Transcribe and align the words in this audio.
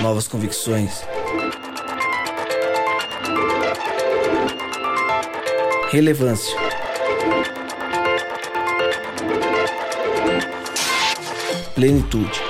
Novas 0.00 0.26
convicções. 0.26 1.04
Relevância. 5.90 6.56
Plenitude. 11.74 12.40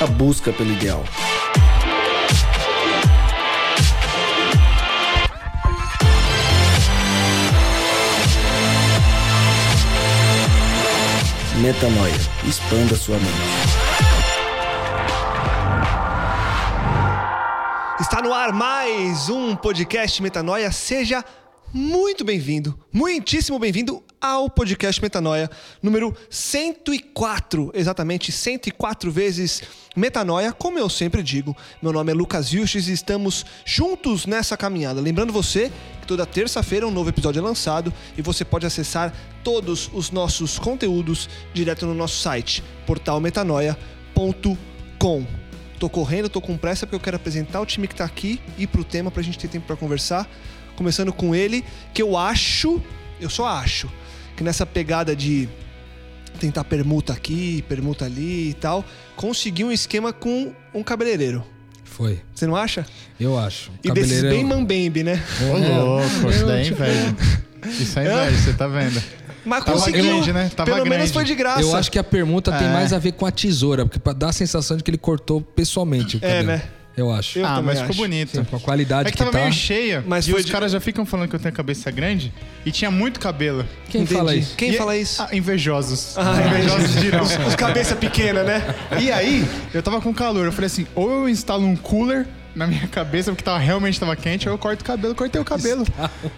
A 0.00 0.06
busca 0.06 0.52
pelo 0.52 0.70
ideal. 0.72 1.02
Metanoia. 11.64 12.12
Expanda 12.46 12.94
sua 12.94 13.16
mente. 13.16 13.63
Está 18.14 18.22
no 18.22 18.32
ar 18.32 18.52
mais 18.52 19.28
um 19.28 19.56
podcast 19.56 20.22
Metanoia. 20.22 20.70
Seja 20.70 21.24
muito 21.72 22.24
bem-vindo, 22.24 22.78
muitíssimo 22.92 23.58
bem-vindo 23.58 24.00
ao 24.20 24.48
podcast 24.48 25.02
Metanoia, 25.02 25.50
número 25.82 26.16
104, 26.30 27.72
exatamente 27.74 28.30
104 28.30 29.10
vezes 29.10 29.64
Metanoia, 29.96 30.52
como 30.52 30.78
eu 30.78 30.88
sempre 30.88 31.24
digo. 31.24 31.56
Meu 31.82 31.92
nome 31.92 32.12
é 32.12 32.14
Lucas 32.14 32.50
Vilches 32.50 32.86
e 32.86 32.92
estamos 32.92 33.44
juntos 33.64 34.26
nessa 34.26 34.56
caminhada. 34.56 35.00
Lembrando 35.00 35.32
você 35.32 35.72
que 36.00 36.06
toda 36.06 36.24
terça-feira 36.24 36.86
um 36.86 36.92
novo 36.92 37.10
episódio 37.10 37.40
é 37.40 37.42
lançado 37.42 37.92
e 38.16 38.22
você 38.22 38.44
pode 38.44 38.64
acessar 38.64 39.12
todos 39.42 39.90
os 39.92 40.12
nossos 40.12 40.56
conteúdos 40.56 41.28
direto 41.52 41.84
no 41.84 41.94
nosso 41.94 42.22
site, 42.22 42.62
portalmetanoia.com. 42.86 45.43
Tô 45.84 45.90
correndo, 45.90 46.30
tô 46.30 46.40
com 46.40 46.56
pressa 46.56 46.86
porque 46.86 46.96
eu 46.96 47.00
quero 47.00 47.16
apresentar 47.16 47.60
o 47.60 47.66
time 47.66 47.86
que 47.86 47.94
tá 47.94 48.06
aqui 48.06 48.40
e 48.56 48.66
pro 48.66 48.82
tema 48.82 49.10
pra 49.10 49.22
gente 49.22 49.38
ter 49.38 49.48
tempo 49.48 49.66
para 49.66 49.76
conversar. 49.76 50.26
Começando 50.76 51.12
com 51.12 51.34
ele, 51.34 51.62
que 51.92 52.00
eu 52.00 52.16
acho, 52.16 52.80
eu 53.20 53.28
só 53.28 53.46
acho, 53.46 53.92
que 54.34 54.42
nessa 54.42 54.64
pegada 54.64 55.14
de 55.14 55.46
tentar 56.40 56.64
permuta 56.64 57.12
aqui, 57.12 57.62
permuta 57.68 58.06
ali 58.06 58.48
e 58.48 58.54
tal, 58.54 58.82
conseguiu 59.14 59.66
um 59.66 59.72
esquema 59.72 60.10
com 60.10 60.54
um 60.72 60.82
cabeleireiro. 60.82 61.44
Foi. 61.84 62.22
Você 62.34 62.46
não 62.46 62.56
acha? 62.56 62.86
Eu 63.20 63.38
acho. 63.38 63.70
E 63.84 63.90
desses 63.90 64.10
Cabeleireiro- 64.22 64.36
bem 64.36 64.44
mambembe, 64.46 65.02
né? 65.04 65.22
Ô, 65.42 65.84
louco, 65.84 66.30
isso 66.30 66.46
daí 66.46 66.64
é 66.64 66.68
inveja. 66.68 67.16
Isso 67.78 67.98
é 67.98 68.04
inveja, 68.04 68.42
você 68.42 68.52
tá 68.54 68.66
vendo? 68.66 69.02
Mas 69.44 69.64
Tava 69.64 69.78
conseguiu. 69.78 70.04
grande, 70.04 70.32
né? 70.32 70.50
Tava 70.54 70.70
Pelo 70.70 70.84
menos 70.84 70.96
grande. 70.96 71.12
foi 71.12 71.24
de 71.24 71.34
graça. 71.34 71.60
Eu 71.62 71.74
acho 71.76 71.90
que 71.90 71.98
a 71.98 72.04
permuta 72.04 72.50
tem 72.52 72.66
É. 72.66 72.72
mais 72.72 72.92
a 72.92 72.98
ver 72.98 73.12
com 73.12 73.26
a 73.26 73.30
tesoura, 73.30 73.84
porque 73.84 73.98
pra 73.98 74.12
dar 74.12 74.28
a 74.30 74.32
sensação 74.32 74.76
de 74.76 74.82
que 74.82 74.90
ele 74.90 74.98
cortou 74.98 75.40
pessoalmente 75.40 76.16
o 76.16 76.18
É, 76.18 76.28
cabelo. 76.28 76.46
né? 76.46 76.62
Eu 76.96 77.10
acho. 77.10 77.40
Eu 77.40 77.44
ah, 77.46 77.60
mas 77.60 77.78
ficou 77.80 77.90
acho. 77.90 77.98
bonito. 78.02 78.36
Sim, 78.36 78.44
com 78.44 78.54
a 78.54 78.60
qualidade 78.60 79.08
É 79.08 79.10
que 79.10 79.16
que, 79.16 79.18
tava 79.18 79.32
tá. 79.32 79.40
meio 79.40 79.52
cheia, 79.52 80.04
Mas 80.06 80.28
e 80.28 80.32
os 80.32 80.44
de- 80.44 80.52
caras 80.52 80.70
já 80.70 80.78
ficam 80.78 81.04
falando 81.04 81.28
que 81.28 81.34
eu 81.34 81.40
tenho 81.40 81.52
a 81.52 81.56
cabeça 81.56 81.90
grande 81.90 82.32
e 82.64 82.70
tinha 82.70 82.88
muito 82.88 83.18
cabelo. 83.18 83.66
Quem 83.90 84.02
Entendi. 84.02 84.16
fala 84.16 84.36
isso? 84.36 84.54
Quem 84.56 84.70
E- 84.70 84.76
fala 84.76 84.96
isso? 84.96 85.20
Ah, 85.20 85.28
invejosos. 85.32 86.16
Ah, 86.16 86.36
invejosos 86.46 86.94
dirão. 87.00 87.22
Os, 87.24 87.32
os 87.48 87.56
cabeça 87.56 87.96
pequena, 87.96 88.44
né? 88.44 88.62
E 89.00 89.10
aí, 89.10 89.44
eu 89.74 89.82
tava 89.82 90.00
com 90.00 90.14
calor, 90.14 90.46
eu 90.46 90.52
falei 90.52 90.66
assim, 90.66 90.86
ou 90.94 91.10
eu 91.10 91.28
instalo 91.28 91.66
um 91.66 91.74
cooler 91.74 92.28
na 92.54 92.66
minha 92.66 92.86
cabeça, 92.88 93.30
porque 93.32 93.42
tava, 93.44 93.58
realmente 93.58 93.98
tava 93.98 94.14
quente, 94.16 94.46
eu 94.46 94.56
corto 94.56 94.82
o 94.82 94.84
cabelo, 94.84 95.14
cortei 95.14 95.40
o 95.40 95.44
cabelo. 95.44 95.84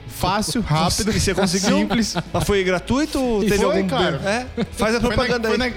Fácil, 0.08 0.60
rápido. 0.62 1.10
E 1.14 1.20
você 1.20 1.34
conseguiu? 1.34 1.78
Simples. 1.78 2.14
Mas 2.32 2.44
foi 2.44 2.64
gratuito 2.64 3.18
E 3.42 3.48
teve 3.50 3.64
foi, 3.64 3.76
algum... 3.76 3.88
cara. 3.88 4.20
É? 4.24 4.46
Faz 4.72 4.94
a 4.94 5.00
Foi 5.00 5.10
na- 5.10 5.14
propaganda 5.16 5.48
foi 5.48 5.62
aí. 5.62 5.70
na- 5.70 5.76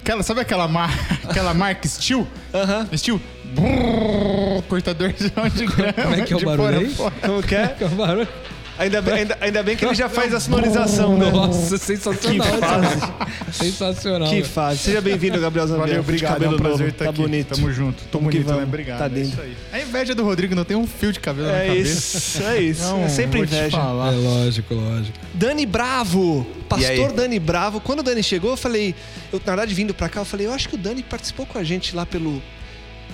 aquela, 0.00 0.22
sabe 0.22 0.40
aquela, 0.40 0.66
mar, 0.68 0.90
aquela 1.28 1.54
marca 1.54 1.86
Steel? 1.86 2.26
Aham. 2.52 2.88
Steel? 2.96 3.20
Brrr, 3.54 4.62
cortador 4.68 5.12
de 5.12 5.28
grama. 5.66 5.92
Como 5.92 6.14
é 6.14 6.20
que 6.22 6.32
é 6.32 6.36
o 6.36 6.40
barulho 6.44 6.78
aí? 6.78 6.86
a 6.86 6.90
fora. 6.90 7.14
Como 7.22 7.42
que 7.42 7.54
é? 7.54 7.66
Que 7.68 7.84
barulho. 7.86 8.28
Ainda 8.78 9.02
bem, 9.02 9.14
ainda, 9.14 9.38
ainda 9.40 9.62
bem 9.62 9.76
que 9.76 9.84
ele 9.84 9.94
já 9.94 10.08
faz 10.08 10.32
a 10.34 10.40
sonorização, 10.40 11.16
né? 11.18 11.30
Nossa, 11.30 11.78
Que 11.78 11.84
sensacional. 11.84 12.46
fase. 12.58 13.12
sensacional. 13.52 14.28
Que 14.30 14.42
fase. 14.42 14.78
Seja 14.78 15.00
bem-vindo, 15.00 15.38
Gabriel 15.38 15.66
Zambianco. 15.66 15.88
Valeu, 15.88 16.00
obrigado. 16.00 16.42
É 16.44 16.48
um 16.48 16.56
prazer 16.56 16.88
estar 16.88 17.04
Tá 17.04 17.10
aqui. 17.10 17.20
bonito. 17.22 17.54
Tamo 17.54 17.70
junto. 17.72 18.02
Tô 18.04 18.18
Vamos 18.18 18.32
que 18.32 18.38
bonito, 18.38 18.48
né? 18.48 18.54
vamos. 18.54 18.68
Obrigado. 18.68 18.98
Tá 18.98 19.04
é 19.06 19.08
lindo. 19.08 19.28
isso 19.28 19.40
aí. 19.40 19.56
A 19.72 19.80
inveja 19.80 20.14
do 20.14 20.24
Rodrigo 20.24 20.54
não 20.54 20.64
tem 20.64 20.76
um 20.76 20.86
fio 20.86 21.12
de 21.12 21.20
cabelo 21.20 21.48
na 21.48 21.54
É 21.58 21.66
cabeça. 21.68 22.16
isso, 22.18 22.42
é 22.42 22.60
isso. 22.62 22.82
Não, 22.82 23.04
é 23.04 23.08
sempre 23.08 23.40
inveja. 23.40 23.76
É 23.78 23.80
lógico, 23.80 24.74
lógico. 24.74 25.18
Dani 25.34 25.66
Bravo, 25.66 26.46
pastor? 26.68 27.12
Dani 27.12 27.38
Bravo. 27.38 27.80
Quando 27.80 28.00
o 28.00 28.02
Dani 28.02 28.22
chegou, 28.22 28.52
eu 28.52 28.56
falei, 28.56 28.94
eu, 29.32 29.38
na 29.44 29.52
verdade, 29.52 29.74
vindo 29.74 29.92
pra 29.92 30.08
cá, 30.08 30.20
eu 30.20 30.24
falei, 30.24 30.46
eu 30.46 30.52
acho 30.52 30.68
que 30.68 30.74
o 30.74 30.78
Dani 30.78 31.02
participou 31.02 31.44
com 31.46 31.58
a 31.58 31.62
gente 31.64 31.94
lá 31.94 32.06
pelo 32.06 32.42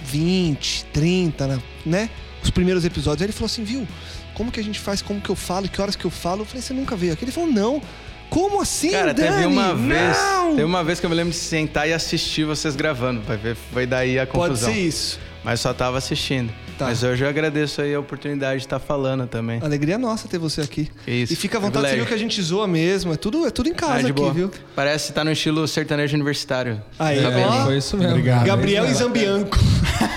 20, 0.05 0.85
30, 0.93 1.61
né? 1.85 2.09
Os 2.49 2.51
primeiros 2.51 2.83
episódios. 2.83 3.21
Aí 3.21 3.27
ele 3.27 3.33
falou 3.35 3.45
assim, 3.47 3.63
viu? 3.63 3.87
Como 4.33 4.51
que 4.51 4.59
a 4.59 4.65
gente 4.65 4.81
faz? 4.81 5.03
Como 5.03 5.21
que 5.21 5.29
eu 5.29 5.37
falo? 5.37 5.69
Que 5.69 5.81
horas 5.83 5.95
que 5.95 6.05
eu 6.07 6.11
falo? 6.11 6.41
Eu 6.43 6.47
falei, 6.47 6.63
você 6.63 6.73
nunca 6.73 6.97
veio 6.97 7.13
aqui? 7.13 7.23
Ele 7.25 7.31
falou, 7.33 7.51
não. 7.53 7.83
Como 8.31 8.61
assim, 8.63 8.91
Cara, 8.91 9.13
Dani? 9.13 9.29
teve 9.29 9.47
uma 9.47 9.75
vez. 9.75 10.17
Não! 10.17 10.51
Teve 10.53 10.65
uma 10.65 10.83
vez 10.83 10.99
que 10.99 11.05
eu 11.07 11.11
me 11.11 11.17
lembro 11.17 11.31
de 11.33 11.37
sentar 11.39 11.87
e 11.89 11.93
assistir 11.93 12.45
vocês 12.45 12.75
gravando. 12.75 13.21
Vai 13.21 13.37
ver, 13.37 13.55
foi 13.73 13.85
daí 13.87 14.19
a 14.19 14.27
Pode 14.27 14.51
confusão. 14.55 14.73
ser 14.73 14.79
isso. 14.81 15.21
Mas 15.45 15.61
só 15.61 15.73
tava 15.75 15.99
assistindo. 15.99 16.53
Tá. 16.79 16.87
Mas 16.87 17.03
hoje 17.03 17.25
eu 17.25 17.29
agradeço 17.29 17.81
aí 17.83 17.95
a 17.95 17.99
oportunidade 18.01 18.61
de 18.61 18.67
estar 18.67 18.79
falando 18.79 19.27
também. 19.27 19.61
Alegria 19.63 19.99
nossa 19.99 20.29
ter 20.29 20.39
você 20.39 20.61
aqui. 20.61 20.89
Isso, 21.07 21.33
E 21.33 21.37
fica 21.37 21.59
à 21.59 21.61
vontade, 21.61 21.87
você 21.89 21.97
viu 21.97 22.05
privilégio. 22.05 22.07
que 22.07 22.15
a 22.15 22.17
gente 22.19 22.43
zoa 22.43 22.69
mesmo. 22.69 23.13
É 23.13 23.17
tudo, 23.17 23.47
é 23.47 23.51
tudo 23.51 23.69
em 23.69 23.73
Ah, 23.73 23.77
casa 23.77 24.03
de 24.05 24.11
aqui, 24.13 24.21
boa. 24.21 24.33
viu? 24.33 24.51
Parece 24.77 25.09
que 25.09 25.13
tá 25.13 25.25
no 25.25 25.33
estilo 25.33 25.67
sertanejo 25.67 26.15
universitário. 26.15 26.81
Aí, 26.99 27.21
Tá 27.23 27.31
vendo? 27.31 27.49
ó. 27.49 27.65
Foi 27.65 27.79
isso 27.79 27.97
mesmo. 27.97 28.13
Obrigado. 28.13 28.45
Gabriel 28.47 28.85
É 28.85 28.89
e 28.89 28.91
isso. 28.93 29.01
Zambianco. 29.03 29.59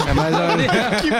É 0.08 0.14
mais 0.14 0.36
ou 0.36 0.48
menos. 0.58 0.72
que. 1.02 1.12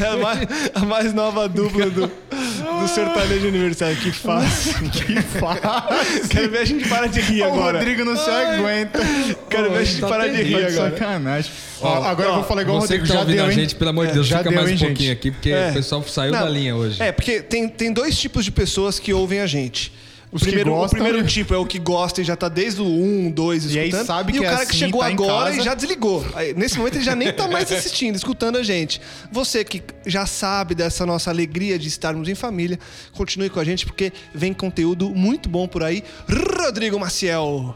É 0.00 0.06
a 0.06 0.16
mais, 0.16 0.46
a 0.74 0.80
mais 0.80 1.14
nova 1.14 1.48
dupla 1.48 1.86
do, 1.90 2.06
do 2.06 2.88
sertanejo 2.88 3.48
universitário. 3.48 3.96
Que 3.96 4.12
fácil. 4.12 4.74
Que 4.90 5.20
fácil. 5.22 6.28
Quero 6.28 6.50
ver 6.50 6.58
a 6.58 6.64
gente 6.64 6.88
parar 6.88 7.06
de 7.08 7.20
rir 7.20 7.42
O 7.42 7.46
agora. 7.46 7.78
Rodrigo 7.78 8.04
não 8.04 8.16
se 8.16 8.28
aguenta. 8.30 9.00
Quero 9.48 9.70
ver 9.70 9.78
a 9.78 9.84
gente 9.84 10.00
tá 10.00 10.08
parar 10.08 10.28
de 10.28 10.42
rir 10.42 10.64
agora. 10.66 10.90
sacanagem. 10.90 11.50
Ó, 11.80 12.02
agora 12.04 12.28
eu 12.28 12.34
vou 12.36 12.44
falar 12.44 12.62
igual 12.62 12.78
o 12.78 12.80
Você 12.80 12.98
Rodrigo. 12.98 13.04
que 13.04 13.08
tá 13.08 13.14
Já 13.14 13.20
ouvindo 13.20 13.36
deu, 13.36 13.46
a 13.46 13.50
gente, 13.50 13.74
pelo 13.74 13.90
amor 13.90 14.06
de 14.06 14.12
Deus, 14.12 14.26
já 14.26 14.38
fica 14.38 14.50
deu, 14.50 14.60
mais 14.62 14.70
um 14.72 14.78
pouquinho 14.86 15.08
gente? 15.08 15.12
aqui, 15.18 15.30
porque 15.30 15.50
É. 15.50 15.70
o 15.70 15.72
pessoal 15.74 16.02
saiu 16.04 16.32
Não, 16.32 16.40
da 16.40 16.48
linha 16.48 16.76
hoje. 16.76 17.02
É, 17.02 17.10
porque 17.12 17.40
tem, 17.40 17.68
tem 17.68 17.92
dois 17.92 18.16
tipos 18.18 18.44
de 18.44 18.50
pessoas 18.52 18.98
que 18.98 19.12
ouvem 19.12 19.40
a 19.40 19.46
gente. 19.46 19.92
O 20.30 20.36
Os 20.36 20.42
que 20.42 20.48
primeiro, 20.48 20.72
o 20.72 20.74
gostam, 20.74 20.98
primeiro 20.98 21.22
né? 21.22 21.26
tipo 21.28 21.54
é 21.54 21.56
o 21.56 21.64
que 21.64 21.78
gosta 21.78 22.20
e 22.20 22.24
já 22.24 22.36
tá 22.36 22.48
desde 22.50 22.82
o 22.82 22.84
1, 22.86 23.30
2 23.30 23.74
E 23.74 23.78
aí 23.78 23.88
escutando. 23.88 24.06
sabe 24.06 24.30
e 24.30 24.34
que 24.34 24.40
o 24.40 24.44
é 24.44 24.50
cara 24.50 24.66
que 24.66 24.70
assim, 24.72 24.78
chegou 24.78 25.00
tá 25.00 25.06
agora 25.06 25.50
casa. 25.50 25.60
e 25.62 25.64
já 25.64 25.74
desligou. 25.74 26.26
Aí, 26.34 26.52
nesse 26.54 26.76
momento 26.76 26.96
ele 26.96 27.04
já 27.04 27.16
nem 27.16 27.32
tá 27.32 27.48
mais 27.48 27.70
assistindo, 27.72 28.14
escutando 28.16 28.56
a 28.58 28.62
gente. 28.62 29.00
Você 29.32 29.64
que 29.64 29.82
já 30.06 30.26
sabe 30.26 30.74
dessa 30.74 31.06
nossa 31.06 31.30
alegria 31.30 31.78
de 31.78 31.88
estarmos 31.88 32.28
em 32.28 32.34
família, 32.34 32.78
continue 33.12 33.48
com 33.48 33.58
a 33.58 33.64
gente 33.64 33.86
porque 33.86 34.12
vem 34.34 34.52
conteúdo 34.52 35.08
muito 35.10 35.48
bom 35.48 35.66
por 35.66 35.82
aí. 35.82 36.04
Rodrigo 36.28 36.98
Maciel. 37.00 37.74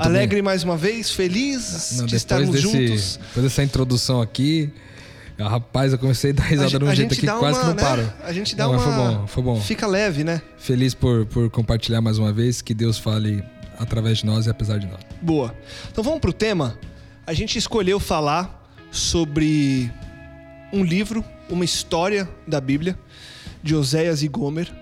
Alegre 0.00 0.42
mais 0.42 0.62
uma 0.62 0.76
vez, 0.76 1.10
feliz 1.10 1.94
Não, 1.96 2.04
de 2.06 2.14
estarmos 2.14 2.50
desse, 2.50 2.62
juntos. 2.62 3.18
depois 3.28 3.44
dessa 3.44 3.62
introdução 3.64 4.20
aqui, 4.20 4.70
rapaz, 5.46 5.92
eu 5.92 5.98
comecei 5.98 6.32
a 6.32 6.34
dar 6.34 6.44
risada 6.44 6.78
de 6.78 6.84
um 6.84 6.94
jeito 6.94 7.12
aqui 7.12 7.20
que 7.20 7.32
quase 7.32 7.60
que 7.60 7.66
não 7.66 7.74
né? 7.74 7.82
paro. 7.82 8.12
A 8.24 8.32
gente 8.32 8.56
dá 8.56 8.64
Não, 8.64 8.72
uma. 8.72 8.80
Foi 8.80 8.92
bom, 8.92 9.26
foi 9.26 9.42
bom. 9.42 9.60
Fica 9.60 9.86
leve, 9.86 10.24
né? 10.24 10.42
Feliz 10.56 10.94
por, 10.94 11.26
por 11.26 11.48
compartilhar 11.50 12.00
mais 12.00 12.18
uma 12.18 12.32
vez, 12.32 12.60
que 12.60 12.74
Deus 12.74 12.98
fale 12.98 13.44
através 13.78 14.18
de 14.18 14.26
nós 14.26 14.46
e 14.46 14.50
apesar 14.50 14.78
de 14.78 14.86
nós. 14.86 15.00
Boa. 15.22 15.54
Então 15.92 16.02
vamos 16.02 16.18
pro 16.18 16.32
tema. 16.32 16.76
A 17.24 17.32
gente 17.32 17.56
escolheu 17.56 18.00
falar 18.00 18.68
sobre 18.90 19.92
um 20.72 20.82
livro, 20.82 21.24
uma 21.48 21.64
história 21.64 22.28
da 22.46 22.60
Bíblia, 22.60 22.98
de 23.62 23.74
Oséias 23.74 24.22
e 24.22 24.28
Gomer. 24.28 24.72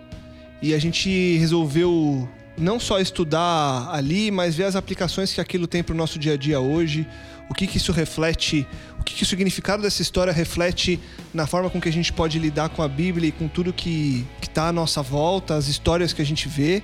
E 0.63 0.73
a 0.73 0.79
gente 0.79 1.37
resolveu 1.37 2.27
não 2.57 2.81
só 2.81 2.99
estudar 2.99 3.91
ali, 3.93 4.31
mas 4.31 4.55
ver 4.55 4.65
as 4.65 4.77
aplicações 4.77 5.33
que 5.33 5.41
aquilo 5.41 5.67
tem 5.67 5.83
para 5.83 5.95
o 5.95 5.97
nosso 5.97 6.19
dia 6.19 6.33
a 6.33 6.37
dia 6.37 6.59
hoje, 6.59 7.07
o 7.49 7.55
que, 7.55 7.67
que 7.67 7.77
isso 7.77 7.93
reflete, 7.93 8.67
que, 9.07 9.15
que 9.15 9.23
o 9.23 9.27
significado 9.27 9.83
dessa 9.83 10.03
história 10.03 10.33
reflete 10.33 10.99
na 11.33 11.47
forma 11.47 11.71
com 11.71 11.81
que 11.81 11.89
a 11.89 11.93
gente 11.93 12.13
pode 12.13 12.39
lidar 12.39 12.69
com 12.71 12.83
a 12.83 12.89
Bíblia 12.89 13.29
e 13.29 13.33
com 13.33 13.47
tudo 13.47 13.73
que 13.73 14.27
está 14.43 14.69
à 14.69 14.73
nossa 14.73 15.01
volta, 15.01 15.55
as 15.55 15.69
histórias 15.69 16.13
que 16.13 16.21
a 16.21 16.27
gente 16.27 16.49
vê. 16.49 16.83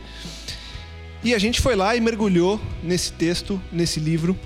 E 1.24 1.34
a 1.34 1.38
gente 1.38 1.60
foi 1.60 1.74
lá 1.74 1.96
e 1.96 2.00
mergulhou 2.00 2.60
nesse 2.82 3.12
texto, 3.12 3.60
nesse 3.72 3.98
livro, 3.98 4.38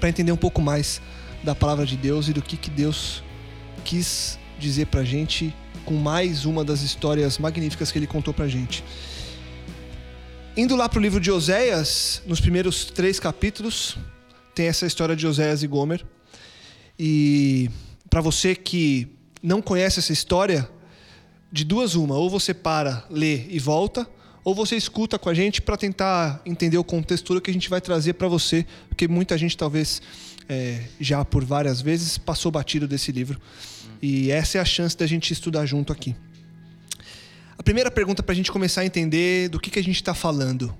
para 0.00 0.08
entender 0.08 0.32
um 0.32 0.36
pouco 0.36 0.60
mais 0.60 1.00
da 1.44 1.54
palavra 1.54 1.86
de 1.86 1.96
Deus 1.96 2.28
e 2.28 2.32
do 2.32 2.42
que, 2.42 2.56
que 2.56 2.70
Deus 2.70 3.22
quis 3.84 4.38
dizer 4.58 4.86
pra 4.86 5.04
gente 5.04 5.54
com 5.84 5.94
mais 5.94 6.44
uma 6.44 6.64
das 6.64 6.82
histórias 6.82 7.38
magníficas 7.38 7.90
que 7.90 7.98
ele 7.98 8.06
contou 8.06 8.34
pra 8.34 8.48
gente. 8.48 8.84
Indo 10.56 10.74
lá 10.74 10.88
pro 10.88 11.00
livro 11.00 11.20
de 11.20 11.30
Oséias, 11.30 12.20
nos 12.26 12.40
primeiros 12.40 12.84
três 12.84 13.20
capítulos, 13.20 13.96
tem 14.54 14.66
essa 14.66 14.86
história 14.86 15.14
de 15.14 15.26
Oséias 15.26 15.62
e 15.62 15.66
Gomer. 15.66 16.04
E 17.02 17.70
para 18.10 18.20
você 18.20 18.54
que 18.54 19.08
não 19.42 19.62
conhece 19.62 20.00
essa 20.00 20.12
história, 20.12 20.68
de 21.50 21.64
duas 21.64 21.94
uma, 21.94 22.14
ou 22.14 22.28
você 22.28 22.52
para, 22.52 23.06
lê 23.08 23.46
e 23.48 23.58
volta, 23.58 24.06
ou 24.44 24.54
você 24.54 24.76
escuta 24.76 25.18
com 25.18 25.30
a 25.30 25.32
gente 25.32 25.62
para 25.62 25.78
tentar 25.78 26.42
entender 26.44 26.76
o 26.76 26.84
contexto 26.84 27.40
que 27.40 27.50
a 27.50 27.54
gente 27.54 27.70
vai 27.70 27.80
trazer 27.80 28.12
para 28.12 28.28
você, 28.28 28.66
porque 28.86 29.08
muita 29.08 29.38
gente 29.38 29.56
talvez 29.56 30.02
é, 30.46 30.82
já 31.00 31.24
por 31.24 31.42
várias 31.42 31.80
vezes 31.80 32.18
passou 32.18 32.52
batido 32.52 32.86
desse 32.86 33.10
livro. 33.10 33.40
E 34.02 34.30
essa 34.30 34.58
é 34.58 34.60
a 34.60 34.64
chance 34.66 34.94
da 34.94 35.06
gente 35.06 35.32
estudar 35.32 35.64
junto 35.64 35.94
aqui. 35.94 36.14
A 37.56 37.62
primeira 37.62 37.90
pergunta 37.90 38.22
para 38.22 38.34
a 38.34 38.36
gente 38.36 38.52
começar 38.52 38.82
a 38.82 38.84
entender 38.84 39.48
do 39.48 39.58
que, 39.58 39.70
que 39.70 39.78
a 39.78 39.82
gente 39.82 39.96
está 39.96 40.12
falando. 40.12 40.76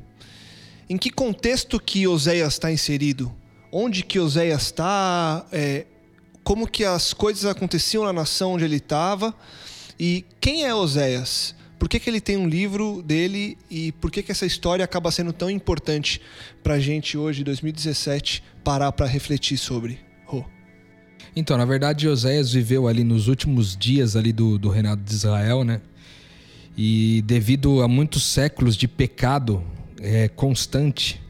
Em 0.87 0.99
que 0.99 1.09
contexto 1.09 1.81
que 1.81 2.07
Oséias 2.07 2.53
está 2.53 2.71
inserido? 2.71 3.35
Onde 3.73 4.03
que 4.03 4.21
Oséias 4.21 4.65
está? 4.65 5.47
É, 5.51 5.87
como 6.43 6.67
que 6.67 6.85
as 6.85 7.13
coisas 7.13 7.45
aconteciam 7.45 8.05
na 8.05 8.13
nação 8.13 8.53
onde 8.53 8.65
ele 8.65 8.77
estava? 8.77 9.35
E 9.99 10.25
quem 10.41 10.65
é 10.65 10.75
Oséias? 10.75 11.55
Por 11.79 11.89
que, 11.89 11.99
que 11.99 12.11
ele 12.11 12.21
tem 12.21 12.37
um 12.37 12.47
livro 12.47 13.03
dele 13.03 13.57
e 13.71 13.91
por 13.93 14.11
que, 14.11 14.23
que 14.23 14.31
essa 14.31 14.45
história 14.45 14.85
acaba 14.85 15.11
sendo 15.11 15.33
tão 15.33 15.49
importante 15.49 16.21
para 16.63 16.75
a 16.75 16.79
gente 16.79 17.17
hoje, 17.17 17.43
2017, 17.43 18.43
parar 18.63 18.93
para 18.93 19.07
refletir 19.07 19.57
sobre? 19.57 19.99
Oh. 20.31 20.45
Então, 21.35 21.57
na 21.57 21.65
verdade, 21.65 22.07
Oséias 22.07 22.53
viveu 22.53 22.87
ali 22.87 23.03
nos 23.03 23.29
últimos 23.29 23.75
dias 23.77 24.15
ali 24.15 24.31
do, 24.33 24.59
do 24.59 24.69
reinado 24.69 25.03
de 25.03 25.15
Israel, 25.15 25.65
né? 25.65 25.81
E 26.77 27.23
devido 27.27 27.83
a 27.83 27.89
muitos 27.89 28.25
séculos 28.25 28.77
de 28.77 28.87
pecado 28.87 29.65
é, 30.01 30.29
constante, 30.29 31.21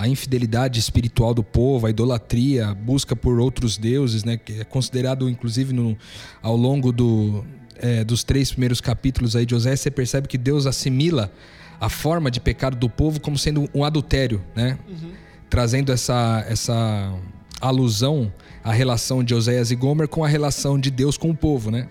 a 0.00 0.08
infidelidade 0.08 0.80
espiritual 0.80 1.34
do 1.34 1.42
povo, 1.44 1.86
a 1.86 1.90
idolatria, 1.90 2.68
a 2.68 2.74
busca 2.74 3.14
por 3.14 3.38
outros 3.38 3.76
deuses, 3.76 4.24
né? 4.24 4.38
Que 4.38 4.60
é 4.60 4.64
considerado, 4.64 5.28
inclusive, 5.28 5.74
no, 5.74 5.94
ao 6.40 6.56
longo 6.56 6.90
do, 6.90 7.44
é, 7.76 8.02
dos 8.02 8.24
três 8.24 8.50
primeiros 8.50 8.80
capítulos 8.80 9.36
aí 9.36 9.44
de 9.44 9.54
Oséias, 9.54 9.78
você 9.80 9.90
percebe 9.90 10.26
que 10.26 10.38
Deus 10.38 10.64
assimila 10.64 11.30
a 11.78 11.90
forma 11.90 12.30
de 12.30 12.40
pecado 12.40 12.78
do 12.78 12.88
povo 12.88 13.20
como 13.20 13.36
sendo 13.36 13.68
um 13.74 13.84
adultério, 13.84 14.42
né? 14.56 14.78
Uhum. 14.88 15.10
Trazendo 15.50 15.92
essa, 15.92 16.46
essa 16.48 17.14
alusão 17.60 18.32
à 18.64 18.72
relação 18.72 19.22
de 19.22 19.34
Oséias 19.34 19.70
e 19.70 19.76
Gomer 19.76 20.08
com 20.08 20.24
a 20.24 20.28
relação 20.28 20.80
de 20.80 20.90
Deus 20.90 21.18
com 21.18 21.28
o 21.28 21.36
povo, 21.36 21.70
né? 21.70 21.88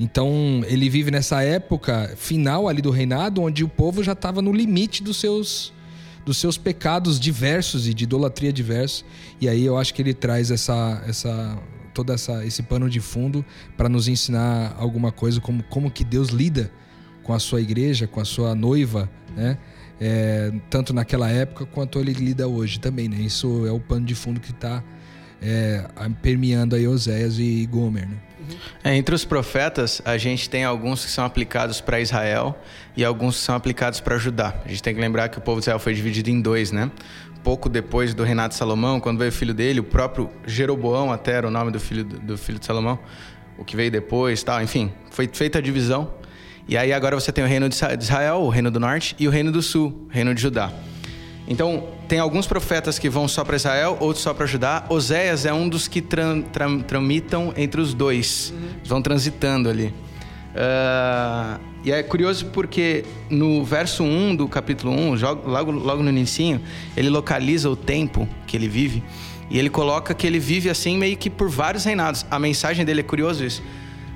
Então 0.00 0.62
ele 0.66 0.88
vive 0.88 1.10
nessa 1.10 1.42
época 1.42 2.10
final 2.16 2.68
ali 2.68 2.80
do 2.80 2.90
reinado, 2.90 3.42
onde 3.42 3.62
o 3.62 3.68
povo 3.68 4.02
já 4.02 4.12
estava 4.12 4.40
no 4.40 4.50
limite 4.50 5.02
dos 5.02 5.18
seus 5.18 5.76
dos 6.28 6.36
seus 6.36 6.58
pecados 6.58 7.18
diversos 7.18 7.88
e 7.88 7.94
de 7.94 8.04
idolatria 8.04 8.52
diversos. 8.52 9.02
E 9.40 9.48
aí 9.48 9.64
eu 9.64 9.78
acho 9.78 9.94
que 9.94 10.02
ele 10.02 10.12
traz 10.12 10.50
essa 10.50 11.02
essa 11.08 11.58
todo 11.94 12.12
essa, 12.12 12.44
esse 12.44 12.62
pano 12.62 12.88
de 12.88 13.00
fundo 13.00 13.42
para 13.78 13.88
nos 13.88 14.08
ensinar 14.08 14.76
alguma 14.78 15.10
coisa 15.10 15.40
como, 15.40 15.62
como 15.64 15.90
que 15.90 16.04
Deus 16.04 16.28
lida 16.28 16.70
com 17.24 17.32
a 17.32 17.38
sua 17.38 17.62
igreja, 17.62 18.06
com 18.06 18.20
a 18.20 18.26
sua 18.26 18.54
noiva, 18.54 19.10
né? 19.34 19.56
É, 19.98 20.52
tanto 20.70 20.92
naquela 20.92 21.30
época 21.30 21.64
quanto 21.64 21.98
ele 21.98 22.12
lida 22.12 22.46
hoje 22.46 22.78
também, 22.78 23.08
né? 23.08 23.16
Isso 23.16 23.66
é 23.66 23.72
o 23.72 23.80
pano 23.80 24.04
de 24.04 24.14
fundo 24.14 24.38
que 24.38 24.50
está 24.50 24.84
é, 25.40 25.88
permeando 26.20 26.76
aí 26.76 26.86
Oséias 26.86 27.38
e 27.38 27.66
Gomer, 27.66 28.06
né? 28.06 28.16
É, 28.82 28.96
entre 28.96 29.14
os 29.14 29.24
profetas, 29.24 30.00
a 30.04 30.16
gente 30.16 30.48
tem 30.48 30.64
alguns 30.64 31.04
que 31.04 31.10
são 31.10 31.24
aplicados 31.24 31.80
para 31.80 32.00
Israel 32.00 32.58
e 32.96 33.04
alguns 33.04 33.36
que 33.36 33.42
são 33.42 33.54
aplicados 33.54 34.00
para 34.00 34.16
Judá. 34.18 34.54
A 34.64 34.68
gente 34.68 34.82
tem 34.82 34.94
que 34.94 35.00
lembrar 35.00 35.28
que 35.28 35.38
o 35.38 35.40
povo 35.40 35.60
de 35.60 35.64
Israel 35.64 35.78
foi 35.78 35.94
dividido 35.94 36.30
em 36.30 36.40
dois, 36.40 36.72
né? 36.72 36.90
pouco 37.48 37.68
depois 37.70 38.12
do 38.12 38.24
reinado 38.24 38.50
de 38.50 38.58
Salomão, 38.58 39.00
quando 39.00 39.18
veio 39.18 39.30
o 39.30 39.32
filho 39.32 39.54
dele, 39.54 39.80
o 39.80 39.84
próprio 39.84 40.28
Jeroboão 40.46 41.10
até 41.10 41.32
era 41.32 41.48
o 41.48 41.50
nome 41.50 41.70
do 41.70 41.80
filho, 41.80 42.04
do 42.04 42.36
filho 42.36 42.58
de 42.58 42.66
Salomão, 42.66 42.98
o 43.56 43.64
que 43.64 43.74
veio 43.74 43.90
depois, 43.90 44.42
tal, 44.42 44.62
enfim, 44.62 44.92
foi 45.10 45.28
feita 45.32 45.56
a 45.58 45.62
divisão. 45.62 46.12
E 46.68 46.76
aí 46.76 46.92
agora 46.92 47.18
você 47.18 47.32
tem 47.32 47.42
o 47.42 47.46
reino 47.46 47.66
de 47.66 47.74
Israel, 47.74 48.42
o 48.42 48.50
reino 48.50 48.70
do 48.70 48.78
norte, 48.78 49.16
e 49.18 49.26
o 49.26 49.30
reino 49.30 49.50
do 49.50 49.62
sul, 49.62 50.06
o 50.10 50.12
reino 50.12 50.34
de 50.34 50.42
Judá. 50.42 50.70
Então, 51.50 51.88
tem 52.06 52.18
alguns 52.18 52.46
profetas 52.46 52.98
que 52.98 53.08
vão 53.08 53.26
só 53.26 53.42
para 53.42 53.56
Israel, 53.56 53.96
outros 54.00 54.22
só 54.22 54.34
para 54.34 54.44
Judá. 54.44 54.84
Oséias 54.90 55.46
é 55.46 55.52
um 55.52 55.66
dos 55.66 55.88
que 55.88 56.02
tram, 56.02 56.42
tram, 56.42 56.80
tramitam 56.80 57.54
entre 57.56 57.80
os 57.80 57.94
dois, 57.94 58.52
uhum. 58.54 58.68
vão 58.84 59.00
transitando 59.00 59.70
ali. 59.70 59.94
Uh, 60.54 61.58
e 61.84 61.90
é 61.90 62.02
curioso 62.02 62.46
porque 62.46 63.04
no 63.30 63.64
verso 63.64 64.04
1 64.04 64.36
do 64.36 64.46
capítulo 64.46 64.92
1, 64.92 65.14
logo, 65.46 65.70
logo 65.70 66.02
no 66.02 66.10
início, 66.10 66.60
ele 66.94 67.08
localiza 67.08 67.70
o 67.70 67.76
tempo 67.76 68.28
que 68.46 68.54
ele 68.54 68.68
vive 68.68 69.02
e 69.50 69.58
ele 69.58 69.70
coloca 69.70 70.12
que 70.12 70.26
ele 70.26 70.38
vive 70.38 70.68
assim 70.68 70.98
meio 70.98 71.16
que 71.16 71.30
por 71.30 71.48
vários 71.48 71.84
reinados. 71.84 72.26
A 72.30 72.38
mensagem 72.38 72.84
dele 72.84 73.00
é 73.00 73.04
curioso 73.04 73.44
isso. 73.44 73.62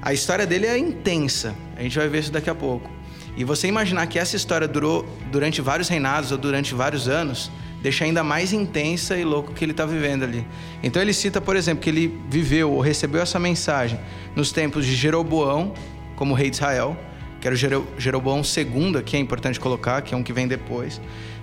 A 0.03 0.13
história 0.13 0.47
dele 0.47 0.67
é 0.67 0.77
intensa. 0.77 1.55
A 1.77 1.83
gente 1.83 1.97
vai 1.97 2.09
ver 2.09 2.19
isso 2.19 2.33
daqui 2.33 2.51
a 2.51 2.55
pouco. 2.55 2.91
E 3.37 3.45
você 3.45 3.67
imaginar 3.67 4.07
que 4.07 4.19
essa 4.19 4.37
história 4.37 4.69
durou 4.69 5.07
durante 5.31 5.61
vários 5.61 5.89
reinados 5.89 6.33
ou 6.33 6.39
durante 6.39 6.75
vários 6.75 7.09
anos, 7.09 7.51
deixa 7.81 8.05
ainda 8.05 8.23
mais 8.23 8.53
intensa 8.53 9.17
e 9.17 9.25
louco 9.25 9.53
que 9.53 9.65
ele 9.65 9.73
está 9.73 9.87
vivendo 9.87 10.23
ali. 10.23 10.47
Então 10.83 11.01
ele 11.01 11.13
cita, 11.13 11.41
por 11.41 11.57
exemplo, 11.57 11.83
que 11.83 11.91
ele 11.91 12.21
viveu 12.29 12.71
ou 12.71 12.81
recebeu 12.81 13.23
essa 13.23 13.39
mensagem 13.39 13.99
nos 14.37 14.53
tempos 14.53 14.87
de 14.87 14.95
Jeroboão, 14.95 15.73
como 16.15 16.35
rei 16.35 16.51
de 16.51 16.57
Israel, 16.57 16.97
que 17.41 17.49
era 17.49 17.55
o 17.55 17.59
Jeroboão 17.99 18.43
II, 18.43 19.03
que 19.03 19.17
é 19.17 19.19
importante 19.19 19.59
colocar, 19.59 20.01
que 20.03 20.15
é 20.15 20.17
um 20.17 20.23
que 20.23 20.33
vem 20.33 20.47
depois, 20.47 21.01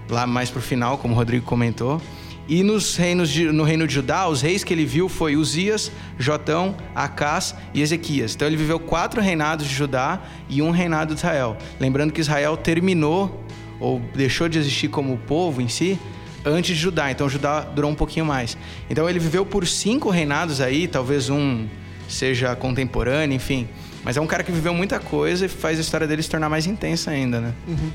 lá 0.09 0.25
mais 0.25 0.49
pro 0.49 0.61
final, 0.61 0.97
como 0.97 1.13
o 1.13 1.17
Rodrigo 1.17 1.45
comentou. 1.45 2.01
E 2.49 2.63
nos 2.63 2.95
reinos 2.95 3.29
de, 3.29 3.51
no 3.51 3.63
reino 3.63 3.85
de 3.85 3.93
Judá, 3.93 4.27
os 4.27 4.41
reis 4.41 4.63
que 4.63 4.73
ele 4.73 4.83
viu 4.83 5.07
foi 5.07 5.35
Uzias, 5.35 5.91
Jotão, 6.17 6.75
Acás 6.95 7.53
e 7.75 7.81
Ezequias. 7.83 8.33
Então 8.33 8.47
ele 8.47 8.57
viveu 8.57 8.79
quatro 8.79 9.21
reinados 9.21 9.67
de 9.67 9.75
Judá 9.75 10.19
e 10.49 10.59
um 10.59 10.71
reinado 10.71 11.13
de 11.13 11.19
Israel. 11.19 11.55
Lembrando 11.79 12.11
que 12.11 12.19
Israel 12.19 12.57
terminou 12.57 13.45
ou 13.79 14.01
deixou 14.15 14.49
de 14.49 14.57
existir 14.57 14.87
como 14.87 15.15
povo 15.19 15.61
em 15.61 15.67
si 15.67 15.99
antes 16.43 16.75
de 16.75 16.81
Judá. 16.81 17.11
Então 17.11 17.29
Judá 17.29 17.61
durou 17.61 17.91
um 17.91 17.95
pouquinho 17.95 18.25
mais. 18.25 18.57
Então 18.89 19.07
ele 19.07 19.19
viveu 19.19 19.45
por 19.45 19.67
cinco 19.67 20.09
reinados 20.09 20.59
aí, 20.59 20.87
talvez 20.87 21.29
um 21.29 21.67
seja 22.07 22.55
contemporâneo, 22.55 23.35
enfim. 23.35 23.67
Mas 24.03 24.17
é 24.17 24.21
um 24.21 24.27
cara 24.27 24.43
que 24.43 24.51
viveu 24.51 24.73
muita 24.73 24.99
coisa 24.99 25.45
e 25.45 25.49
faz 25.49 25.77
a 25.77 25.81
história 25.81 26.07
dele 26.07 26.23
se 26.23 26.29
tornar 26.31 26.49
mais 26.49 26.65
intensa 26.65 27.11
ainda, 27.11 27.39
né? 27.39 27.53
Uhum. 27.67 27.91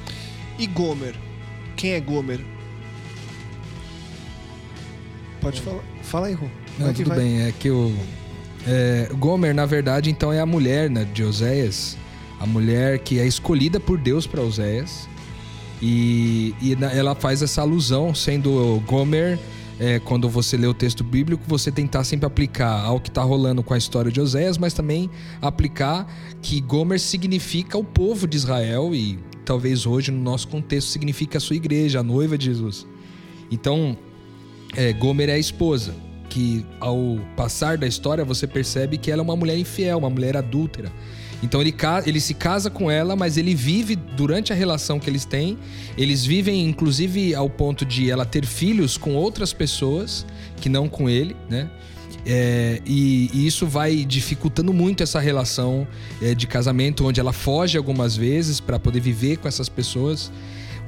E 0.61 0.67
Gomer? 0.69 1.17
Quem 1.75 1.95
é 1.95 2.01
Gomer? 2.01 2.54
Pode 5.45 5.61
falar. 5.61 5.85
Fala 6.03 6.27
aí, 6.29 6.33
Rô. 6.33 6.47
Não, 6.79 6.91
tudo 6.95 7.09
vai? 7.11 7.19
bem. 7.19 7.43
É 7.43 7.53
que 7.53 7.69
o 7.71 7.95
é, 8.67 9.11
Gomer, 9.19 9.55
na 9.55 9.67
verdade, 9.67 10.11
então 10.11 10.33
é 10.33 10.41
a 10.41 10.47
mulher 10.47 10.89
né, 10.89 11.05
de 11.05 11.23
Oséias. 11.23 11.99
A 12.41 12.47
mulher 12.47 12.99
que 13.01 13.19
é 13.19 13.27
escolhida 13.27 13.79
por 13.79 13.99
Deus 13.99 14.27
para 14.27 14.41
Oséias. 14.41 15.07
E, 15.83 16.55
e 16.63 16.75
ela 16.95 17.15
faz 17.15 17.43
essa 17.43 17.61
alusão, 17.61 18.15
sendo 18.15 18.83
Gomer 18.87 19.39
é, 19.79 19.99
quando 19.99 20.31
você 20.31 20.57
lê 20.57 20.67
o 20.67 20.73
texto 20.73 21.05
bíblico, 21.05 21.43
você 21.47 21.71
tentar 21.71 22.05
sempre 22.05 22.25
aplicar 22.25 22.83
ao 22.83 22.99
que 22.99 23.11
está 23.11 23.23
rolando 23.23 23.63
com 23.63 23.75
a 23.75 23.79
história 23.79 24.11
de 24.11 24.19
Oséias, 24.23 24.57
mas 24.57 24.73
também 24.73 25.11
aplicar 25.43 26.07
que 26.41 26.59
Gomer 26.59 26.99
significa 26.99 27.77
o 27.77 27.85
povo 27.85 28.27
de 28.27 28.35
Israel 28.35 28.95
e 28.95 29.19
talvez 29.45 29.85
hoje, 29.85 30.11
no 30.11 30.23
nosso 30.23 30.49
contexto, 30.49 30.89
significa 30.89 31.37
a 31.37 31.41
sua 31.41 31.57
igreja, 31.57 32.01
a 32.01 32.03
noiva 32.03 32.39
de 32.39 32.47
Jesus. 32.47 32.87
Então, 33.51 33.95
é, 34.77 34.93
Gomer 34.93 35.29
é 35.29 35.35
a 35.35 35.39
esposa, 35.39 35.95
que 36.29 36.65
ao 36.81 37.19
passar 37.37 37.79
da 37.79 37.87
história 37.87 38.25
você 38.25 38.47
percebe 38.47 38.99
que 38.99 39.11
ela 39.11 39.21
é 39.21 39.25
uma 39.25 39.37
mulher 39.37 39.57
infiel, 39.59 39.99
uma 39.99 40.11
mulher 40.11 40.37
adúltera. 40.37 40.91
Então 41.43 41.61
ele, 41.61 41.75
ele 42.07 42.21
se 42.21 42.33
casa 42.33 42.71
com 42.71 42.91
ela, 42.91 43.15
mas 43.15 43.37
ele 43.37 43.55
vive 43.55 43.97
durante 43.97 44.53
a 44.53 44.57
relação 44.57 44.99
que 44.99 45.11
eles 45.11 45.27
têm. 45.27 45.59
Eles 45.97 46.25
vivem, 46.25 46.67
inclusive, 46.67 47.35
ao 47.35 47.51
ponto 47.51 47.85
de 47.85 48.11
ela 48.11 48.25
ter 48.25 48.47
filhos 48.47 48.97
com 48.97 49.15
outras 49.15 49.53
pessoas 49.53 50.25
que 50.57 50.71
não 50.71 50.89
com 50.89 51.09
ele, 51.09 51.37
né? 51.51 51.71
É, 52.27 52.81
e, 52.87 53.31
e, 53.35 53.47
isso 53.47 53.67
vai 53.67 53.97
dificultando 53.97 54.73
muito 54.73 55.03
essa 55.03 55.21
relação 55.21 55.87
é, 56.23 56.35
de 56.35 56.47
casamento, 56.47 57.07
onde 57.07 57.21
ela 57.21 57.35
foge 57.35 57.77
algumas 57.77 58.17
vezes 58.17 58.61
para 58.61 58.79
poder 58.79 59.01
viver 59.01 59.37
com 59.37 59.47
essas 59.47 59.69
pessoas. 59.69 60.33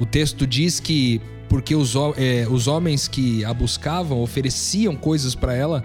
O 0.00 0.07
texto 0.07 0.47
diz 0.47 0.81
que 0.81 1.21
porque 1.49 1.75
os, 1.75 1.95
é, 2.17 2.47
os 2.50 2.67
homens 2.67 3.09
que 3.09 3.45
a 3.45 3.55
buscavam 3.55 4.21
ofereciam 4.21 4.95
coisas 4.97 5.35
para 5.35 5.55
ela, 5.55 5.85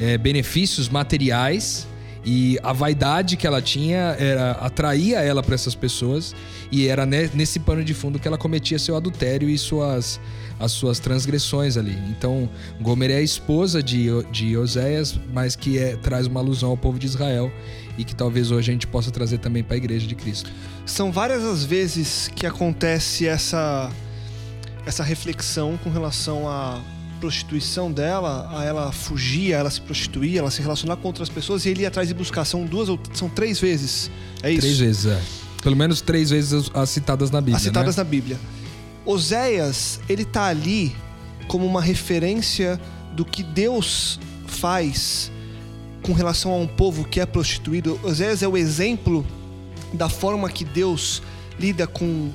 é, 0.00 0.18
benefícios 0.18 0.88
materiais 0.88 1.86
E 2.28 2.58
a 2.60 2.72
vaidade 2.72 3.36
que 3.36 3.46
ela 3.46 3.62
tinha 3.62 4.16
era 4.18 4.50
atraía 4.52 5.20
ela 5.20 5.44
para 5.44 5.54
essas 5.54 5.76
pessoas 5.76 6.34
e 6.72 6.88
era 6.88 7.06
nesse 7.06 7.60
pano 7.60 7.84
de 7.84 7.94
fundo 7.94 8.18
que 8.18 8.26
ela 8.26 8.36
cometia 8.36 8.80
seu 8.80 8.96
adultério 8.96 9.48
e 9.48 9.56
suas 9.56 10.20
as 10.58 10.72
suas 10.72 10.98
transgressões 10.98 11.76
ali. 11.76 11.96
Então, 12.08 12.48
Gomer 12.80 13.10
é 13.10 13.16
a 13.16 13.22
esposa 13.22 13.82
de, 13.82 14.08
de 14.32 14.56
Oséias, 14.56 15.20
mas 15.32 15.54
que 15.54 15.78
é, 15.78 15.96
traz 15.96 16.26
uma 16.26 16.40
alusão 16.40 16.70
ao 16.70 16.78
povo 16.78 16.98
de 16.98 17.06
Israel 17.06 17.52
e 17.98 18.02
que 18.04 18.16
talvez 18.16 18.50
hoje 18.50 18.70
a 18.70 18.72
gente 18.72 18.86
possa 18.86 19.10
trazer 19.10 19.36
também 19.36 19.62
para 19.62 19.74
a 19.74 19.76
igreja 19.76 20.06
de 20.06 20.14
Cristo. 20.14 20.50
São 20.86 21.12
várias 21.12 21.44
as 21.44 21.62
vezes 21.62 22.30
que 22.34 22.46
acontece 22.46 23.28
essa 23.28 23.92
essa 24.86 25.02
reflexão 25.02 25.76
com 25.82 25.90
relação 25.90 26.48
à 26.48 26.80
prostituição 27.20 27.90
dela, 27.90 28.48
a 28.56 28.64
ela 28.64 28.92
fugir, 28.92 29.52
a 29.52 29.58
ela 29.58 29.70
se 29.70 29.80
prostituir, 29.80 30.36
a 30.36 30.38
ela 30.38 30.50
se 30.50 30.62
relacionar 30.62 30.96
com 30.96 31.08
outras 31.08 31.28
pessoas 31.28 31.66
e 31.66 31.70
ele 31.70 31.82
ir 31.82 31.86
atrás 31.86 32.08
de 32.08 32.14
buscar. 32.14 32.44
São 32.44 32.64
duas 32.64 32.88
ou 32.88 32.98
são 33.12 33.28
três 33.28 33.58
vezes. 33.60 34.10
É 34.42 34.50
isso? 34.50 34.60
Três 34.60 34.78
vezes, 34.78 35.06
é. 35.06 35.20
Pelo 35.62 35.74
menos 35.74 36.00
três 36.00 36.30
vezes 36.30 36.70
as 36.72 36.90
citadas 36.90 37.30
na 37.30 37.40
Bíblia. 37.40 37.56
As 37.56 37.62
citadas 37.62 37.96
né? 37.96 38.04
na 38.04 38.08
Bíblia. 38.08 38.38
Oséias, 39.04 40.00
ele 40.08 40.24
tá 40.24 40.44
ali 40.44 40.94
como 41.48 41.66
uma 41.66 41.82
referência 41.82 42.80
do 43.12 43.24
que 43.24 43.42
Deus 43.42 44.20
faz 44.46 45.30
com 46.02 46.12
relação 46.12 46.52
a 46.52 46.56
um 46.56 46.66
povo 46.66 47.04
que 47.04 47.18
é 47.18 47.26
prostituído. 47.26 47.98
Oséias 48.04 48.42
é 48.42 48.48
o 48.48 48.56
exemplo 48.56 49.26
da 49.92 50.08
forma 50.08 50.48
que 50.48 50.64
Deus 50.64 51.22
lida 51.58 51.86
com, 51.86 52.30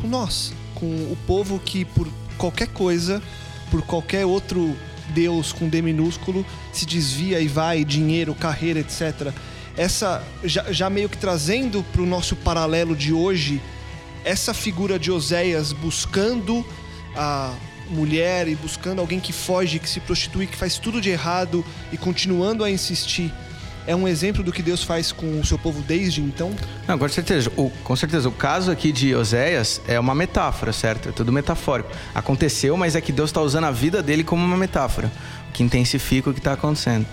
com 0.00 0.08
nós, 0.08 0.52
com 0.74 0.86
o 0.86 1.16
povo 1.26 1.58
que 1.58 1.84
por 1.84 2.08
qualquer 2.36 2.68
coisa, 2.68 3.22
por 3.70 3.82
qualquer 3.82 4.26
outro 4.26 4.76
Deus 5.10 5.52
com 5.52 5.68
D 5.68 5.82
minúsculo, 5.82 6.44
se 6.72 6.86
desvia 6.86 7.40
e 7.40 7.48
vai, 7.48 7.84
dinheiro, 7.84 8.34
carreira, 8.34 8.80
etc. 8.80 9.32
Essa, 9.76 10.22
já, 10.42 10.72
já 10.72 10.88
meio 10.88 11.08
que 11.08 11.16
trazendo 11.16 11.82
para 11.92 12.02
o 12.02 12.06
nosso 12.06 12.36
paralelo 12.36 12.94
de 12.96 13.12
hoje, 13.12 13.60
essa 14.24 14.54
figura 14.54 14.98
de 14.98 15.10
Oséias 15.10 15.72
buscando 15.72 16.64
a 17.16 17.54
mulher 17.90 18.48
e 18.48 18.54
buscando 18.54 19.00
alguém 19.00 19.20
que 19.20 19.32
foge, 19.32 19.78
que 19.78 19.88
se 19.88 20.00
prostitui, 20.00 20.46
que 20.46 20.56
faz 20.56 20.78
tudo 20.78 21.00
de 21.00 21.10
errado 21.10 21.64
e 21.92 21.98
continuando 21.98 22.64
a 22.64 22.70
insistir 22.70 23.32
é 23.86 23.94
um 23.94 24.08
exemplo 24.08 24.42
do 24.42 24.52
que 24.52 24.62
Deus 24.62 24.82
faz 24.82 25.12
com 25.12 25.40
o 25.40 25.44
seu 25.44 25.58
povo 25.58 25.82
desde 25.82 26.22
então? 26.22 26.54
Não, 26.86 26.98
com 26.98 27.08
certeza. 27.08 27.50
O, 27.56 27.70
com 27.82 27.96
certeza. 27.96 28.28
O 28.28 28.32
caso 28.32 28.70
aqui 28.70 28.92
de 28.92 29.14
Oséias 29.14 29.80
é 29.86 29.98
uma 29.98 30.14
metáfora, 30.14 30.72
certo? 30.72 31.08
É 31.08 31.12
tudo 31.12 31.32
metafórico. 31.32 31.90
Aconteceu, 32.14 32.76
mas 32.76 32.96
é 32.96 33.00
que 33.00 33.12
Deus 33.12 33.30
está 33.30 33.40
usando 33.40 33.64
a 33.64 33.70
vida 33.70 34.02
dele 34.02 34.24
como 34.24 34.44
uma 34.44 34.56
metáfora, 34.56 35.10
que 35.52 35.62
intensifica 35.62 36.30
o 36.30 36.32
que 36.32 36.40
está 36.40 36.52
acontecendo 36.52 37.06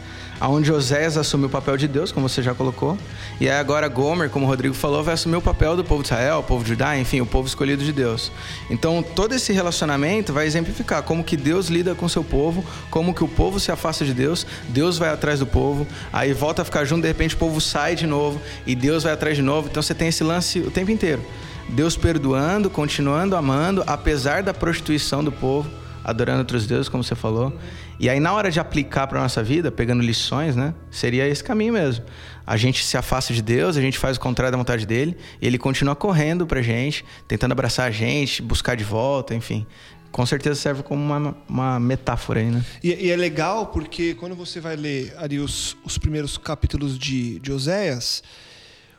onde 0.49 0.71
Oséias 0.71 1.17
assumiu 1.17 1.47
o 1.47 1.51
papel 1.51 1.77
de 1.77 1.87
Deus, 1.87 2.11
como 2.11 2.27
você 2.27 2.41
já 2.41 2.53
colocou, 2.53 2.97
e 3.39 3.49
aí 3.49 3.59
agora 3.59 3.87
Gomer, 3.87 4.29
como 4.29 4.45
o 4.45 4.49
Rodrigo 4.49 4.73
falou, 4.73 5.03
vai 5.03 5.13
assumir 5.13 5.35
o 5.35 5.41
papel 5.41 5.75
do 5.75 5.83
povo 5.83 6.01
de 6.01 6.07
Israel, 6.07 6.39
o 6.39 6.43
povo 6.43 6.63
de 6.63 6.69
Judá, 6.69 6.97
enfim, 6.97 7.21
o 7.21 7.25
povo 7.25 7.47
escolhido 7.47 7.83
de 7.83 7.93
Deus. 7.93 8.31
Então, 8.69 9.03
todo 9.03 9.33
esse 9.33 9.53
relacionamento 9.53 10.33
vai 10.33 10.45
exemplificar 10.47 11.03
como 11.03 11.23
que 11.23 11.37
Deus 11.37 11.67
lida 11.67 11.93
com 11.93 12.09
seu 12.09 12.23
povo, 12.23 12.65
como 12.89 13.13
que 13.13 13.23
o 13.23 13.27
povo 13.27 13.59
se 13.59 13.71
afasta 13.71 14.03
de 14.03 14.13
Deus, 14.13 14.45
Deus 14.69 14.97
vai 14.97 15.09
atrás 15.09 15.39
do 15.39 15.45
povo, 15.45 15.85
aí 16.11 16.33
volta 16.33 16.63
a 16.63 16.65
ficar 16.65 16.85
junto, 16.85 17.01
de 17.01 17.07
repente 17.07 17.35
o 17.35 17.37
povo 17.37 17.61
sai 17.61 17.95
de 17.95 18.07
novo 18.07 18.41
e 18.65 18.75
Deus 18.75 19.03
vai 19.03 19.13
atrás 19.13 19.35
de 19.35 19.43
novo. 19.43 19.67
Então, 19.69 19.81
você 19.81 19.93
tem 19.93 20.07
esse 20.07 20.23
lance 20.23 20.59
o 20.59 20.71
tempo 20.71 20.91
inteiro. 20.91 21.21
Deus 21.69 21.95
perdoando, 21.95 22.69
continuando 22.69 23.35
amando, 23.35 23.83
apesar 23.87 24.43
da 24.43 24.53
prostituição 24.53 25.23
do 25.23 25.31
povo, 25.31 25.69
adorando 26.03 26.39
outros 26.39 26.65
deuses, 26.65 26.89
como 26.89 27.03
você 27.03 27.15
falou. 27.15 27.53
E 28.01 28.09
aí, 28.09 28.19
na 28.19 28.33
hora 28.33 28.49
de 28.49 28.59
aplicar 28.59 29.05
para 29.05 29.21
nossa 29.21 29.43
vida, 29.43 29.71
pegando 29.71 30.01
lições, 30.01 30.55
né? 30.55 30.73
Seria 30.89 31.27
esse 31.27 31.43
caminho 31.43 31.73
mesmo. 31.73 32.03
A 32.47 32.57
gente 32.57 32.83
se 32.83 32.97
afasta 32.97 33.31
de 33.31 33.43
Deus, 33.43 33.77
a 33.77 33.81
gente 33.81 33.99
faz 33.99 34.17
o 34.17 34.19
contrário 34.19 34.51
da 34.51 34.57
vontade 34.57 34.87
dele, 34.87 35.15
e 35.39 35.45
ele 35.45 35.59
continua 35.59 35.95
correndo 35.95 36.47
pra 36.47 36.63
gente, 36.63 37.05
tentando 37.27 37.51
abraçar 37.51 37.87
a 37.87 37.91
gente, 37.91 38.41
buscar 38.41 38.73
de 38.73 38.83
volta, 38.83 39.35
enfim. 39.35 39.67
Com 40.11 40.25
certeza 40.25 40.59
serve 40.59 40.81
como 40.81 40.99
uma, 40.99 41.37
uma 41.47 41.79
metáfora 41.79 42.39
aí, 42.39 42.47
né? 42.47 42.65
E, 42.83 42.89
e, 43.05 43.11
é 43.11 43.15
legal 43.15 43.67
porque 43.67 44.15
quando 44.15 44.35
você 44.35 44.59
vai 44.59 44.75
ler 44.75 45.13
ali 45.17 45.37
os, 45.37 45.77
os 45.85 45.99
primeiros 45.99 46.39
capítulos 46.39 46.97
de, 46.97 47.37
de 47.37 47.51
Oséias, 47.51 48.23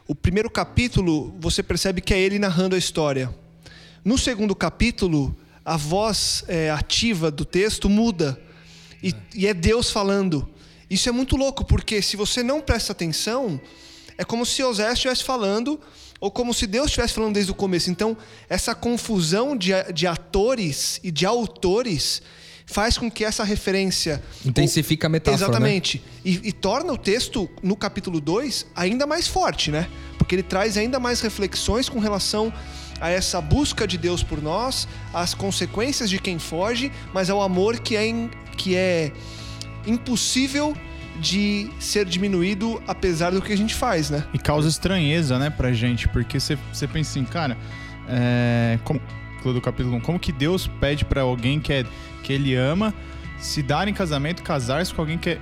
o 0.07 0.15
primeiro 0.15 0.49
capítulo 0.49 1.35
você 1.41 1.61
percebe 1.61 2.01
que 2.01 2.15
é 2.15 2.21
ele 2.21 2.39
narrando 2.39 2.77
a 2.77 2.79
história. 2.79 3.35
No 4.05 4.17
segundo 4.17 4.55
capítulo, 4.55 5.37
a 5.65 5.77
voz 5.77 6.45
é, 6.47 6.71
ativa 6.71 7.33
do 7.33 7.45
texto 7.45 7.89
muda 7.89 8.39
e, 9.03 9.15
e 9.35 9.47
é 9.47 9.55
Deus 9.55 9.91
falando. 9.91 10.49
Isso 10.89 11.09
é 11.09 11.13
muito 11.13 11.37
louco, 11.37 11.65
porque 11.65 12.03
se 12.03 12.17
você 12.17 12.43
não 12.43 12.61
presta 12.61 12.93
atenção, 12.93 13.61
é 14.19 14.25
como 14.25 14.45
se 14.45 14.63
Osés 14.63 14.95
estivesse 14.95 15.25
falando, 15.25 15.81
ou 16.21 16.31
como 16.31 16.55
se 16.55 16.67
Deus 16.67 16.87
estivesse 16.87 17.15
falando 17.15 17.35
desde 17.35 17.51
o 17.51 17.55
começo. 17.55 17.91
Então, 17.91 18.17
essa 18.49 18.75
confusão 18.75 19.57
de, 19.57 19.71
de 19.93 20.07
atores 20.07 21.01
e 21.03 21.11
de 21.11 21.27
autores 21.27 22.23
faz 22.67 22.97
com 22.97 23.11
que 23.11 23.25
essa 23.25 23.43
referência. 23.43 24.23
Intensifica 24.45 25.07
a 25.07 25.11
metáfora. 25.11 25.39
Né? 25.39 25.45
Exatamente. 25.45 25.99
Né? 25.99 26.21
E, 26.25 26.49
e, 26.49 26.53
torna 26.53 26.93
o 26.93 26.99
texto, 26.99 27.49
no 27.63 27.77
capítulo 27.77 28.21
2, 28.21 28.67
ainda 28.75 29.07
mais 29.07 29.27
forte, 29.27 29.71
né? 29.71 29.89
Porque 30.19 30.35
ele 30.35 30.43
traz 30.43 30.77
ainda 30.77 31.01
mais 31.01 31.21
reflexões 31.21 31.89
com 31.89 31.99
relação 31.99 32.53
a 33.01 33.11
essa 33.11 33.41
busca 33.41 33.87
de 33.87 33.99
Deus 33.99 34.23
por 34.23 34.43
nós, 34.43 34.89
às 35.13 35.35
consequências 35.35 36.09
de 36.09 36.19
quem 36.19 36.39
foge, 36.39 36.93
mas 37.13 37.31
ao 37.31 37.43
amor 37.43 37.79
que 37.81 37.97
é, 37.97 38.07
in, 38.07 38.31
que 38.57 38.77
é 38.77 39.13
impossível 39.87 40.77
de 41.21 41.71
ser 41.79 42.05
diminuído 42.05 42.83
apesar 42.87 43.31
do 43.31 43.43
que 43.43 43.53
a 43.53 43.57
gente 43.57 43.75
faz, 43.75 44.11
né? 44.11 44.25
E 44.33 44.39
causa 44.39 44.69
estranheza, 44.69 45.39
né, 45.39 45.51
pra 45.51 45.73
gente, 45.73 46.09
porque 46.09 46.41
você 46.41 46.57
pensa 46.93 47.11
assim, 47.11 47.25
cara, 47.25 47.57
é, 48.09 48.79
como, 48.85 49.01
do 49.45 49.61
capítulo 49.61 49.97
1, 49.97 50.01
como 50.01 50.19
que 50.19 50.33
Deus 50.33 50.67
pede 50.81 51.05
para 51.05 51.23
alguém 51.23 51.61
que, 51.61 51.73
é, 51.73 51.85
que 52.23 52.33
ele 52.33 52.55
ama 52.55 52.95
se 53.39 53.63
dar 53.63 53.89
em 53.89 53.95
casamento, 53.95 54.43
casar-se 54.43 54.95
com 54.95 55.03
alguém 55.03 55.19
que 55.19 55.31
é 55.31 55.41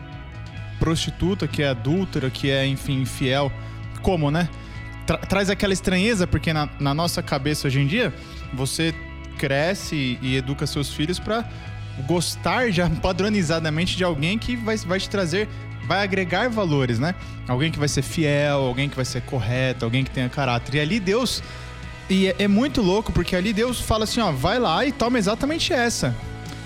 prostituta, 0.79 1.47
que 1.47 1.63
é 1.63 1.69
adúltera, 1.69 2.31
que 2.31 2.51
é, 2.51 2.67
enfim, 2.67 3.03
infiel? 3.03 3.53
Como, 4.03 4.31
né? 4.31 4.49
Tra 5.11 5.19
traz 5.19 5.51
aquela 5.51 5.73
estranheza, 5.73 6.27
porque 6.27 6.53
na, 6.53 6.69
na, 6.79 6.95
nossa 6.95 7.21
cabeça 7.21 7.67
hoje 7.67 7.81
em 7.81 7.87
dia, 7.87 8.15
você 8.55 8.95
cresce 9.39 10.19
e, 10.23 10.37
educa 10.37 10.67
seus 10.67 10.93
filhos 10.93 11.19
para 11.19 11.45
gostar 12.07 12.71
já 12.71 12.89
padronizadamente 13.03 13.97
de 13.97 14.05
alguém 14.05 14.39
que 14.39 14.55
vai, 14.55 14.77
vai 14.77 15.01
te 15.01 15.11
trazer, 15.11 15.49
vai 15.89 16.05
agregar 16.05 16.49
valores, 16.49 17.01
né? 17.01 17.15
Alguém 17.49 17.73
que 17.73 17.79
vai 17.79 17.89
ser 17.89 18.03
fiel, 18.03 18.59
alguém 18.59 18.89
que 18.89 18.95
vai 18.95 19.05
ser 19.05 19.23
correto, 19.23 19.85
alguém 19.85 20.05
que 20.05 20.11
tenha 20.11 20.29
caráter. 20.29 20.77
E 20.77 20.81
ali 20.81 21.01
Deus. 21.01 21.43
E 22.09 22.29
é, 22.29 22.37
é 22.41 22.49
muito 22.49 22.81
louco, 22.81 23.13
porque 23.13 23.35
ali 23.35 23.53
Deus 23.53 23.81
fala 23.81 24.05
assim: 24.05 24.21
ó, 24.21 24.31
vai 24.31 24.61
lá 24.61 24.87
e 24.87 24.93
toma 24.93 25.19
exatamente 25.19 25.73
essa. 25.73 26.15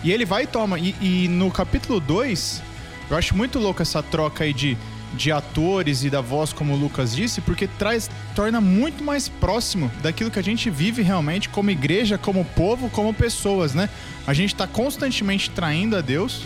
E 0.03 0.13
ele 0.13 0.27
vai 0.27 0.43
e 0.43 0.47
toma. 0.47 0.79
E, 0.79 0.95
e 1.01 1.29
no 1.29 1.51
capítulo 1.51 1.99
2, 1.99 2.63
eu 3.11 3.17
acho 3.17 3.35
muito 3.35 3.59
louco 3.59 3.81
essa 3.81 4.03
troca 4.03 4.45
aí 4.45 4.53
de 4.53 4.77
de 5.15 5.33
atores 5.33 6.05
e 6.05 6.11
da 6.11 6.21
voz, 6.21 6.53
como 6.53 6.75
o 6.75 6.77
Lucas 6.77 7.15
disse, 7.15 7.41
porque 7.41 7.67
traz, 7.67 8.11
torna 8.35 8.61
muito 8.61 9.03
mais 9.03 9.29
próximo 9.29 9.91
daquilo 10.03 10.31
que 10.31 10.39
a 10.39 10.43
gente 10.43 10.69
vive 10.69 11.03
realmente 11.03 11.49
como 11.49 11.71
igreja, 11.71 12.19
como 12.19 12.45
povo, 12.45 12.91
como 12.91 13.15
pessoas, 13.15 13.75
né? 13.75 13.89
A 14.27 14.35
gente 14.35 14.55
está 14.55 14.67
constantemente 14.67 15.51
traindo 15.51 15.97
a 15.97 16.01
Deus 16.01 16.43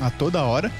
a 0.00 0.10
toda 0.10 0.42
hora 0.42 0.70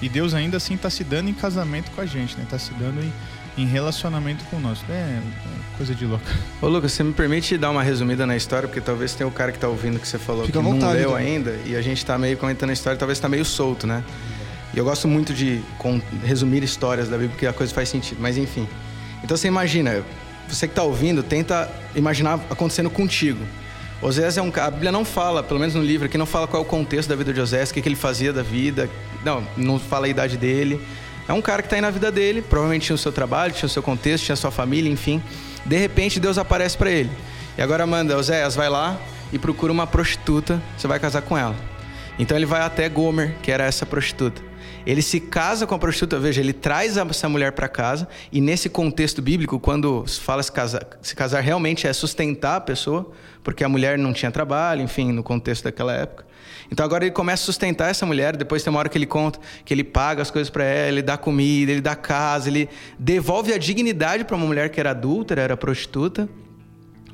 e 0.00 0.08
Deus 0.08 0.34
ainda 0.34 0.56
assim 0.56 0.74
está 0.74 0.90
se 0.90 1.04
dando 1.04 1.30
em 1.30 1.34
casamento 1.34 1.90
com 1.92 2.00
a 2.00 2.06
gente, 2.06 2.36
né? 2.36 2.42
Está 2.44 2.58
se 2.58 2.72
dando 2.74 3.00
em, 3.00 3.12
em 3.56 3.66
relacionamento 3.66 4.44
com 4.46 4.58
nós. 4.58 4.78
É, 4.88 4.92
é, 4.92 5.22
coisa 5.76 5.94
de 5.94 6.04
louco. 6.04 6.24
Ô 6.60 6.68
Lucas, 6.68 6.92
você 6.92 7.04
me 7.04 7.12
permite 7.12 7.56
dar 7.56 7.70
uma 7.70 7.82
resumida 7.82 8.26
na 8.26 8.36
história, 8.36 8.68
porque 8.68 8.80
talvez 8.80 9.14
tenha 9.14 9.28
o 9.28 9.30
cara 9.30 9.52
que 9.52 9.58
está 9.58 9.68
ouvindo 9.68 9.98
que 10.00 10.08
você 10.08 10.18
falou 10.18 10.44
Fica 10.44 10.58
que 10.58 10.64
vontade, 10.64 10.82
não 10.84 10.92
leu 10.92 11.10
então. 11.10 11.14
ainda 11.16 11.58
e 11.64 11.76
a 11.76 11.82
gente 11.82 11.98
está 11.98 12.18
meio 12.18 12.36
comentando 12.36 12.70
a 12.70 12.72
história, 12.72 12.98
talvez 12.98 13.18
está 13.18 13.28
meio 13.28 13.44
solto, 13.44 13.86
né? 13.86 14.02
E 14.74 14.78
eu 14.78 14.84
gosto 14.84 15.06
muito 15.06 15.34
de 15.34 15.62
resumir 16.24 16.62
histórias 16.62 17.08
da 17.08 17.16
Bíblia, 17.16 17.30
porque 17.30 17.46
a 17.46 17.52
coisa 17.52 17.72
faz 17.74 17.88
sentido. 17.88 18.18
Mas 18.20 18.38
enfim. 18.38 18.66
Então 19.22 19.36
você 19.36 19.48
imagina, 19.48 20.02
você 20.48 20.66
que 20.66 20.72
está 20.72 20.82
ouvindo, 20.82 21.22
tenta 21.22 21.70
imaginar 21.94 22.40
acontecendo 22.50 22.90
contigo. 22.90 23.44
Osés 24.00 24.36
é 24.36 24.42
um 24.42 24.52
A 24.56 24.70
Bíblia 24.70 24.90
não 24.90 25.04
fala, 25.04 25.42
pelo 25.42 25.60
menos 25.60 25.74
no 25.74 25.82
livro 25.82 26.06
aqui, 26.06 26.18
não 26.18 26.26
fala 26.26 26.48
qual 26.48 26.62
é 26.62 26.66
o 26.66 26.68
contexto 26.68 27.08
da 27.08 27.14
vida 27.14 27.32
de 27.32 27.40
Osés, 27.40 27.70
o 27.70 27.74
que, 27.74 27.80
que 27.80 27.88
ele 27.88 27.96
fazia 27.96 28.32
da 28.32 28.42
vida. 28.42 28.90
Não, 29.24 29.46
não 29.56 29.78
fala 29.78 30.06
a 30.06 30.08
idade 30.08 30.36
dele. 30.36 30.80
É 31.28 31.32
um 31.32 31.40
cara 31.40 31.62
que 31.62 31.66
está 31.66 31.76
aí 31.76 31.82
na 31.82 31.90
vida 31.90 32.10
dele, 32.10 32.42
provavelmente 32.42 32.86
tinha 32.86 32.96
o 32.96 32.98
seu 32.98 33.12
trabalho, 33.12 33.52
tinha 33.52 33.66
o 33.66 33.70
seu 33.70 33.82
contexto, 33.82 34.24
tinha 34.24 34.34
a 34.34 34.36
sua 34.36 34.50
família, 34.50 34.90
enfim. 34.90 35.22
De 35.64 35.76
repente 35.76 36.18
Deus 36.18 36.36
aparece 36.36 36.76
para 36.76 36.90
ele. 36.90 37.10
E 37.56 37.62
agora 37.62 37.86
manda, 37.86 38.16
Oséias, 38.16 38.56
vai 38.56 38.68
lá 38.68 38.98
e 39.32 39.38
procura 39.38 39.72
uma 39.72 39.86
prostituta, 39.86 40.60
você 40.76 40.88
vai 40.88 40.98
casar 40.98 41.22
com 41.22 41.38
ela. 41.38 41.54
Então 42.18 42.36
ele 42.36 42.46
vai 42.46 42.62
até 42.62 42.88
Gomer, 42.88 43.36
que 43.40 43.52
era 43.52 43.64
essa 43.64 43.86
prostituta. 43.86 44.42
Ele 44.86 45.02
se 45.02 45.20
casa 45.20 45.66
com 45.66 45.74
a 45.74 45.78
prostituta, 45.78 46.18
veja, 46.18 46.40
ele 46.40 46.52
traz 46.52 46.96
essa 46.96 47.28
mulher 47.28 47.52
para 47.52 47.68
casa, 47.68 48.08
e 48.30 48.40
nesse 48.40 48.68
contexto 48.68 49.22
bíblico, 49.22 49.60
quando 49.60 50.06
se 50.06 50.20
fala 50.20 50.42
se 50.42 50.50
casar, 50.50 50.86
se 51.00 51.14
casar 51.14 51.40
realmente 51.40 51.86
é 51.86 51.92
sustentar 51.92 52.56
a 52.56 52.60
pessoa, 52.60 53.10
porque 53.42 53.64
a 53.64 53.68
mulher 53.68 53.98
não 53.98 54.12
tinha 54.12 54.30
trabalho, 54.30 54.82
enfim, 54.82 55.12
no 55.12 55.22
contexto 55.22 55.64
daquela 55.64 55.92
época. 55.92 56.24
Então 56.70 56.86
agora 56.86 57.04
ele 57.04 57.12
começa 57.12 57.42
a 57.42 57.46
sustentar 57.46 57.90
essa 57.90 58.06
mulher, 58.06 58.36
depois 58.36 58.62
tem 58.62 58.70
uma 58.70 58.78
hora 58.78 58.88
que 58.88 58.96
ele 58.96 59.06
conta 59.06 59.38
que 59.64 59.74
ele 59.74 59.84
paga 59.84 60.22
as 60.22 60.30
coisas 60.30 60.48
para 60.48 60.64
ela, 60.64 60.88
ele 60.88 61.02
dá 61.02 61.18
comida, 61.18 61.70
ele 61.70 61.82
dá 61.82 61.94
casa, 61.94 62.48
ele 62.48 62.68
devolve 62.98 63.52
a 63.52 63.58
dignidade 63.58 64.24
para 64.24 64.36
uma 64.36 64.46
mulher 64.46 64.70
que 64.70 64.80
era 64.80 64.90
adúltera, 64.92 65.42
era 65.42 65.56
prostituta. 65.56 66.28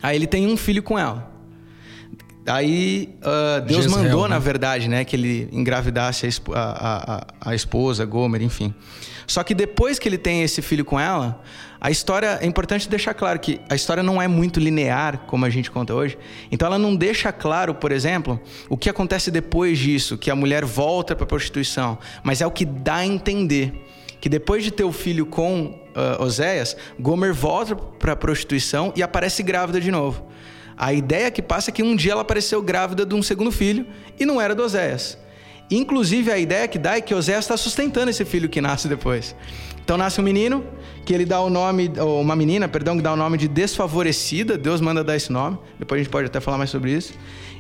Aí 0.00 0.14
ele 0.16 0.28
tem 0.28 0.46
um 0.46 0.56
filho 0.56 0.82
com 0.82 0.96
ela. 0.96 1.37
Aí 2.48 3.08
uh, 3.22 3.60
Deus 3.66 3.84
Jezreel, 3.84 4.04
mandou, 4.04 4.22
né? 4.22 4.28
na 4.34 4.38
verdade, 4.38 4.88
né, 4.88 5.04
que 5.04 5.14
ele 5.14 5.48
engravidasse 5.52 6.26
a, 6.26 6.28
esp- 6.28 6.48
a- 6.54 7.26
a- 7.42 7.50
a 7.50 7.54
esposa, 7.54 8.04
Gomer, 8.04 8.42
enfim. 8.42 8.74
Só 9.26 9.42
que 9.44 9.54
depois 9.54 9.98
que 9.98 10.08
ele 10.08 10.16
tem 10.16 10.42
esse 10.42 10.62
filho 10.62 10.84
com 10.84 10.98
ela, 10.98 11.42
a 11.80 11.90
história 11.90 12.38
é 12.40 12.46
importante 12.46 12.88
deixar 12.88 13.12
claro 13.12 13.38
que 13.38 13.60
a 13.68 13.74
história 13.74 14.02
não 14.02 14.20
é 14.22 14.26
muito 14.26 14.58
linear, 14.58 15.18
como 15.26 15.44
a 15.44 15.50
gente 15.50 15.70
conta 15.70 15.94
hoje. 15.94 16.16
Então 16.50 16.66
ela 16.66 16.78
não 16.78 16.96
deixa 16.96 17.30
claro, 17.30 17.74
por 17.74 17.92
exemplo, 17.92 18.40
o 18.70 18.76
que 18.76 18.88
acontece 18.88 19.30
depois 19.30 19.78
disso, 19.78 20.16
que 20.16 20.30
a 20.30 20.34
mulher 20.34 20.64
volta 20.64 21.14
para 21.14 21.24
a 21.24 21.26
prostituição, 21.28 21.98
mas 22.22 22.40
é 22.40 22.46
o 22.46 22.50
que 22.50 22.64
dá 22.64 22.96
a 22.96 23.06
entender 23.06 23.84
que 24.20 24.28
depois 24.30 24.64
de 24.64 24.70
ter 24.70 24.82
o 24.84 24.90
filho 24.92 25.26
com 25.26 25.78
ah, 25.94 26.22
Oséias, 26.24 26.74
Gomer 26.98 27.32
volta 27.34 27.76
para 27.76 28.12
a 28.12 28.16
prostituição 28.16 28.92
e 28.96 29.02
aparece 29.02 29.42
grávida 29.42 29.78
de 29.80 29.90
novo. 29.90 30.26
A 30.78 30.92
ideia 30.92 31.28
que 31.28 31.42
passa 31.42 31.70
é 31.70 31.72
que 31.72 31.82
um 31.82 31.96
dia 31.96 32.12
ela 32.12 32.22
apareceu 32.22 32.62
grávida 32.62 33.04
de 33.04 33.12
um 33.12 33.22
segundo 33.22 33.50
filho 33.50 33.84
e 34.18 34.24
não 34.24 34.40
era 34.40 34.54
do 34.54 34.62
Oséias. 34.62 35.18
Inclusive, 35.68 36.30
a 36.30 36.38
ideia 36.38 36.68
que 36.68 36.78
dá 36.78 36.96
é 36.96 37.00
que 37.00 37.12
Oséias 37.12 37.44
está 37.44 37.56
sustentando 37.56 38.10
esse 38.10 38.24
filho 38.24 38.48
que 38.48 38.60
nasce 38.60 38.86
depois. 38.86 39.34
Então 39.84 39.96
nasce 39.96 40.20
um 40.20 40.24
menino, 40.24 40.64
que 41.04 41.12
ele 41.12 41.24
dá 41.24 41.40
o 41.40 41.50
nome, 41.50 41.90
ou 41.98 42.20
uma 42.20 42.36
menina, 42.36 42.68
perdão, 42.68 42.96
que 42.96 43.02
dá 43.02 43.12
o 43.12 43.16
nome 43.16 43.36
de 43.36 43.48
desfavorecida, 43.48 44.56
Deus 44.56 44.80
manda 44.80 45.02
dar 45.02 45.16
esse 45.16 45.32
nome, 45.32 45.58
depois 45.78 46.00
a 46.00 46.02
gente 46.04 46.12
pode 46.12 46.26
até 46.26 46.38
falar 46.40 46.58
mais 46.58 46.70
sobre 46.70 46.92
isso. 46.92 47.12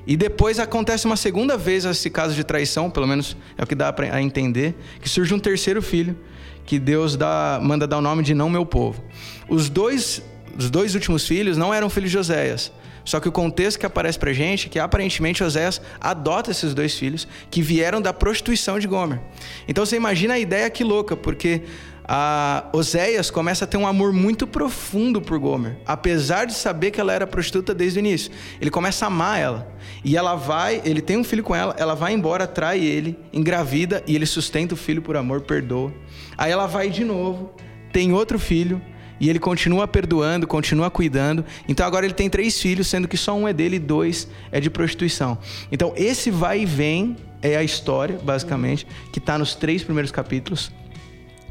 E 0.06 0.16
depois 0.16 0.58
acontece 0.58 1.04
uma 1.06 1.16
segunda 1.16 1.56
vez 1.56 1.84
esse 1.84 2.08
caso 2.08 2.34
de 2.34 2.44
traição, 2.44 2.88
pelo 2.88 3.06
menos 3.06 3.36
é 3.56 3.64
o 3.64 3.66
que 3.66 3.74
dá 3.74 3.92
para 3.92 4.22
entender, 4.22 4.74
que 5.02 5.08
surge 5.08 5.34
um 5.34 5.38
terceiro 5.38 5.82
filho, 5.82 6.16
que 6.64 6.78
Deus 6.78 7.16
dá, 7.16 7.58
manda 7.62 7.86
dar 7.86 7.98
o 7.98 8.02
nome 8.02 8.22
de 8.22 8.32
não 8.32 8.48
meu 8.48 8.64
povo. 8.64 9.02
Os 9.48 9.68
dois, 9.68 10.22
os 10.56 10.70
dois 10.70 10.94
últimos 10.94 11.26
filhos 11.26 11.56
não 11.56 11.74
eram 11.74 11.90
filhos 11.90 12.10
de 12.10 12.18
Oséias. 12.18 12.70
Só 13.08 13.20
que 13.20 13.28
o 13.28 13.32
contexto 13.32 13.80
que 13.80 13.86
aparece 13.86 14.18
pra 14.18 14.34
gente 14.34 14.66
é 14.66 14.68
que 14.68 14.78
aparentemente 14.78 15.42
Oséias 15.42 15.80
adota 15.98 16.50
esses 16.50 16.74
dois 16.74 16.92
filhos 16.94 17.26
que 17.50 17.62
vieram 17.62 18.02
da 18.02 18.12
prostituição 18.12 18.78
de 18.78 18.86
Gomer. 18.86 19.18
Então 19.66 19.86
você 19.86 19.96
imagina 19.96 20.34
a 20.34 20.38
ideia 20.38 20.68
que 20.68 20.84
louca, 20.84 21.16
porque 21.16 21.62
a 22.06 22.68
Oséias 22.70 23.30
começa 23.30 23.64
a 23.64 23.66
ter 23.66 23.78
um 23.78 23.86
amor 23.86 24.12
muito 24.12 24.46
profundo 24.46 25.22
por 25.22 25.38
Gomer, 25.38 25.78
apesar 25.86 26.44
de 26.44 26.52
saber 26.52 26.90
que 26.90 27.00
ela 27.00 27.14
era 27.14 27.26
prostituta 27.26 27.74
desde 27.74 27.98
o 27.98 28.00
início. 28.00 28.30
Ele 28.60 28.70
começa 28.70 29.06
a 29.06 29.08
amar 29.08 29.40
ela. 29.40 29.72
E 30.04 30.14
ela 30.14 30.34
vai, 30.34 30.82
ele 30.84 31.00
tem 31.00 31.16
um 31.16 31.24
filho 31.24 31.42
com 31.42 31.56
ela, 31.56 31.74
ela 31.78 31.94
vai 31.94 32.12
embora, 32.12 32.46
trai 32.46 32.78
ele, 32.78 33.18
engravida 33.32 34.04
e 34.06 34.14
ele 34.14 34.26
sustenta 34.26 34.74
o 34.74 34.76
filho 34.76 35.00
por 35.00 35.16
amor, 35.16 35.40
perdoa. 35.40 35.94
Aí 36.36 36.52
ela 36.52 36.66
vai 36.66 36.90
de 36.90 37.04
novo, 37.04 37.54
tem 37.90 38.12
outro 38.12 38.38
filho, 38.38 38.82
e 39.20 39.28
ele 39.28 39.38
continua 39.38 39.86
perdoando, 39.88 40.46
continua 40.46 40.90
cuidando. 40.90 41.44
Então 41.68 41.86
agora 41.86 42.06
ele 42.06 42.14
tem 42.14 42.30
três 42.30 42.60
filhos, 42.60 42.86
sendo 42.86 43.08
que 43.08 43.16
só 43.16 43.36
um 43.36 43.46
é 43.48 43.52
dele 43.52 43.76
e 43.76 43.80
dois 43.80 44.28
é 44.52 44.60
de 44.60 44.70
prostituição. 44.70 45.38
Então 45.70 45.92
esse 45.96 46.30
vai 46.30 46.60
e 46.60 46.66
vem 46.66 47.16
é 47.40 47.56
a 47.56 47.62
história, 47.62 48.18
basicamente, 48.22 48.86
que 49.12 49.18
está 49.18 49.38
nos 49.38 49.54
três 49.54 49.82
primeiros 49.82 50.10
capítulos. 50.10 50.72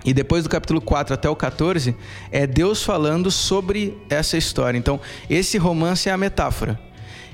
E 0.05 0.13
depois 0.13 0.43
do 0.43 0.49
capítulo 0.49 0.79
4 0.79 1.13
até 1.13 1.29
o 1.29 1.35
14, 1.35 1.95
é 2.31 2.47
Deus 2.47 2.83
falando 2.83 3.29
sobre 3.29 3.97
essa 4.09 4.37
história. 4.37 4.77
Então, 4.77 5.01
esse 5.29 5.57
romance 5.57 6.07
é 6.07 6.11
a 6.11 6.17
metáfora. 6.17 6.79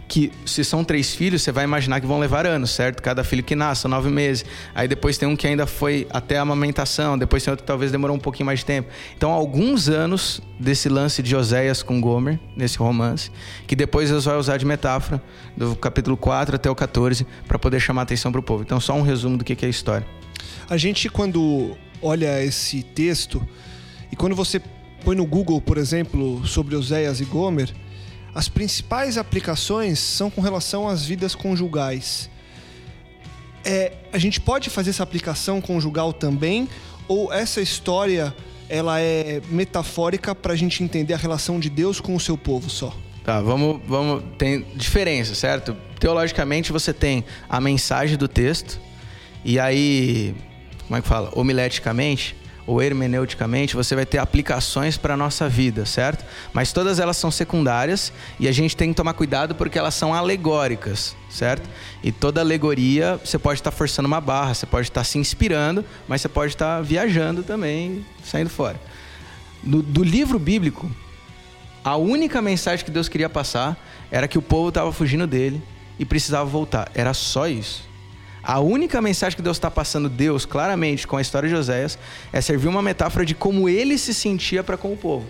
Que 0.07 0.31
se 0.45 0.63
são 0.63 0.83
três 0.83 1.15
filhos, 1.15 1.41
você 1.41 1.51
vai 1.51 1.63
imaginar 1.63 2.00
que 2.00 2.05
vão 2.05 2.19
levar 2.19 2.45
anos, 2.45 2.72
certo? 2.72 3.01
Cada 3.01 3.24
filho 3.24 3.43
que 3.43 3.55
nasce, 3.55 3.88
nove 3.88 4.10
meses. 4.10 4.45
Aí 4.75 4.88
depois 4.88 5.17
tem 5.17 5.27
um 5.27 5.36
que 5.36 5.48
ainda 5.48 5.65
foi 5.65 6.05
até 6.10 6.38
a 6.38 6.41
amamentação, 6.41 7.17
depois 7.17 7.43
tem 7.43 7.51
outro 7.51 7.63
que 7.63 7.67
talvez 7.67 7.91
demorou 7.91 8.15
um 8.15 8.19
pouquinho 8.19 8.45
mais 8.45 8.60
de 8.60 8.65
tempo. 8.65 8.89
Então, 9.15 9.31
alguns 9.31 9.89
anos 9.89 10.41
desse 10.60 10.89
lance 10.89 11.24
de 11.24 11.36
Oséias 11.36 11.81
com 11.81 12.00
Gomer, 12.00 12.39
nesse 12.55 12.77
romance, 12.77 13.31
que 13.65 13.75
depois 13.75 14.10
Deus 14.10 14.25
vai 14.25 14.38
usar 14.38 14.57
de 14.57 14.65
metáfora, 14.65 15.22
do 15.55 15.75
capítulo 15.75 16.17
4 16.17 16.55
até 16.55 16.69
o 16.69 16.75
14, 16.75 17.25
para 17.48 17.57
poder 17.57 17.79
chamar 17.79 18.01
a 18.01 18.03
atenção 18.03 18.31
para 18.31 18.39
o 18.39 18.43
povo. 18.43 18.63
Então, 18.63 18.79
só 18.79 18.93
um 18.93 19.01
resumo 19.01 19.38
do 19.38 19.43
que 19.43 19.53
é 19.53 19.67
a 19.67 19.69
história. 19.69 20.05
A 20.70 20.77
gente, 20.77 21.09
quando 21.09 21.75
olha 22.01 22.44
esse 22.44 22.83
texto, 22.83 23.46
e 24.11 24.16
quando 24.16 24.35
você 24.35 24.61
põe 25.03 25.16
no 25.16 25.25
Google, 25.25 25.59
por 25.61 25.77
exemplo, 25.77 26.46
sobre 26.46 26.75
Oséias 26.75 27.20
e 27.20 27.25
Gomer, 27.25 27.74
as 28.33 28.50
principais 28.50 29.17
aplicações 29.17 30.00
são 30.00 30.29
com 30.29 30.41
relação 30.41 30.87
às 30.87 31.05
vidas 31.05 31.35
conjugais. 31.35 32.29
É, 33.63 33.93
a 34.11 34.17
gente 34.17 34.41
pode 34.41 34.69
fazer 34.69 34.89
essa 34.89 35.03
aplicação 35.03 35.61
conjugal 35.61 36.11
também? 36.11 36.67
Ou 37.07 37.31
essa 37.31 37.61
história 37.61 38.35
ela 38.67 39.00
é 39.00 39.41
metafórica 39.50 40.33
para 40.33 40.53
a 40.53 40.55
gente 40.55 40.83
entender 40.83 41.13
a 41.13 41.17
relação 41.17 41.59
de 41.59 41.69
Deus 41.69 42.00
com 42.00 42.15
o 42.15 42.19
seu 42.19 42.37
povo 42.37 42.69
só? 42.69 42.96
Tá, 43.24 43.39
vamos, 43.39 43.79
vamos. 43.87 44.24
Tem 44.37 44.65
diferença, 44.75 45.35
certo? 45.35 45.77
Teologicamente 46.00 46.72
você 46.72 46.91
tem 46.91 47.24
a 47.48 47.61
mensagem 47.61 48.17
do 48.17 48.27
texto, 48.27 48.79
e 49.46 49.59
aí, 49.59 50.35
como 50.87 50.98
é 50.98 51.01
que 51.01 51.07
fala? 51.07 51.31
Homileticamente 51.33 52.35
ou 52.66 52.82
hermeneuticamente, 52.82 53.76
você 53.76 53.96
vai 53.96 54.06
ter 54.06 54.18
aplicações 54.18 54.98
para 54.98 55.14
a 55.14 55.18
nossa 55.18 55.50
vida, 55.50 55.86
certo? 55.86 56.24
Mas 56.54 56.72
todas 56.72 57.00
elas 57.00 57.18
são 57.18 57.30
secundárias 57.30 58.14
e 58.40 58.48
a 58.48 58.52
gente 58.52 58.76
tem 58.76 58.90
que 58.90 58.96
tomar 58.96 59.14
cuidado 59.14 59.54
porque 59.54 59.78
elas 59.78 59.94
são 59.94 60.14
alegóricas, 60.14 61.16
certo? 61.30 61.70
E 62.02 62.12
toda 62.12 62.40
alegoria 62.40 63.20
você 63.24 63.38
pode 63.38 63.60
estar 63.60 63.72
forçando 63.72 64.08
uma 64.08 64.22
barra, 64.22 64.54
você 64.54 64.66
pode 64.66 64.88
estar 64.88 65.04
se 65.04 65.18
inspirando, 65.18 65.84
mas 66.08 66.22
você 66.22 66.30
pode 66.30 66.54
estar 66.54 66.82
viajando 66.82 67.44
também, 67.44 68.06
saindo 68.24 68.50
fora. 68.50 68.80
Do, 69.62 69.82
do 69.82 70.04
livro 70.04 70.40
bíblico, 70.40 70.90
a 71.84 71.98
única 71.98 72.42
mensagem 72.42 72.86
que 72.86 72.92
Deus 72.92 73.10
queria 73.10 73.30
passar 73.30 73.78
era 74.10 74.28
que 74.28 74.38
o 74.38 74.42
povo 74.42 74.70
estava 74.70 74.92
fugindo 74.92 75.28
dele 75.28 75.62
e 76.00 76.06
precisava 76.06 76.46
voltar. 76.46 76.90
Era 76.96 77.14
só 77.14 77.48
isso. 77.48 77.93
A 78.44 78.60
única 78.60 79.01
mensagem 79.01 79.38
que 79.38 79.42
Deus 79.42 79.56
está 79.56 79.72
passando, 79.72 80.10
Deus, 80.10 80.46
claramente, 80.46 81.08
com 81.08 81.16
a 81.16 81.22
história 81.22 81.48
de 81.48 81.56
Oséias, 81.56 81.98
é 82.32 82.42
servir 82.42 82.68
uma 82.68 82.82
metáfora 82.82 83.25
de 83.25 83.34
como 83.34 83.70
ele 83.70 83.98
se 83.98 84.14
sentia 84.14 84.62
para 84.62 84.75
com 84.75 84.92
o 84.92 84.98
povo. 84.98 85.25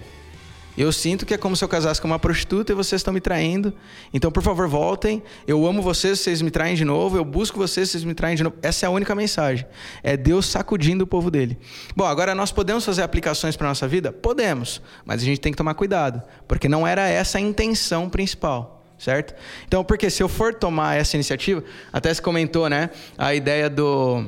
Eu 0.75 0.91
sinto 0.91 1.23
que 1.23 1.35
é 1.35 1.37
como 1.37 1.55
se 1.55 1.63
eu 1.63 1.69
casasse 1.69 2.01
com 2.01 2.07
uma 2.07 2.17
prostituta 2.17 2.71
e 2.71 2.75
vocês 2.75 2.99
estão 2.99 3.13
me 3.13 3.21
traindo. 3.21 3.71
Então, 4.11 4.31
por 4.31 4.41
favor, 4.41 4.67
voltem. 4.67 5.21
Eu 5.45 5.67
amo 5.67 5.83
vocês, 5.83 6.19
vocês 6.19 6.41
me 6.41 6.49
traem 6.49 6.75
de 6.75 6.83
novo. 6.83 7.15
Eu 7.15 7.23
busco 7.23 7.59
vocês, 7.59 7.91
vocês 7.91 8.03
me 8.03 8.15
traem 8.15 8.35
de 8.35 8.43
novo. 8.43 8.55
Essa 8.63 8.85
é 8.85 8.87
a 8.87 8.89
única 8.89 9.13
mensagem. 9.13 9.67
É 10.01 10.17
Deus 10.17 10.47
sacudindo 10.47 11.03
o 11.03 11.07
povo 11.07 11.29
dele. 11.29 11.59
Bom, 11.95 12.05
agora 12.05 12.33
nós 12.33 12.51
podemos 12.51 12.83
fazer 12.83 13.03
aplicações 13.03 13.55
para 13.55 13.67
nossa 13.67 13.87
vida? 13.87 14.11
Podemos. 14.11 14.81
Mas 15.05 15.21
a 15.21 15.25
gente 15.25 15.39
tem 15.39 15.51
que 15.51 15.57
tomar 15.57 15.75
cuidado. 15.75 16.23
Porque 16.47 16.67
não 16.67 16.87
era 16.87 17.07
essa 17.07 17.37
a 17.37 17.41
intenção 17.41 18.09
principal 18.09 18.72
certo? 19.03 19.35
Então, 19.67 19.83
porque 19.83 20.09
se 20.09 20.23
eu 20.23 20.29
for 20.29 20.53
tomar 20.53 20.95
essa 20.95 21.15
iniciativa, 21.15 21.63
até 21.91 22.13
se 22.13 22.21
comentou, 22.21 22.69
né, 22.69 22.89
a 23.17 23.35
ideia 23.35 23.69
do 23.69 24.25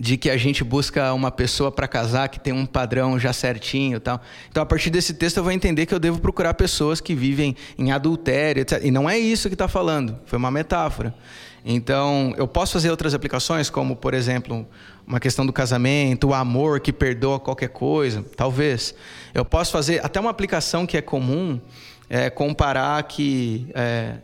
de 0.00 0.16
que 0.16 0.30
a 0.30 0.36
gente 0.36 0.62
busca 0.62 1.12
uma 1.12 1.28
pessoa 1.28 1.72
para 1.72 1.88
casar 1.88 2.28
que 2.28 2.38
tem 2.38 2.52
um 2.52 2.64
padrão 2.64 3.18
já 3.18 3.32
certinho 3.32 3.98
tal. 3.98 4.22
Então, 4.48 4.62
a 4.62 4.66
partir 4.66 4.90
desse 4.90 5.12
texto, 5.12 5.38
eu 5.38 5.42
vou 5.42 5.50
entender 5.50 5.86
que 5.86 5.92
eu 5.94 5.98
devo 5.98 6.20
procurar 6.20 6.54
pessoas 6.54 7.00
que 7.00 7.16
vivem 7.16 7.56
em 7.76 7.90
adultério, 7.90 8.60
etc. 8.60 8.80
E 8.84 8.92
não 8.92 9.10
é 9.10 9.18
isso 9.18 9.48
que 9.48 9.56
está 9.56 9.66
falando, 9.66 10.16
foi 10.24 10.38
uma 10.38 10.52
metáfora. 10.52 11.12
Então, 11.64 12.32
eu 12.36 12.46
posso 12.46 12.74
fazer 12.74 12.90
outras 12.90 13.12
aplicações, 13.12 13.68
como, 13.68 13.96
por 13.96 14.14
exemplo, 14.14 14.64
uma 15.04 15.18
questão 15.18 15.44
do 15.44 15.52
casamento, 15.52 16.28
o 16.28 16.34
amor 16.34 16.78
que 16.78 16.92
perdoa 16.92 17.40
qualquer 17.40 17.68
coisa, 17.68 18.24
talvez. 18.36 18.94
Eu 19.34 19.44
posso 19.44 19.72
fazer 19.72 20.04
até 20.04 20.20
uma 20.20 20.30
aplicação 20.30 20.86
que 20.86 20.96
é 20.96 21.02
comum, 21.02 21.60
é, 22.10 22.30
comparar 22.30 23.02
que 23.04 23.66
é, 23.74 24.14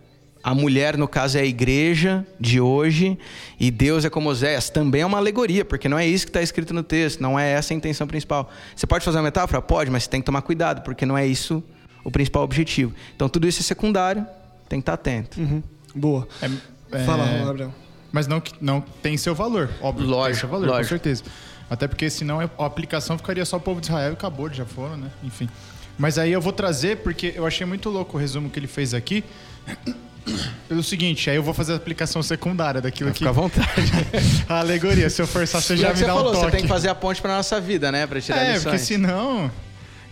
a 0.43 0.55
mulher, 0.55 0.97
no 0.99 1.09
caso, 1.09 1.39
é 1.39 1.41
a 1.41 1.45
igreja 1.45 2.27
de 2.39 2.61
hoje 2.61 3.19
e 3.59 3.71
Deus 3.71 4.05
é 4.05 4.11
como 4.11 4.29
Oséias. 4.29 4.69
Também 4.71 5.01
é 5.03 5.07
uma 5.07 5.19
alegoria, 5.19 5.65
porque 5.65 5.89
não 5.89 5.99
é 5.99 6.07
isso 6.07 6.27
que 6.27 6.31
está 6.31 6.43
escrito 6.43 6.75
no 6.75 6.83
texto, 6.83 7.21
não 7.21 7.39
é 7.39 7.53
essa 7.53 7.73
a 7.73 7.77
intenção 7.77 8.07
principal. 8.07 8.51
Você 8.77 8.87
pode 8.87 9.05
fazer 9.05 9.17
uma 9.19 9.25
metáfora? 9.25 9.63
Pode, 9.63 9.91
mas 9.91 10.05
você 10.05 10.11
tem 10.11 10.21
que 10.21 10.27
tomar 10.27 10.43
cuidado, 10.43 10.83
porque 10.83 11.07
não 11.07 11.17
é 11.17 11.27
isso 11.27 11.63
o 12.03 12.11
principal 12.11 12.43
objetivo. 12.43 12.93
Então, 13.17 13.29
tudo 13.29 13.49
isso 13.49 13.61
é 13.61 13.63
secundário, 13.63 14.27
tem 14.69 14.79
que 14.81 14.83
estar 14.83 14.93
atento. 14.95 15.41
Uhum. 15.41 15.63
Boa. 15.95 16.29
É- 16.43 16.99
é- 16.99 17.05
Fala, 17.05 17.25
Gabriel. 17.45 17.73
Mas 18.13 18.27
não, 18.27 18.41
que- 18.41 18.53
não 18.61 18.81
tem 18.81 19.17
seu 19.17 19.35
valor, 19.35 19.71
óbvio. 19.81 20.05
tem 20.07 20.15
Lógico, 20.15 20.41
seu 20.41 20.49
valor, 20.49 20.67
lógico. 20.69 20.83
com 20.85 20.89
certeza. 20.91 21.25
Até 21.71 21.89
porque 21.89 22.11
senão 22.11 22.41
a 22.41 22.67
aplicação 22.67 23.17
ficaria 23.17 23.45
só 23.47 23.57
o 23.57 23.61
povo 23.61 23.81
de 23.81 23.87
Israel 23.87 24.11
e 24.11 24.13
acabou, 24.13 24.53
já 24.53 24.67
foram, 24.67 24.99
né? 24.99 25.11
Enfim. 25.25 25.49
Mas 25.99 26.19
aí 26.19 26.33
eu 26.33 26.41
vou 26.41 26.53
trazer, 26.53 26.99
porque 26.99 27.33
eu 27.37 27.47
achei 27.47 27.67
muito 27.67 27.89
louco 27.89 28.17
o 28.17 28.21
resumo 28.21 28.51
que 28.51 28.59
ele 28.59 28.67
fez 28.67 28.95
aqui. 28.95 29.23
Pelo 30.69 30.83
seguinte, 30.83 31.29
aí 31.29 31.37
eu 31.37 31.43
vou 31.43 31.53
fazer 31.53 31.75
a 31.75 31.77
aplicação 31.77 32.23
secundária 32.23 32.81
daquilo 32.81 33.11
que. 33.13 33.19
Fica 33.19 33.31
à 33.31 33.33
vontade. 33.33 33.69
a 34.49 34.61
alegoria, 34.61 35.11
se 35.11 35.21
eu 35.21 35.27
forçar, 35.27 35.61
você 35.61 35.75
é 35.75 35.77
já 35.77 35.91
me 35.91 35.97
você 35.99 36.07
dá 36.07 36.15
falou, 36.15 36.31
um 36.31 36.35
toque. 36.35 36.45
você 36.47 36.51
tem 36.53 36.63
que 36.63 36.69
fazer 36.69 36.89
a 36.89 36.95
ponte 36.95 37.21
pra 37.21 37.37
nossa 37.37 37.61
vida, 37.61 37.93
né? 37.93 38.07
Pra 38.07 38.21
tirar 38.21 38.39
É, 38.39 38.47
lições. 38.55 38.63
porque 38.63 38.79
senão. 38.79 39.51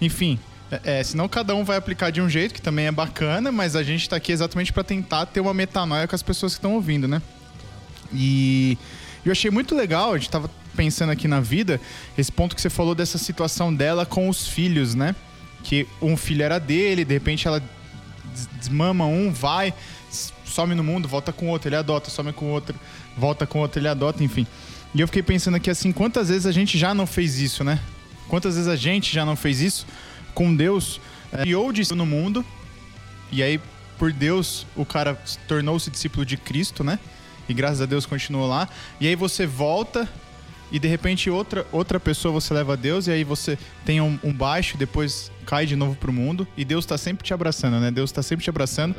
Enfim. 0.01 0.38
É, 0.71 1.01
é, 1.01 1.03
senão 1.03 1.29
cada 1.29 1.55
um 1.55 1.64
vai 1.64 1.77
aplicar 1.79 2.11
de 2.11 2.21
um 2.21 2.29
jeito, 2.29 2.53
que 2.55 2.61
também 2.62 2.87
é 2.87 2.92
bacana, 2.92 3.51
mas 3.51 3.75
a 3.75 3.83
gente 3.83 4.09
tá 4.09 4.16
aqui 4.16 4.33
exatamente 4.33 4.71
pra 4.73 4.85
tentar 4.85 5.25
ter 5.27 5.40
uma 5.40 5.55
metanoia 5.55 6.07
com 6.07 6.14
as 6.14 6.23
pessoas 6.23 6.53
que 6.53 6.59
estão 6.59 6.75
ouvindo, 6.75 7.09
né? 7.09 7.21
E 8.12 8.77
eu 9.25 9.33
achei 9.33 9.51
muito 9.51 9.75
legal, 9.75 10.12
a 10.12 10.18
gente 10.18 10.29
tava 10.31 10.51
pensando 10.77 11.11
aqui 11.11 11.27
na 11.27 11.40
vida, 11.40 11.81
esse 12.16 12.31
ponto 12.31 12.55
que 12.55 12.61
você 12.61 12.71
falou 12.71 12.95
dessa 12.95 13.16
situação 13.18 13.75
dela 13.75 14.05
com 14.07 14.29
os 14.29 14.47
filhos, 14.47 14.95
né? 14.95 15.14
Que 15.62 15.87
um 16.01 16.16
filho 16.16 16.42
era 16.42 16.59
dele, 16.59 17.05
de 17.05 17.14
repente 17.14 17.46
ela 17.46 17.61
des- 17.61 18.48
desmama 18.59 19.07
um, 19.07 19.33
vai, 19.33 19.72
some 20.44 20.75
no 20.75 20.83
mundo, 20.85 21.09
volta 21.09 21.33
com 21.33 21.48
outro, 21.48 21.68
ele 21.68 21.77
adota, 21.77 22.11
some 22.11 22.33
com 22.33 22.46
outro, 22.51 22.75
volta 23.16 23.46
com 23.46 23.61
outro, 23.61 23.81
ele 23.81 23.88
adota, 23.88 24.22
enfim. 24.22 24.46
E 24.94 25.01
eu 25.01 25.07
fiquei 25.07 25.22
pensando 25.22 25.57
aqui 25.57 25.70
assim, 25.70 25.92
quantas 25.92 26.29
vezes 26.29 26.44
a 26.46 26.53
gente 26.53 26.77
já 26.77 26.92
não 26.92 27.07
fez 27.07 27.38
isso, 27.38 27.64
né? 27.64 27.79
Quantas 28.29 28.55
vezes 28.55 28.68
a 28.68 28.77
gente 28.77 29.12
já 29.12 29.25
não 29.25 29.37
fez 29.37 29.61
isso 29.61 29.87
com 30.35 30.55
Deus? 30.55 31.01
É, 31.33 31.42
Criou 31.42 31.72
de 31.72 31.94
no 31.94 32.05
mundo, 32.05 32.44
e 33.31 33.42
aí, 33.42 33.59
por 33.98 34.12
Deus, 34.12 34.66
o 34.77 34.85
cara 34.85 35.18
se- 35.25 35.38
tornou-se 35.48 35.90
discípulo 35.90 36.27
de 36.27 36.37
Cristo, 36.37 36.85
né? 36.85 36.98
E 37.48 37.55
graças 37.55 37.81
a 37.81 37.87
Deus 37.87 38.05
continuou 38.05 38.46
lá. 38.48 38.68
E 39.01 39.07
aí 39.09 39.16
você 39.16 39.46
volta 39.46 40.09
e 40.72 40.78
de 40.78 40.88
repente 40.88 41.28
outra, 41.28 41.66
outra 41.70 42.00
pessoa 42.00 42.32
você 42.32 42.54
leva 42.54 42.72
a 42.72 42.76
Deus 42.76 43.06
e 43.06 43.11
aí 43.11 43.22
você 43.22 43.58
tem 43.85 44.00
um, 44.00 44.18
um 44.24 44.32
baixo, 44.32 44.78
depois 44.78 45.30
cai 45.44 45.66
de 45.66 45.76
novo 45.76 45.94
pro 45.94 46.12
mundo 46.12 46.48
e 46.56 46.64
Deus 46.64 46.87
tá 46.87 46.96
sempre 46.96 47.24
te 47.24 47.35
abraçando, 47.35 47.78
né? 47.78 47.90
Deus 47.90 48.11
tá 48.11 48.22
sempre 48.22 48.42
te 48.42 48.50
abraçando 48.50 48.96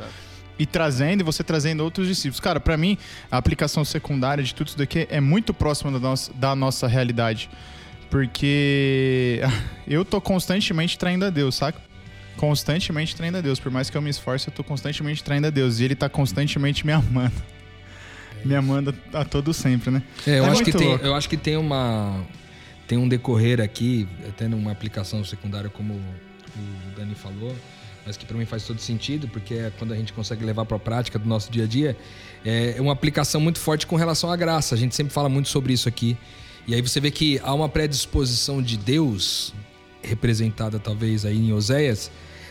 e 0.56 0.64
trazendo 0.64 1.20
e 1.20 1.24
você 1.24 1.42
trazendo 1.42 1.82
outros 1.82 2.06
discípulos. 2.06 2.38
Cara, 2.38 2.60
pra 2.60 2.76
mim, 2.76 2.96
a 3.28 3.36
aplicação 3.36 3.84
secundária 3.84 4.42
de 4.44 4.54
tudo 4.54 4.68
isso 4.68 4.78
daqui 4.78 5.08
é 5.10 5.20
muito 5.20 5.52
próxima 5.52 5.90
da 5.90 5.98
nossa, 5.98 6.32
da 6.32 6.54
nossa 6.54 6.86
realidade. 6.86 7.50
Porque 8.08 9.40
eu 9.86 10.04
tô 10.04 10.20
constantemente 10.20 10.96
traindo 10.96 11.24
a 11.24 11.30
Deus, 11.30 11.56
saca? 11.56 11.80
Constantemente 12.36 13.16
traindo 13.16 13.38
a 13.38 13.40
Deus. 13.40 13.58
Por 13.58 13.72
mais 13.72 13.90
que 13.90 13.96
eu 13.96 14.02
me 14.02 14.10
esforce, 14.10 14.48
eu 14.48 14.54
tô 14.54 14.62
constantemente 14.62 15.24
traindo 15.24 15.48
a 15.48 15.50
Deus. 15.50 15.80
E 15.80 15.84
ele 15.84 15.96
tá 15.96 16.08
constantemente 16.08 16.86
me 16.86 16.92
amando. 16.92 17.34
Me 18.44 18.54
amando 18.54 18.94
a 19.12 19.24
todo 19.24 19.54
sempre, 19.54 19.90
né? 19.90 20.02
É, 20.26 20.38
eu, 20.38 20.44
É 20.44 20.48
acho 20.48 20.62
que 20.62 20.72
tem, 20.72 20.92
eu 21.02 21.14
acho 21.14 21.28
que 21.28 21.36
tem 21.36 21.56
uma. 21.56 22.24
Tem 22.86 22.98
um 22.98 23.08
decorrer 23.08 23.60
aqui, 23.60 24.06
até 24.28 24.46
numa 24.46 24.70
aplicação 24.70 25.24
secundária, 25.24 25.70
como 25.70 25.94
o 25.94 26.96
Dani 26.96 27.14
falou, 27.14 27.56
mas 28.04 28.16
que 28.16 28.26
para 28.26 28.36
mim 28.36 28.44
faz 28.44 28.64
todo 28.64 28.78
sentido, 28.78 29.26
porque 29.28 29.54
é 29.54 29.72
quando 29.78 29.92
a 29.92 29.96
gente 29.96 30.12
consegue 30.12 30.44
levar 30.44 30.66
para 30.66 30.76
a 30.76 30.80
prática 30.80 31.18
do 31.18 31.26
nosso 31.26 31.50
dia 31.50 31.64
a 31.64 31.66
dia, 31.66 31.96
é 32.44 32.76
uma 32.78 32.92
aplicação 32.92 33.40
muito 33.40 33.58
forte 33.58 33.86
com 33.86 33.96
relação 33.96 34.30
à 34.30 34.36
graça. 34.36 34.74
A 34.74 34.78
gente 34.78 34.94
sempre 34.94 35.14
fala 35.14 35.30
muito 35.30 35.48
sobre 35.48 35.72
isso 35.72 35.88
aqui. 35.88 36.16
E 36.66 36.74
aí 36.74 36.82
você 36.82 37.00
vê 37.00 37.10
que 37.10 37.40
há 37.42 37.54
uma 37.54 37.68
predisposição 37.68 38.62
de 38.62 38.76
Deus, 38.76 39.54
representada 40.02 40.78
talvez 40.78 41.24
aí 41.24 41.38
em 41.38 41.52
Oséias, 41.52 42.10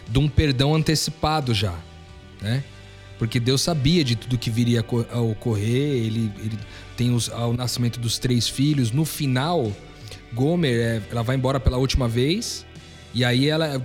de 0.09 0.19
um 0.19 0.27
perdão 0.27 0.73
antecipado 0.73 1.53
já, 1.53 1.75
né? 2.41 2.63
Porque 3.19 3.39
Deus 3.39 3.61
sabia 3.61 4.03
de 4.03 4.15
tudo 4.15 4.37
que 4.37 4.49
viria 4.49 4.79
a 4.81 4.83
co- 4.83 5.05
a 5.11 5.19
ocorrer, 5.21 6.05
ele, 6.05 6.31
ele 6.39 6.59
tem 6.97 7.13
os, 7.13 7.27
o 7.29 7.53
nascimento 7.53 7.99
dos 7.99 8.17
três 8.17 8.47
filhos. 8.47 8.91
No 8.91 9.05
final, 9.05 9.71
Gomer, 10.33 10.79
é, 10.79 11.01
ela 11.11 11.23
vai 11.23 11.35
embora 11.35 11.59
pela 11.59 11.77
última 11.77 12.07
vez, 12.07 12.65
e 13.13 13.23
aí 13.23 13.47
ela, 13.47 13.81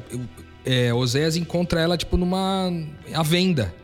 é, 0.65 0.93
Oséias 0.93 1.37
encontra 1.37 1.81
ela 1.81 1.97
tipo 1.97 2.17
numa 2.17 2.73
à 3.15 3.23
venda. 3.23 3.75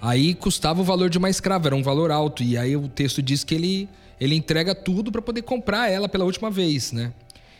Aí 0.00 0.34
custava 0.34 0.80
o 0.80 0.84
valor 0.84 1.10
de 1.10 1.18
uma 1.18 1.28
escrava, 1.28 1.68
era 1.68 1.76
um 1.76 1.82
valor 1.82 2.10
alto. 2.10 2.42
E 2.42 2.56
aí 2.56 2.76
o 2.76 2.88
texto 2.88 3.20
diz 3.20 3.42
que 3.44 3.54
ele, 3.54 3.88
ele 4.20 4.34
entrega 4.34 4.74
tudo 4.74 5.10
para 5.10 5.20
poder 5.20 5.42
comprar 5.42 5.90
ela 5.90 6.08
pela 6.08 6.24
última 6.24 6.50
vez, 6.50 6.92
né? 6.92 7.12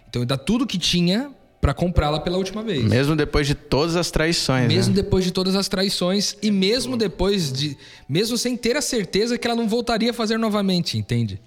Então 0.08 0.22
ele 0.22 0.26
dá 0.26 0.36
tudo 0.36 0.66
que 0.66 0.78
tinha 0.78 1.30
para 1.60 1.74
comprá-la 1.74 2.20
pela 2.20 2.38
última 2.38 2.62
vez. 2.62 2.84
Mesmo 2.84 3.16
depois 3.16 3.46
de 3.46 3.54
todas 3.54 3.96
as 3.96 4.10
traições, 4.10 4.68
Mesmo 4.68 4.94
né? 4.94 5.02
depois 5.02 5.24
de 5.24 5.32
todas 5.32 5.56
as 5.56 5.68
traições 5.68 6.36
e 6.40 6.50
mesmo 6.50 6.96
depois 6.96 7.52
de. 7.52 7.76
Mesmo 8.08 8.38
sem 8.38 8.56
ter 8.56 8.76
a 8.76 8.82
certeza 8.82 9.36
que 9.36 9.46
ela 9.46 9.56
não 9.56 9.68
voltaria 9.68 10.10
a 10.10 10.14
fazer 10.14 10.38
novamente, 10.38 10.96
entende? 10.96 11.40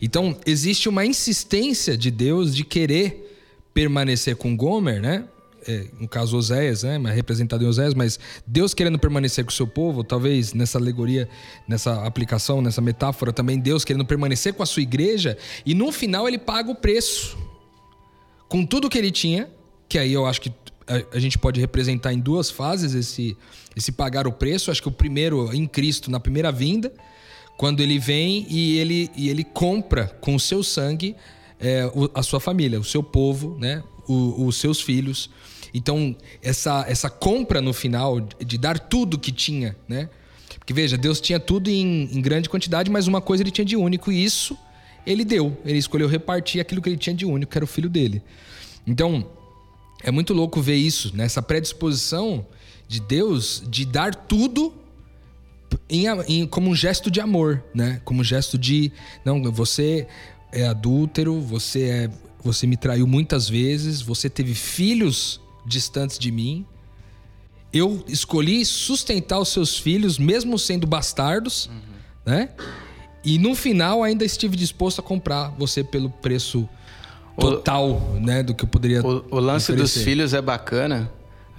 Então, 0.00 0.36
existe 0.46 0.88
uma 0.88 1.04
insistência 1.04 1.96
de 1.96 2.10
Deus 2.10 2.54
de 2.54 2.64
querer 2.64 3.26
permanecer 3.74 4.34
com 4.34 4.56
Gomer, 4.56 5.00
né? 5.00 5.24
É, 5.68 5.84
no 6.00 6.08
caso 6.08 6.38
Oséias, 6.38 6.84
né? 6.84 6.98
Representado 7.14 7.62
em 7.62 7.66
Oséias, 7.66 7.92
mas 7.92 8.18
Deus 8.46 8.72
querendo 8.72 8.98
permanecer 8.98 9.44
com 9.44 9.50
o 9.50 9.54
seu 9.54 9.66
povo, 9.66 10.02
talvez 10.02 10.54
nessa 10.54 10.78
alegoria, 10.78 11.28
nessa 11.68 12.06
aplicação, 12.06 12.62
nessa 12.62 12.80
metáfora, 12.80 13.30
também 13.30 13.58
Deus 13.58 13.84
querendo 13.84 14.06
permanecer 14.06 14.54
com 14.54 14.62
a 14.62 14.66
sua 14.66 14.80
igreja, 14.80 15.36
e 15.66 15.74
no 15.74 15.92
final 15.92 16.26
ele 16.26 16.38
paga 16.38 16.70
o 16.70 16.74
preço 16.74 17.36
com 18.50 18.66
tudo 18.66 18.90
que 18.90 18.98
ele 18.98 19.10
tinha, 19.10 19.48
que 19.88 19.98
aí 19.98 20.12
eu 20.12 20.26
acho 20.26 20.40
que 20.42 20.52
a, 20.86 21.16
a 21.16 21.18
gente 21.18 21.38
pode 21.38 21.58
representar 21.60 22.12
em 22.12 22.18
duas 22.18 22.50
fases 22.50 22.94
esse, 22.94 23.36
esse 23.76 23.92
pagar 23.92 24.26
o 24.26 24.32
preço. 24.32 24.70
Acho 24.70 24.82
que 24.82 24.88
o 24.88 24.92
primeiro 24.92 25.54
em 25.54 25.66
Cristo, 25.66 26.10
na 26.10 26.20
primeira 26.20 26.52
vinda, 26.52 26.92
quando 27.56 27.80
ele 27.80 27.98
vem 27.98 28.46
e 28.50 28.76
ele, 28.78 29.10
e 29.16 29.28
ele 29.30 29.44
compra 29.44 30.06
com 30.20 30.34
o 30.34 30.40
seu 30.40 30.62
sangue 30.62 31.14
é, 31.58 31.90
a 32.14 32.22
sua 32.22 32.40
família, 32.40 32.80
o 32.80 32.84
seu 32.84 33.02
povo, 33.02 33.56
né? 33.58 33.82
O- 34.08 34.46
os 34.46 34.56
seus 34.56 34.80
filhos. 34.80 35.30
Então, 35.72 36.16
essa, 36.42 36.84
essa 36.88 37.08
compra 37.08 37.60
no 37.60 37.72
final, 37.72 38.18
de 38.20 38.58
dar 38.58 38.78
tudo 38.78 39.18
que 39.18 39.30
tinha, 39.30 39.76
né? 39.88 40.08
Porque 40.58 40.72
veja, 40.74 40.96
Deus 40.98 41.20
tinha 41.20 41.38
tudo 41.38 41.70
em, 41.70 42.08
em 42.12 42.20
grande 42.20 42.48
quantidade, 42.48 42.90
mas 42.90 43.06
uma 43.06 43.20
coisa 43.20 43.42
ele 43.42 43.50
tinha 43.52 43.64
de 43.64 43.76
único, 43.76 44.10
e 44.10 44.24
isso 44.24 44.58
ele 45.06 45.24
deu. 45.24 45.56
Ele 45.64 45.78
escolheu 45.78 46.08
repartir 46.08 46.60
aquilo 46.60 46.80
que 46.82 46.88
ele 46.88 46.96
tinha 46.96 47.14
de 47.14 47.24
único, 47.26 47.50
que 47.52 47.58
era 47.58 47.64
o 47.64 47.68
filho 47.68 47.88
dele. 47.88 48.22
Então, 48.86 49.26
é 50.02 50.10
muito 50.10 50.32
louco 50.32 50.60
ver 50.60 50.76
isso, 50.76 51.14
nessa 51.16 51.42
predisposição 51.42 52.46
de 52.88 53.00
Deus 53.00 53.62
de 53.68 53.84
dar 53.84 54.14
tudo 54.14 54.74
em, 55.88 56.06
em- 56.28 56.46
como 56.46 56.70
um 56.70 56.74
gesto 56.74 57.10
de 57.10 57.20
amor, 57.20 57.62
né? 57.74 58.00
Como 58.04 58.20
um 58.20 58.24
gesto 58.24 58.58
de 58.58 58.90
não, 59.24 59.42
você 59.52 60.06
é 60.52 60.66
adúltero, 60.66 61.40
você 61.40 61.82
é, 61.84 62.10
você 62.42 62.66
me 62.66 62.76
traiu 62.76 63.06
muitas 63.06 63.48
vezes, 63.48 64.00
você 64.02 64.28
teve 64.28 64.54
filhos 64.54 65.40
distantes 65.66 66.18
de 66.18 66.32
mim. 66.32 66.66
Eu 67.72 68.02
escolhi 68.08 68.64
sustentar 68.64 69.38
os 69.38 69.50
seus 69.50 69.78
filhos, 69.78 70.18
mesmo 70.18 70.58
sendo 70.58 70.86
bastardos, 70.88 71.70
né? 72.26 72.48
E 73.24 73.38
no 73.38 73.54
final 73.54 74.02
ainda 74.02 74.24
estive 74.24 74.56
disposto 74.56 75.00
a 75.00 75.02
comprar 75.02 75.48
você 75.58 75.84
pelo 75.84 76.08
preço 76.10 76.68
total, 77.38 78.00
né, 78.20 78.42
do 78.42 78.54
que 78.54 78.64
eu 78.64 78.68
poderia 78.68 79.00
O, 79.06 79.24
o 79.30 79.38
lance 79.40 79.72
dos 79.72 79.90
oferecer. 79.90 80.04
filhos 80.04 80.34
é 80.34 80.42
bacana. 80.42 81.10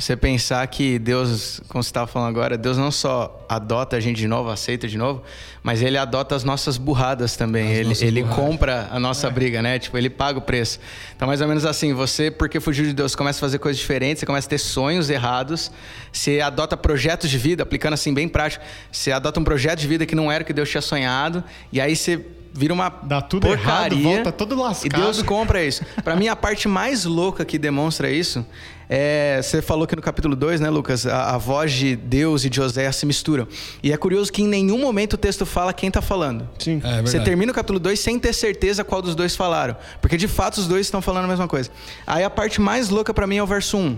Você 0.02 0.18
pensar 0.18 0.66
que 0.66 0.98
Deus, 0.98 1.62
como 1.70 1.84
você 1.84 1.90
estava 1.90 2.08
falando 2.08 2.30
agora, 2.30 2.58
Deus 2.58 2.76
não 2.76 2.90
só 2.90 3.46
adota 3.48 3.98
a 3.98 4.00
gente 4.00 4.18
de 4.18 4.28
novo, 4.28 4.50
aceita 4.50 4.88
de 4.88 4.98
novo, 4.98 5.22
mas 5.62 5.84
ele 5.84 5.96
adota 5.96 6.36
as 6.36 6.44
nossas 6.44 6.76
burradas 6.76 7.36
também. 7.36 7.72
As 7.72 8.02
ele 8.02 8.08
ele 8.08 8.24
burradas. 8.24 8.44
compra 8.44 8.88
a 8.92 9.00
nossa 9.00 9.30
briga, 9.30 9.62
né? 9.62 9.78
Tipo, 9.78 10.00
ele 10.00 10.10
paga 10.10 10.40
o 10.40 10.42
preço. 10.42 10.80
Então, 11.16 11.28
mais 11.28 11.40
ou 11.40 11.48
menos 11.48 11.66
assim, 11.66 11.94
você, 11.94 12.32
porque 12.32 12.60
fugiu 12.60 12.84
de 12.84 12.94
Deus, 12.94 13.16
começa 13.16 13.38
a 13.38 13.42
fazer 13.42 13.60
coisas 13.60 13.80
diferentes, 13.80 14.22
você 14.22 14.26
começa 14.26 14.48
a 14.48 14.50
ter 14.50 14.58
sonhos 14.58 15.08
errados, 15.08 15.72
você 16.12 16.42
adota 16.42 16.76
projetos 16.76 17.30
de 17.30 17.38
vida, 17.38 17.62
aplicando 17.62 17.94
assim 17.94 18.12
bem 18.12 18.28
prático. 18.28 18.66
Você 18.92 19.12
adota 19.12 19.40
um 19.40 19.44
projeto 19.44 19.82
de 19.82 19.88
vida 19.88 20.04
que 20.08 20.16
não 20.16 20.32
era 20.32 20.44
o 20.44 20.48
que 20.48 20.54
Deus 20.54 20.68
tinha 20.68 20.82
sonhado, 20.82 21.44
e 21.72 21.80
aí 21.80 21.96
você 21.96 22.26
vira 22.54 22.74
uma 22.74 22.90
Dá 23.04 23.22
tudo 23.22 23.48
errado, 23.48 23.92
porcaria, 23.92 24.04
volta 24.04 24.32
todo 24.32 24.60
lascado. 24.60 25.00
E 25.00 25.04
Deus 25.04 25.22
compra 25.22 25.64
isso. 25.64 25.86
Pra 26.04 26.16
mim, 26.16 26.28
a 26.28 26.36
parte 26.36 26.68
mais 26.68 27.06
louca 27.06 27.46
que 27.46 27.60
demonstra 27.60 28.10
isso 28.10 28.44
é. 28.93 29.41
Você 29.41 29.62
falou 29.62 29.88
que 29.88 29.95
no 29.95 30.01
capítulo 30.01 30.36
2, 30.36 30.60
né, 30.60 30.69
Lucas? 30.69 31.06
A, 31.06 31.36
a 31.36 31.38
voz 31.38 31.71
de 31.71 31.95
Deus 31.95 32.43
e 32.43 32.49
de 32.49 32.60
Oséias 32.60 32.97
se 32.97 33.06
misturam. 33.06 33.47
E 33.82 33.93
é 33.93 33.97
curioso 33.97 34.32
que 34.32 34.41
em 34.41 34.47
nenhum 34.47 34.77
momento 34.77 35.13
o 35.13 35.17
texto 35.17 35.45
fala 35.45 35.71
quem 35.71 35.89
tá 35.89 36.01
falando. 36.01 36.47
Sim. 36.60 36.77
É 36.84 36.88
verdade. 36.88 37.10
Você 37.10 37.19
termina 37.21 37.51
o 37.51 37.56
capítulo 37.56 37.80
2 37.80 37.97
sem 37.97 38.19
ter 38.19 38.34
certeza 38.34 38.84
qual 38.84 39.01
dos 39.01 39.15
dois 39.15 39.36
falaram. 39.36 39.77
Porque 40.01 40.17
de 40.17 40.27
fato 40.27 40.58
os 40.58 40.67
dois 40.67 40.88
estão 40.88 41.01
falando 41.01 41.25
a 41.25 41.27
mesma 41.30 41.47
coisa. 41.47 41.69
Aí 42.06 42.23
a 42.23 42.30
parte 42.30 42.60
mais 42.60 42.89
louca 42.89 43.13
pra 43.13 43.25
mim 43.25 43.38
é 43.38 43.43
o 43.43 43.47
verso 43.47 43.77
1. 43.77 43.97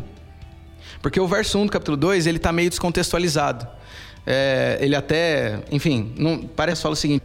Porque 1.02 1.20
o 1.20 1.28
verso 1.28 1.58
1 1.58 1.66
do 1.66 1.72
capítulo 1.72 1.98
2, 1.98 2.28
ele 2.28 2.40
tá 2.40 2.52
meio 2.52 2.70
descontextualizado. 2.70 3.68
É, 4.26 4.78
ele 4.80 4.96
até, 4.96 5.60
enfim, 5.72 6.14
não, 6.18 6.40
parece 6.40 6.82
fala 6.82 6.94
o 6.94 6.96
seguinte: 6.96 7.24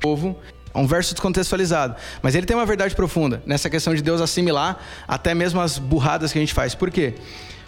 povo, 0.00 0.38
é 0.57 0.57
um 0.74 0.86
verso 0.86 1.12
descontextualizado, 1.14 1.96
mas 2.22 2.34
ele 2.34 2.46
tem 2.46 2.56
uma 2.56 2.66
verdade 2.66 2.94
profunda 2.94 3.42
nessa 3.46 3.68
questão 3.70 3.94
de 3.94 4.02
Deus 4.02 4.20
assimilar 4.20 4.78
até 5.06 5.34
mesmo 5.34 5.60
as 5.60 5.78
burradas 5.78 6.32
que 6.32 6.38
a 6.38 6.42
gente 6.42 6.54
faz. 6.54 6.74
Por 6.74 6.90
quê? 6.90 7.14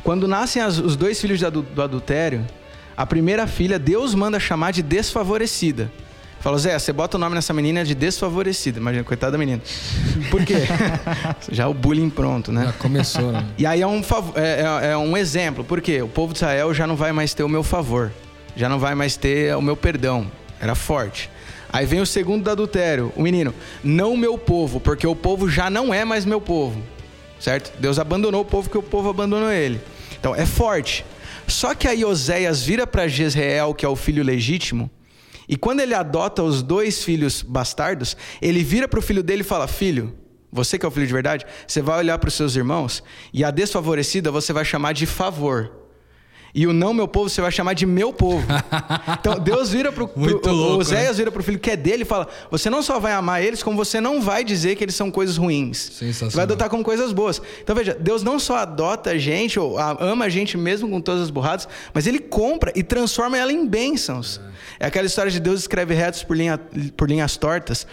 Quando 0.04 0.26
nascem 0.28 0.62
as- 0.62 0.78
os 0.78 0.96
dois 0.96 1.20
filhos 1.20 1.40
do 1.40 1.82
adultério, 1.82 2.44
a 2.96 3.04
primeira 3.06 3.46
filha 3.46 3.78
Deus 3.78 4.14
manda 4.14 4.38
chamar 4.38 4.70
de 4.72 4.82
desfavorecida. 4.82 5.90
Fala, 6.40 6.56
Zé, 6.58 6.78
você 6.78 6.90
bota 6.90 7.18
o 7.18 7.20
nome 7.20 7.34
nessa 7.34 7.52
menina 7.52 7.84
de 7.84 7.94
desfavorecida. 7.94 8.78
Imagina, 8.78 9.04
coitada 9.04 9.32
da 9.32 9.38
menina. 9.38 9.60
Por 10.30 10.42
quê? 10.42 10.54
Já 11.52 11.68
o 11.68 11.74
bullying 11.74 12.08
pronto, 12.08 12.50
né? 12.50 12.64
Já 12.64 12.72
começou, 12.72 13.30
né? 13.32 13.44
E 13.58 13.66
aí 13.66 13.82
é 13.82 13.86
um, 13.86 14.00
é, 14.34 14.86
é- 14.86 14.90
é 14.92 14.96
um 14.96 15.16
exemplo, 15.18 15.62
porque 15.64 16.00
o 16.00 16.08
povo 16.08 16.32
de 16.32 16.38
Israel 16.38 16.72
já 16.72 16.86
não 16.86 16.96
vai 16.96 17.12
mais 17.12 17.34
ter 17.34 17.42
o 17.42 17.48
meu 17.48 17.62
favor. 17.62 18.10
já 18.56 18.68
não 18.70 18.78
vai 18.78 18.94
mais 18.94 19.16
ter 19.16 19.54
o 19.54 19.60
meu 19.62 19.76
perdão. 19.76 20.26
Era 20.58 20.74
forte. 20.74 21.30
Aí 21.72 21.86
vem 21.86 22.00
o 22.00 22.06
segundo 22.06 22.44
do 22.44 22.50
adultério, 22.50 23.12
o 23.16 23.22
menino, 23.22 23.54
não 23.82 24.16
meu 24.16 24.36
povo, 24.36 24.80
porque 24.80 25.06
o 25.06 25.14
povo 25.14 25.48
já 25.48 25.70
não 25.70 25.94
é 25.94 26.04
mais 26.04 26.24
meu 26.24 26.40
povo. 26.40 26.82
Certo? 27.38 27.72
Deus 27.78 27.98
abandonou 27.98 28.42
o 28.42 28.44
povo 28.44 28.68
porque 28.68 28.78
o 28.78 28.82
povo 28.82 29.08
abandonou 29.08 29.50
ele. 29.50 29.80
Então 30.18 30.34
é 30.34 30.44
forte. 30.44 31.04
Só 31.46 31.74
que 31.74 31.88
aí 31.88 32.04
Oséias 32.04 32.62
vira 32.62 32.86
para 32.86 33.08
Jezreel, 33.08 33.74
que 33.74 33.84
é 33.84 33.88
o 33.88 33.96
filho 33.96 34.22
legítimo, 34.22 34.90
e 35.50 35.56
quando 35.56 35.80
ele 35.80 35.94
adota 35.94 36.44
os 36.44 36.62
dois 36.62 37.02
filhos 37.02 37.42
bastardos, 37.42 38.16
ele 38.40 38.62
vira 38.62 38.86
para 38.86 39.00
o 39.00 39.02
filho 39.02 39.20
dele 39.20 39.40
e 39.40 39.44
fala: 39.44 39.66
Filho, 39.66 40.14
você 40.52 40.78
que 40.78 40.86
é 40.86 40.88
o 40.88 40.92
filho 40.92 41.08
de 41.08 41.12
verdade, 41.12 41.44
você 41.66 41.82
vai 41.82 41.98
olhar 41.98 42.18
para 42.18 42.28
os 42.28 42.34
seus 42.34 42.54
irmãos 42.54 43.02
e 43.34 43.42
a 43.42 43.50
desfavorecida 43.50 44.30
você 44.30 44.52
vai 44.52 44.64
chamar 44.64 44.92
de 44.92 45.06
favor. 45.06 45.79
E 46.54 46.66
o 46.66 46.72
não 46.72 46.92
meu 46.92 47.06
povo 47.06 47.28
você 47.28 47.40
vai 47.40 47.52
chamar 47.52 47.74
de 47.74 47.86
meu 47.86 48.12
povo. 48.12 48.46
Então 49.20 49.38
Deus 49.38 49.70
vira 49.70 49.92
pro, 49.92 50.08
pro 50.08 50.20
Muito 50.20 50.50
louco, 50.50 50.74
né? 50.74 50.80
Oséias 50.80 51.18
vira 51.18 51.30
pro 51.30 51.42
filho 51.42 51.58
que 51.58 51.70
é 51.70 51.76
dele 51.76 52.02
e 52.02 52.06
fala: 52.06 52.28
Você 52.50 52.70
não 52.70 52.82
só 52.82 52.98
vai 52.98 53.12
amar 53.12 53.42
eles, 53.42 53.62
como 53.62 53.76
você 53.76 54.00
não 54.00 54.20
vai 54.20 54.42
dizer 54.42 54.76
que 54.76 54.84
eles 54.84 54.94
são 54.94 55.10
coisas 55.10 55.36
ruins. 55.36 55.90
Você 55.98 56.26
vai 56.30 56.44
adotar 56.44 56.68
como 56.70 56.82
coisas 56.82 57.12
boas. 57.12 57.40
Então 57.62 57.74
veja, 57.74 57.94
Deus 57.94 58.22
não 58.22 58.38
só 58.38 58.56
adota 58.56 59.10
a 59.10 59.18
gente, 59.18 59.58
ou 59.58 59.78
ama 59.78 60.26
a 60.26 60.28
gente 60.28 60.56
mesmo 60.56 60.88
com 60.88 61.00
todas 61.00 61.22
as 61.22 61.30
burradas, 61.30 61.68
mas 61.92 62.06
ele 62.06 62.18
compra 62.18 62.72
e 62.74 62.82
transforma 62.82 63.36
ela 63.36 63.52
em 63.52 63.66
bênçãos. 63.66 64.40
É 64.78 64.86
aquela 64.86 65.06
história 65.06 65.30
de 65.30 65.40
Deus 65.40 65.60
escreve 65.60 65.94
retos 65.94 66.22
por, 66.22 66.36
linha, 66.36 66.58
por 66.96 67.08
linhas 67.08 67.36
tortas. 67.36 67.86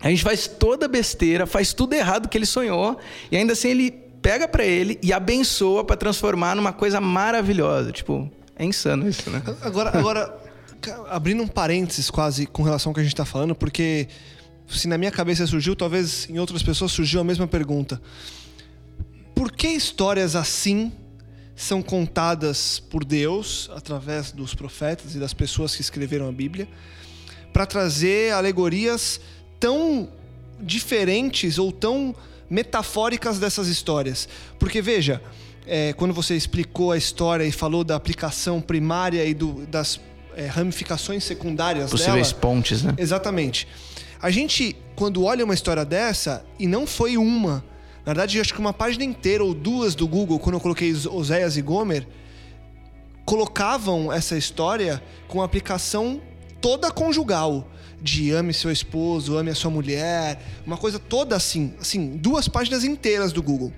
A 0.00 0.08
gente 0.08 0.22
faz 0.22 0.46
toda 0.46 0.86
besteira, 0.86 1.46
faz 1.46 1.72
tudo 1.72 1.94
errado 1.94 2.28
que 2.28 2.36
ele 2.36 2.46
sonhou, 2.46 2.98
e 3.30 3.36
ainda 3.36 3.54
assim 3.54 3.70
ele 3.70 4.05
pega 4.26 4.48
pra 4.48 4.64
ele 4.64 4.98
e 5.00 5.12
abençoa 5.12 5.84
pra 5.84 5.96
transformar 5.96 6.56
numa 6.56 6.72
coisa 6.72 7.00
maravilhosa. 7.00 7.92
Tipo, 7.92 8.28
é 8.56 8.64
insano 8.64 9.08
isso, 9.08 9.30
né? 9.30 9.40
Agora, 9.62 9.96
agora 9.96 10.36
abrindo 11.08 11.44
um 11.44 11.46
parênteses 11.46 12.10
quase 12.10 12.44
com 12.44 12.64
relação 12.64 12.90
ao 12.90 12.94
que 12.94 12.98
a 12.98 13.02
gente 13.04 13.12
está 13.12 13.24
falando, 13.24 13.54
porque 13.54 14.08
se 14.68 14.88
na 14.88 14.98
minha 14.98 15.12
cabeça 15.12 15.46
surgiu, 15.46 15.76
talvez 15.76 16.28
em 16.28 16.40
outras 16.40 16.60
pessoas 16.60 16.90
surgiu 16.90 17.20
a 17.20 17.24
mesma 17.24 17.46
pergunta. 17.46 18.02
Por 19.32 19.52
que 19.52 19.68
histórias 19.68 20.34
assim 20.34 20.90
são 21.54 21.80
contadas 21.80 22.80
por 22.80 23.04
Deus 23.04 23.70
através 23.76 24.32
dos 24.32 24.56
profetas 24.56 25.14
e 25.14 25.20
das 25.20 25.34
pessoas 25.34 25.76
que 25.76 25.82
escreveram 25.82 26.28
a 26.28 26.32
Bíblia 26.32 26.66
para 27.52 27.64
trazer 27.64 28.32
alegorias 28.32 29.20
tão 29.60 30.08
diferentes 30.60 31.58
ou 31.58 31.70
tão 31.70 32.12
metafóricas 32.50 33.38
dessas 33.38 33.68
histórias? 33.68 34.28
Porque 34.58 34.80
veja, 34.82 35.20
é, 35.66 35.92
quando 35.92 36.14
você 36.14 36.36
explicou 36.36 36.92
a 36.92 36.96
história 36.96 37.44
e 37.44 37.52
falou 37.52 37.82
da 37.84 37.96
aplicação 37.96 38.60
primária 38.60 39.24
e 39.24 39.34
do- 39.34 39.66
das 39.66 40.00
é, 40.36 40.46
ramificações 40.46 41.24
secundárias 41.24 41.90
Possíveis 41.90 42.28
dela, 42.28 42.40
pontes, 42.40 42.82
né? 42.82 42.94
Exatamente. 42.98 43.66
A 44.20 44.30
gente, 44.30 44.76
quando 44.94 45.24
olha 45.24 45.42
uma 45.44 45.54
história 45.54 45.82
dessa, 45.84 46.44
e 46.58 46.66
não 46.66 46.86
foi 46.86 47.16
uma, 47.16 47.64
na 48.04 48.12
verdade, 48.12 48.38
acho 48.38 48.52
que 48.52 48.60
uma 48.60 48.72
página 48.72 49.02
inteira 49.04 49.42
ou 49.42 49.54
duas 49.54 49.94
do 49.94 50.06
Google, 50.06 50.38
quando 50.38 50.56
eu 50.56 50.60
coloquei 50.60 50.92
Os- 50.92 51.06
Oséias 51.06 51.56
e 51.56 51.62
Gomer, 51.62 52.06
colocavam 53.24 54.12
essa 54.12 54.36
história 54.36 55.02
com 55.26 55.42
aplicação 55.42 56.20
toda 56.66 56.90
conjugal. 56.90 57.70
De 58.02 58.32
ame 58.32 58.52
seu 58.52 58.72
esposo, 58.72 59.38
ame 59.38 59.50
a 59.50 59.54
sua 59.54 59.70
mulher, 59.70 60.42
uma 60.66 60.76
coisa 60.76 60.98
toda 60.98 61.34
assim, 61.34 61.72
assim, 61.80 62.16
duas 62.16 62.46
páginas 62.46 62.84
inteiras 62.84 63.32
do 63.32 63.42
Google. 63.42 63.72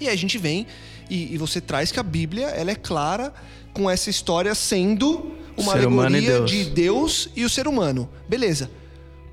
E 0.00 0.08
aí 0.08 0.14
a 0.14 0.16
gente 0.16 0.36
vem 0.36 0.66
e, 1.08 1.34
e 1.34 1.38
você 1.38 1.60
traz 1.60 1.92
que 1.92 2.00
a 2.00 2.02
Bíblia 2.02 2.46
ela 2.48 2.70
é 2.70 2.74
clara 2.74 3.32
com 3.72 3.88
essa 3.88 4.10
história 4.10 4.54
sendo 4.54 5.32
uma 5.56 5.72
Ser 5.72 5.78
alegoria 5.78 6.20
Deus. 6.20 6.50
de 6.50 6.64
Deus 6.64 7.28
e 7.36 7.44
o 7.44 7.50
ser 7.50 7.68
humano. 7.68 8.08
Beleza. 8.28 8.70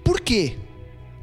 Por 0.04 0.19
quê? 0.19 0.58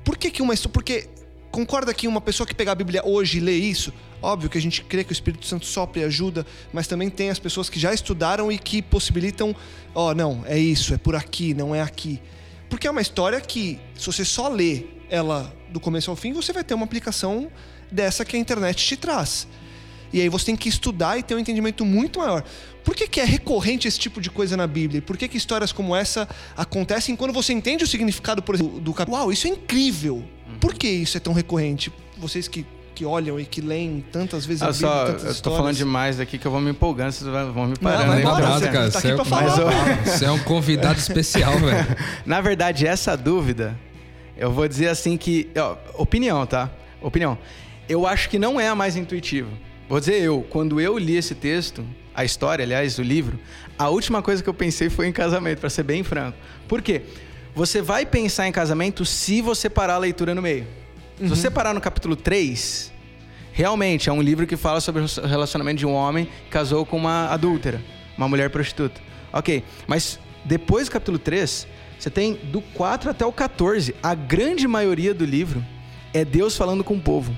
Por 0.03 0.17
que, 0.17 0.31
que 0.31 0.43
uma 0.43 0.55
história. 0.55 0.73
Porque 0.73 1.09
concorda 1.51 1.95
que 1.95 2.09
uma 2.09 2.21
pessoa 2.21 2.47
que 2.47 2.55
pegar 2.55 2.73
a 2.73 2.75
Bíblia 2.75 3.03
hoje 3.05 3.37
e 3.39 3.41
lê 3.41 3.55
isso, 3.55 3.93
óbvio 4.23 4.51
que 4.51 4.59
a 4.59 4.61
gente 4.61 4.83
crê 4.83 5.05
que 5.05 5.11
o 5.11 5.15
Espírito 5.15 5.47
Santo 5.47 5.67
sopra 5.67 6.03
e 6.03 6.05
ajuda, 6.05 6.47
mas 6.73 6.87
também 6.87 7.09
tem 7.11 7.31
as 7.31 7.39
pessoas 7.39 7.69
que 7.69 7.79
já 7.79 7.93
estudaram 7.93 8.51
e 8.51 8.59
que 8.59 8.83
possibilitam, 8.83 9.55
ó, 9.95 10.15
não, 10.15 10.43
é 10.47 10.59
isso, 10.59 10.95
é 10.95 10.99
por 10.99 11.15
aqui, 11.15 11.55
não 11.55 11.75
é 11.75 11.81
aqui. 11.81 12.21
Porque 12.69 12.87
é 12.87 12.91
uma 12.91 13.01
história 13.01 13.41
que, 13.41 13.81
se 13.97 14.07
você 14.07 14.25
só 14.25 14.49
lê 14.49 14.85
ela 15.09 15.55
do 15.69 15.81
começo 15.81 16.11
ao 16.11 16.17
fim, 16.17 16.33
você 16.33 16.53
vai 16.53 16.63
ter 16.63 16.75
uma 16.75 16.85
aplicação 16.85 17.51
dessa 17.91 18.25
que 18.25 18.37
a 18.37 18.39
internet 18.39 18.85
te 18.85 18.97
traz. 18.97 19.47
E 20.13 20.21
aí 20.21 20.29
você 20.29 20.47
tem 20.47 20.57
que 20.57 20.69
estudar 20.69 21.19
e 21.19 21.23
ter 21.23 21.35
um 21.35 21.39
entendimento 21.39 21.85
muito 21.85 22.19
maior. 22.19 22.45
Por 22.85 22.95
que, 22.95 23.07
que 23.07 23.21
é 23.21 23.25
recorrente 23.25 23.87
esse 23.87 23.99
tipo 23.99 24.21
de 24.21 24.31
coisa 24.31 24.57
na 24.57 24.67
Bíblia? 24.67 25.01
Por 25.01 25.17
que, 25.17 25.29
que 25.29 25.37
histórias 25.37 25.73
como 25.73 25.95
essa 25.95 26.29
acontecem 26.57 27.15
quando 27.15 27.33
você 27.33 27.53
entende 27.53 27.85
o 27.85 27.87
significado, 27.87 28.43
por 28.43 28.55
exemplo, 28.55 28.81
do 28.81 28.93
capítulo? 28.93 29.19
Uau, 29.19 29.33
isso 29.33 29.47
é 29.47 29.51
incrível! 29.51 30.25
Por 30.61 30.75
que 30.75 30.89
isso 30.89 31.17
é 31.17 31.21
tão 31.21 31.33
recorrente? 31.33 31.93
Vocês 32.19 32.49
que, 32.49 32.67
que 32.95 33.05
olham 33.05 33.39
e 33.41 33.45
que 33.45 33.61
leem 33.61 34.05
tantas 34.13 34.45
vezes 34.45 34.63
a 34.63 34.67
Olha 34.67 34.73
Bíblia, 34.73 34.91
só, 34.91 35.05
tantas 35.07 35.21
eu 35.23 35.27
tô 35.27 35.33
histórias. 35.33 35.59
falando 35.59 35.77
demais 35.77 36.21
aqui 36.21 36.39
que 36.39 36.47
eu 36.47 36.51
vou 36.51 36.61
me 36.61 36.71
empolgando, 36.71 37.13
vocês 37.13 37.31
vão 37.31 37.67
me 37.69 37.77
parando. 37.79 38.07
vai 38.09 38.17
hein? 38.17 38.23
embora, 38.25 38.49
Nada, 38.49 38.59
você 38.59 38.69
cara. 38.69 38.91
tá 38.91 39.01
Você 39.01 39.09
aqui 39.09 39.17
é, 39.19 39.65
ó, 39.65 40.05
você 40.05 40.25
é 40.25 40.31
um 40.31 40.39
convidado 40.41 40.99
especial, 40.99 41.53
velho. 41.59 41.97
Na 42.27 42.41
verdade, 42.41 42.87
essa 42.87 43.17
dúvida, 43.17 43.79
eu 44.37 44.53
vou 44.53 44.67
dizer 44.69 44.89
assim 44.89 45.17
que. 45.17 45.49
ó, 45.57 45.77
opinião, 45.97 46.45
tá? 46.47 46.71
Opinião. 47.01 47.39
Eu 47.89 48.07
acho 48.07 48.29
que 48.29 48.39
não 48.39 48.61
é 48.61 48.69
a 48.69 48.75
mais 48.75 48.97
intuitiva. 48.97 49.49
Vou 49.89 49.99
dizer 49.99 50.21
eu, 50.21 50.47
quando 50.49 50.81
eu 50.81 50.97
li 50.99 51.17
esse 51.17 51.35
texto, 51.35 51.85
a 52.15 52.25
história, 52.25 52.63
aliás, 52.65 52.99
o 52.99 53.03
livro, 53.03 53.39
a 53.79 53.89
última 53.89 54.23
coisa 54.23 54.43
que 54.43 54.49
eu 54.49 54.55
pensei 54.55 54.89
foi 54.89 55.09
em 55.09 55.13
casamento, 55.13 55.59
pra 55.59 55.69
ser 55.71 55.83
bem 55.83 56.05
franco. 56.05 56.37
Por 56.69 56.81
quê? 56.83 57.03
Você 57.55 57.83
vai 57.83 58.07
pensar 58.07 58.47
em 58.47 58.53
casamento 58.53 59.05
se 59.05 59.41
você 59.43 59.69
parar 59.69 59.95
a 59.95 59.99
leitura 59.99 60.35
no 60.35 60.41
meio. 60.43 60.67
Se 61.21 61.29
você 61.29 61.51
parar 61.51 61.75
no 61.75 61.83
capítulo 61.83 62.17
3, 62.17 62.91
realmente 63.53 64.09
é 64.09 64.13
um 64.13 64.23
livro 64.23 64.47
que 64.47 64.57
fala 64.57 64.81
sobre 64.81 65.03
o 65.03 65.27
relacionamento 65.27 65.79
de 65.79 65.85
um 65.87 65.93
homem 65.93 66.25
que 66.25 66.51
casou 66.51 66.87
com 66.87 66.97
uma 66.97 67.27
adúltera, 67.27 67.79
uma 68.17 68.27
mulher 68.27 68.49
prostituta. 68.49 68.99
Ok, 69.31 69.63
mas 69.87 70.19
depois 70.47 70.89
do 70.89 70.93
capítulo 70.93 71.19
3, 71.19 71.69
você 71.99 72.09
tem 72.09 72.35
do 72.35 72.63
4 72.63 73.11
até 73.11 73.27
o 73.27 73.33
14. 73.33 73.95
A 74.03 74.15
grande 74.15 74.67
maioria 74.67 75.13
do 75.13 75.27
livro 75.27 75.63
é 76.15 76.25
Deus 76.25 76.57
falando 76.57 76.83
com 76.83 76.95
o 76.95 77.01
povo. 77.01 77.37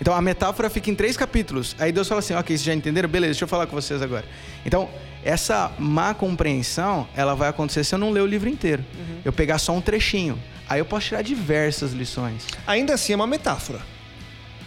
Então 0.00 0.12
a 0.12 0.20
metáfora 0.20 0.68
fica 0.68 0.90
em 0.90 0.94
três 0.96 1.16
capítulos. 1.16 1.76
Aí 1.78 1.92
Deus 1.92 2.08
fala 2.08 2.18
assim: 2.18 2.34
ok, 2.34 2.56
vocês 2.56 2.66
já 2.66 2.74
entenderam? 2.74 3.08
Beleza, 3.08 3.34
deixa 3.34 3.44
eu 3.44 3.48
falar 3.48 3.68
com 3.68 3.76
vocês 3.76 4.02
agora. 4.02 4.24
Então, 4.66 4.90
essa 5.22 5.70
má 5.78 6.12
compreensão, 6.12 7.06
ela 7.14 7.36
vai 7.36 7.48
acontecer 7.48 7.84
se 7.84 7.94
eu 7.94 8.00
não 8.00 8.10
ler 8.10 8.22
o 8.22 8.26
livro 8.26 8.48
inteiro. 8.48 8.84
Eu 9.24 9.32
pegar 9.32 9.58
só 9.58 9.72
um 9.72 9.80
trechinho. 9.80 10.36
Aí 10.72 10.80
eu 10.80 10.84
posso 10.84 11.06
tirar 11.08 11.22
diversas 11.22 11.92
lições. 11.92 12.46
Ainda 12.66 12.94
assim 12.94 13.12
é 13.12 13.16
uma 13.16 13.26
metáfora. 13.26 13.80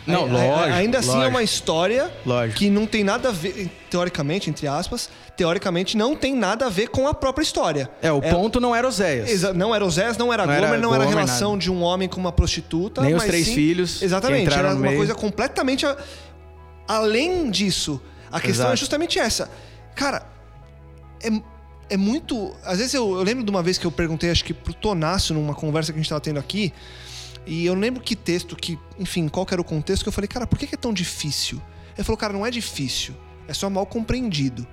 Não, 0.07 0.27
lógico. 0.27 0.53
ai- 0.53 0.71
Ainda 0.71 0.99
assim 0.99 1.09
é 1.09 1.13
lógico. 1.13 1.29
uma 1.31 1.41
história 1.41 2.11
Lógico. 2.23 2.59
que 2.59 2.69
não 2.69 2.85
tem 2.85 3.03
nada 3.03 3.29
a 3.29 3.31
ver, 3.31 3.71
teoricamente, 3.89 4.51
entre 4.51 4.67
aspas, 4.67 5.09
teoricamente 5.35 5.97
não 5.97 6.15
tem 6.15 6.35
nada 6.35 6.67
a 6.67 6.69
ver 6.69 6.89
com 6.89 7.07
a 7.07 7.13
própria 7.15 7.41
história. 7.43 7.89
É, 8.03 8.11
o 8.11 8.21
ponto 8.21 8.59
não 8.59 8.75
era 8.75 8.87
Oséias. 8.87 9.41
Não 9.55 9.73
era 9.73 9.83
Osés, 9.83 10.15
não 10.15 10.31
era 10.31 10.45
Não 10.45 10.53
era 10.53 10.67
Gomer, 10.67 10.79
não 10.79 10.93
era 10.93 11.03
a 11.03 11.05
Gomer, 11.07 11.19
relação 11.23 11.51
nada. 11.53 11.61
de 11.63 11.71
um 11.71 11.81
homem 11.81 12.07
com 12.07 12.19
uma 12.19 12.31
prostituta. 12.31 13.01
Nem 13.01 13.15
os 13.15 13.23
três 13.23 13.47
sim- 13.47 13.55
filhos 13.55 13.99
Exatamente, 14.03 14.53
era 14.53 14.73
uma 14.73 14.79
meio. 14.79 14.97
coisa 14.97 15.15
completamente 15.15 15.87
a- 15.87 15.97
além 16.87 17.49
disso. 17.49 17.99
A 18.31 18.39
questão 18.39 18.65
Exato. 18.65 18.73
é 18.73 18.75
justamente 18.77 19.17
essa. 19.17 19.49
Cara, 19.95 20.23
é, 21.23 21.29
é 21.89 21.97
muito. 21.97 22.55
Às 22.63 22.79
vezes 22.79 22.93
eu, 22.93 23.15
eu 23.15 23.23
lembro 23.23 23.43
de 23.43 23.49
uma 23.49 23.61
vez 23.61 23.77
que 23.77 23.85
eu 23.85 23.91
perguntei, 23.91 24.29
acho 24.29 24.43
que 24.43 24.53
pro 24.53 24.73
Tonácio, 24.73 25.35
numa 25.35 25.53
conversa 25.53 25.91
que 25.91 25.99
a 25.99 26.01
gente 26.01 26.09
tava 26.09 26.21
tendo 26.21 26.39
aqui, 26.39 26.73
e 27.45 27.65
eu 27.65 27.75
lembro 27.75 28.01
que 28.01 28.15
texto, 28.15 28.55
que, 28.55 28.77
enfim, 28.97 29.27
qual 29.27 29.45
que 29.45 29.53
era 29.53 29.61
o 29.61 29.65
contexto, 29.65 30.03
que 30.03 30.09
eu 30.09 30.13
falei, 30.13 30.27
cara, 30.27 30.47
por 30.47 30.57
que 30.57 30.65
que 30.65 30.75
é 30.75 30.77
tão 30.77 30.93
difícil? 30.93 31.61
Ele 31.95 32.03
falou, 32.03 32.17
cara, 32.17 32.33
não 32.33 32.45
é 32.45 32.51
difícil, 32.51 33.15
é 33.47 33.53
só 33.53 33.69
mal 33.69 33.85
compreendido. 33.85 34.67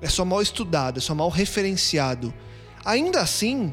É 0.00 0.08
só 0.08 0.24
mal 0.24 0.42
estudado, 0.42 0.98
é 0.98 1.00
só 1.00 1.14
mal 1.14 1.28
referenciado. 1.30 2.32
Ainda 2.84 3.20
assim, 3.20 3.72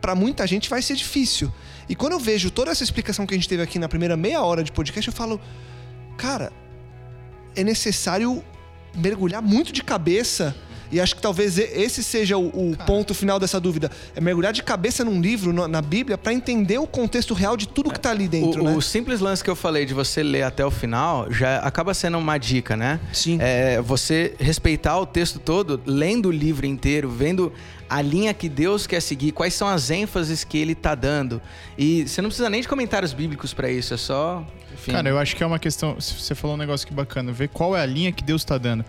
pra 0.00 0.14
muita 0.14 0.46
gente 0.46 0.68
vai 0.68 0.82
ser 0.82 0.96
difícil. 0.96 1.52
E 1.88 1.94
quando 1.94 2.12
eu 2.12 2.18
vejo 2.18 2.50
toda 2.50 2.70
essa 2.70 2.82
explicação 2.82 3.26
que 3.26 3.34
a 3.34 3.36
gente 3.36 3.48
teve 3.48 3.62
aqui 3.62 3.78
na 3.78 3.88
primeira 3.88 4.16
meia 4.16 4.42
hora 4.42 4.64
de 4.64 4.72
podcast, 4.72 5.08
eu 5.08 5.14
falo, 5.14 5.40
cara, 6.18 6.52
é 7.54 7.62
necessário 7.62 8.44
mergulhar 8.96 9.40
muito 9.40 9.72
de 9.72 9.82
cabeça. 9.82 10.56
E 10.92 11.00
acho 11.00 11.14
que 11.14 11.22
talvez 11.22 11.56
esse 11.58 12.02
seja 12.02 12.36
o, 12.36 12.46
o 12.72 12.76
ponto 12.86 13.14
final 13.14 13.38
dessa 13.38 13.60
dúvida. 13.60 13.90
É 14.14 14.20
mergulhar 14.20 14.52
de 14.52 14.62
cabeça 14.62 15.04
num 15.04 15.20
livro, 15.20 15.52
no- 15.52 15.68
na 15.68 15.80
Bíblia, 15.80 16.18
pra 16.18 16.32
entender 16.32 16.78
o 16.78 16.86
contexto 16.86 17.32
real 17.34 17.56
de 17.56 17.68
tudo 17.68 17.90
que 17.90 18.00
tá 18.00 18.10
ali 18.10 18.26
dentro, 18.26 18.60
o, 18.62 18.64
né? 18.64 18.74
o 18.76 18.80
simples 18.80 19.20
lance 19.20 19.42
que 19.44 19.50
eu 19.50 19.56
falei 19.56 19.86
de 19.86 19.94
você 19.94 20.22
ler 20.22 20.42
até 20.42 20.64
o 20.64 20.70
final 20.70 21.30
já 21.32 21.58
acaba 21.58 21.94
sendo 21.94 22.18
uma 22.18 22.36
dica, 22.38 22.76
né? 22.76 22.98
Sim. 23.12 23.38
É, 23.40 23.80
você 23.80 24.34
respeitar 24.38 24.98
o 24.98 25.06
texto 25.06 25.38
todo, 25.38 25.80
lendo 25.86 26.26
o 26.28 26.32
livro 26.32 26.66
inteiro, 26.66 27.08
vendo 27.08 27.52
a 27.88 28.00
linha 28.02 28.32
que 28.34 28.48
Deus 28.48 28.86
quer 28.86 29.00
seguir, 29.00 29.32
quais 29.32 29.54
são 29.54 29.68
as 29.68 29.90
ênfases 29.90 30.44
que 30.44 30.56
ele 30.58 30.74
tá 30.74 30.94
dando. 30.94 31.40
E 31.76 32.06
você 32.06 32.20
não 32.22 32.28
precisa 32.28 32.48
nem 32.48 32.60
de 32.60 32.68
comentários 32.68 33.12
bíblicos 33.12 33.52
pra 33.52 33.70
isso, 33.70 33.94
é 33.94 33.96
só. 33.96 34.44
Enfim, 34.72 34.92
Cara, 34.92 35.08
eu 35.08 35.18
acho 35.18 35.34
que 35.34 35.42
é 35.42 35.46
uma 35.46 35.58
questão. 35.58 35.96
Você 35.98 36.34
falou 36.34 36.54
um 36.56 36.58
negócio 36.58 36.86
que 36.86 36.94
bacana, 36.94 37.32
ver 37.32 37.48
qual 37.48 37.76
é 37.76 37.80
a 37.82 37.86
linha 37.86 38.12
que 38.12 38.22
Deus 38.22 38.44
tá 38.44 38.56
dando. 38.58 38.84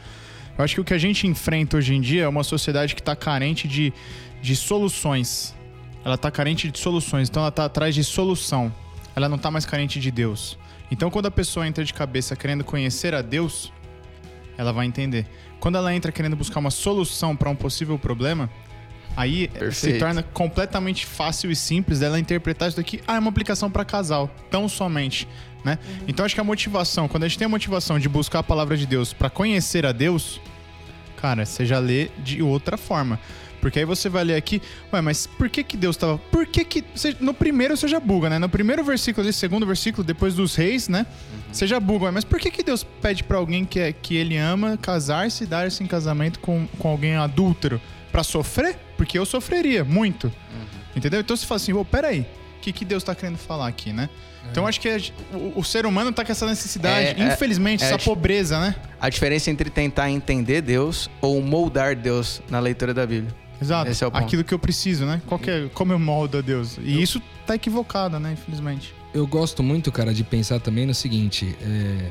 Eu 0.58 0.64
acho 0.64 0.76
que 0.76 0.82
o 0.82 0.84
que 0.84 0.94
a 0.94 0.98
gente 0.98 1.28
enfrenta 1.28 1.78
hoje 1.78 1.94
em 1.94 2.02
dia 2.02 2.24
é 2.24 2.28
uma 2.28 2.44
sociedade 2.44 2.94
que 2.96 3.02
está 3.02 3.16
carente 3.16 3.68
de, 3.68 3.94
de 4.42 4.56
soluções. 4.56 5.56
Ela 6.04 6.16
está 6.16 6.32
carente 6.32 6.70
de 6.70 6.80
soluções, 6.80 7.30
então 7.30 7.42
ela 7.42 7.50
está 7.50 7.66
atrás 7.66 7.94
de 7.96 8.04
solução. 8.04 8.74
Ela 9.16 9.30
não 9.30 9.38
está 9.38 9.52
mais 9.52 9.66
carente 9.66 10.00
de 10.00 10.12
Deus. 10.12 10.58
Então, 10.90 11.10
quando 11.10 11.28
a 11.28 11.32
pessoa 11.32 11.68
entra 11.68 11.84
de 11.84 11.94
cabeça 11.94 12.36
querendo 12.36 12.64
conhecer 12.64 13.14
a 13.14 13.22
Deus, 13.22 13.72
ela 14.58 14.74
vai 14.74 14.86
entender. 14.86 15.26
Quando 15.60 15.78
ela 15.78 15.94
entra 15.94 16.12
querendo 16.12 16.36
buscar 16.36 16.60
uma 16.60 16.72
solução 16.72 17.36
para 17.36 17.50
um 17.50 17.56
possível 17.56 17.98
problema, 17.98 18.50
aí 19.16 19.44
se 19.44 19.60
Perfeito. 19.60 20.00
torna 20.00 20.24
completamente 20.24 21.06
fácil 21.06 21.52
e 21.52 21.56
simples 21.56 22.00
dela 22.00 22.20
interpretar 22.20 22.68
isso 22.68 22.78
daqui. 22.78 23.02
Ah, 23.08 23.16
é 23.16 23.20
uma 23.20 23.30
aplicação 23.30 23.70
para 23.72 23.86
casal, 23.86 24.30
tão 24.50 24.68
somente, 24.68 25.28
né? 25.64 25.78
Então 26.08 26.26
acho 26.26 26.36
que 26.36 26.42
a 26.42 26.44
motivação, 26.44 27.08
quando 27.08 27.24
a 27.24 27.28
gente 27.28 27.38
tem 27.38 27.46
a 27.46 27.50
motivação 27.50 28.00
de 28.00 28.10
buscar 28.10 28.40
a 28.40 28.44
palavra 28.44 28.76
de 28.76 28.86
Deus 28.86 29.14
para 29.14 29.30
conhecer 29.30 29.86
a 29.86 29.92
Deus, 29.92 30.42
cara, 31.18 31.46
você 31.46 31.66
já 31.66 31.80
lê 31.80 32.10
de 32.20 32.42
outra 32.42 32.78
forma. 32.78 33.20
Porque 33.62 33.78
aí 33.78 33.86
você 33.86 34.10
vai 34.10 34.24
ler 34.24 34.36
aqui, 34.36 34.60
ué, 34.92 35.02
mas 35.02 35.28
por 35.28 35.48
que 35.48 35.64
que 35.64 35.78
Deus 35.78 35.96
tava... 35.96 36.18
Por 36.18 36.48
que 36.48 36.66
que... 36.66 36.84
no 37.20 37.32
primeiro 37.32 37.78
você 37.78 37.88
já 37.88 38.00
buga, 38.00 38.28
né? 38.28 38.40
No 38.40 38.50
primeiro 38.50 38.84
versículo 38.84 39.24
ali, 39.24 39.32
segundo 39.32 39.68
versículo, 39.68 40.04
depois 40.04 40.34
dos 40.34 40.56
reis, 40.56 40.90
né? 40.90 41.06
Você 41.52 41.68
já 41.68 41.80
buga, 41.80 42.06
ué, 42.06 42.12
mas 42.12 42.24
por 42.24 42.40
que 42.40 42.50
que 42.50 42.64
Deus 42.64 42.84
pede 42.84 43.24
pra 43.24 43.38
alguém 43.38 43.64
que, 43.64 43.80
é, 43.80 43.94
que 43.94 44.16
ele 44.16 44.36
ama 44.36 44.78
casar-se 44.78 45.44
e 45.44 45.48
dar-se 45.48 45.84
em 45.84 45.86
casamento 45.86 46.40
com, 46.40 46.68
com 46.80 46.88
alguém 46.88 47.16
adúltero? 47.16 47.80
Pra 48.12 48.24
sofrer? 48.24 48.78
Porque 48.98 49.18
eu 49.18 49.28
sofreria, 49.28 49.86
muito. 49.86 50.34
Entendeu? 50.96 51.22
Então 51.22 51.38
você 51.38 51.46
fala 51.46 51.58
assim, 51.58 51.72
ô, 51.72 51.86
peraí, 51.86 52.22
o 52.58 52.62
que 52.62 52.74
que 52.74 52.84
Deus 52.84 53.04
tá 53.04 53.14
querendo 53.14 53.38
falar 53.38 53.68
aqui, 53.68 53.94
né? 53.94 54.10
Então 54.50 54.66
acho 54.66 54.80
que 54.82 54.90
a 54.90 54.98
o, 55.34 55.60
o 55.60 55.64
ser 55.64 55.86
humano 55.86 56.12
tá 56.12 56.26
com 56.26 56.32
essa 56.32 56.46
necessidade, 56.46 57.08
É, 57.08 57.24
é, 57.24 57.34
infelizmente, 57.34 57.84
é, 57.84 57.88
essa 57.88 57.98
pobreza, 57.98 58.60
né? 58.60 58.76
A 59.00 59.10
diferença 59.10 59.50
entre 59.52 59.70
tentar 59.70 60.10
entender 60.10 60.62
Deus 60.62 61.10
ou 61.22 61.42
moldar 61.42 61.96
Deus 61.96 62.42
na 62.50 62.60
leitura 62.60 62.94
da 62.94 63.06
Bíblia. 63.06 63.34
Exato. 63.62 63.92
Esse 63.92 64.04
é 64.04 64.08
o 64.08 64.12
ponto. 64.12 64.24
Aquilo 64.24 64.44
que 64.44 64.54
eu 64.54 64.60
preciso, 64.60 65.06
né? 65.06 65.22
Qual 65.28 65.40
que 65.40 65.50
é, 65.50 65.70
como 65.74 65.94
eu 65.94 66.00
moldo 66.00 66.40
a 66.40 66.42
Deus? 66.42 66.78
E 66.82 67.02
isso 67.02 67.22
tá 67.46 67.56
equivocado, 67.56 68.20
né? 68.20 68.34
Infelizmente. 68.34 68.94
Eu 69.14 69.28
gosto 69.28 69.62
muito, 69.62 69.92
cara, 69.92 70.14
de 70.14 70.24
pensar 70.24 70.60
também 70.60 70.86
no 70.86 70.94
seguinte: 70.96 71.56
é, 71.62 72.10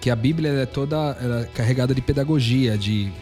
que 0.00 0.10
a 0.10 0.16
Bíblia 0.16 0.50
é 0.50 0.66
toda 0.66 0.96
ela 1.20 1.42
é 1.42 1.44
carregada 1.44 1.94
de 1.94 2.00
pedagogia, 2.00 2.76
de, 2.76 3.12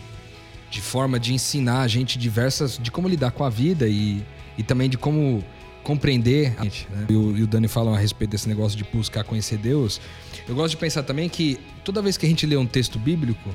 de 0.71 0.81
forma 0.81 1.21
de 1.21 1.35
ensinar 1.35 1.83
a 1.83 1.89
gente 1.89 2.19
diversas. 2.19 2.79
de 2.79 2.91
como 2.91 3.07
lidar 3.07 3.33
com 3.33 3.45
a 3.45 3.51
vida 3.51 3.87
e, 3.87 4.25
e 4.57 4.63
também 4.63 4.89
de 4.89 4.97
como 4.97 5.45
compreender. 5.83 6.55
a 6.59 6.65
né? 6.65 6.71
E, 7.09 7.15
o, 7.15 7.37
e 7.37 7.43
o 7.43 7.47
Dani 7.47 7.69
fala 7.69 7.95
a 7.95 7.99
respeito 7.99 8.31
desse 8.31 8.49
negócio 8.49 8.77
de 8.77 8.85
buscar 8.85 9.25
conhecer 9.25 9.59
Deus. 9.59 10.01
Eu 10.49 10.55
gosto 10.55 10.71
de 10.71 10.77
pensar 10.77 11.03
também 11.03 11.29
que 11.29 11.59
toda 11.85 12.03
vez 12.03 12.17
que 12.17 12.27
a 12.27 12.29
gente 12.29 12.47
lê 12.47 12.57
um 12.57 12.67
texto 12.67 12.99
bíblico, 12.99 13.49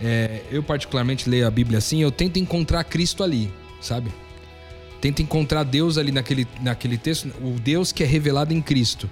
é, 0.00 0.42
eu 0.50 0.62
particularmente 0.62 1.28
leio 1.28 1.46
a 1.46 1.50
Bíblia 1.50 1.78
assim, 1.78 2.02
eu 2.02 2.10
tento 2.10 2.38
encontrar 2.38 2.84
Cristo 2.84 3.22
ali, 3.22 3.52
sabe? 3.80 4.10
Tento 5.00 5.22
encontrar 5.22 5.62
Deus 5.64 5.96
ali 5.96 6.12
naquele, 6.12 6.46
naquele 6.60 6.98
texto, 6.98 7.28
o 7.42 7.58
Deus 7.58 7.92
que 7.92 8.02
é 8.02 8.06
revelado 8.06 8.52
em 8.52 8.60
Cristo. 8.60 9.08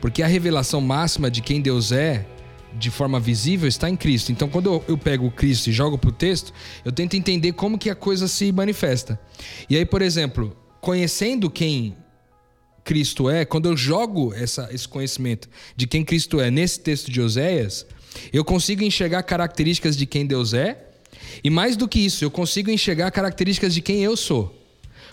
Porque 0.00 0.22
a 0.22 0.26
revelação 0.26 0.80
máxima 0.80 1.30
de 1.30 1.40
quem 1.40 1.60
Deus 1.60 1.92
é, 1.92 2.24
de 2.76 2.90
forma 2.90 3.18
visível, 3.18 3.68
está 3.68 3.88
em 3.88 3.96
Cristo. 3.96 4.30
Então, 4.30 4.48
quando 4.48 4.66
eu, 4.66 4.84
eu 4.88 4.98
pego 4.98 5.26
o 5.26 5.30
Cristo 5.30 5.68
e 5.68 5.72
jogo 5.72 5.96
pro 5.96 6.12
texto, 6.12 6.52
eu 6.84 6.92
tento 6.92 7.14
entender 7.14 7.52
como 7.52 7.78
que 7.78 7.90
a 7.90 7.94
coisa 7.94 8.28
se 8.28 8.52
manifesta. 8.52 9.18
E 9.68 9.76
aí, 9.76 9.84
por 9.84 10.02
exemplo, 10.02 10.56
conhecendo 10.88 11.50
quem 11.50 11.94
Cristo 12.82 13.28
é, 13.28 13.44
quando 13.44 13.68
eu 13.68 13.76
jogo 13.76 14.32
essa, 14.32 14.70
esse 14.72 14.88
conhecimento 14.88 15.46
de 15.76 15.86
quem 15.86 16.02
Cristo 16.02 16.40
é 16.40 16.50
nesse 16.50 16.80
texto 16.80 17.10
de 17.10 17.20
Oséias, 17.20 17.84
eu 18.32 18.42
consigo 18.42 18.82
enxergar 18.82 19.22
características 19.24 19.94
de 19.94 20.06
quem 20.06 20.26
Deus 20.26 20.54
é, 20.54 20.88
e 21.44 21.50
mais 21.50 21.76
do 21.76 21.86
que 21.86 21.98
isso, 21.98 22.24
eu 22.24 22.30
consigo 22.30 22.70
enxergar 22.70 23.10
características 23.10 23.74
de 23.74 23.82
quem 23.82 24.02
eu 24.02 24.16
sou. 24.16 24.58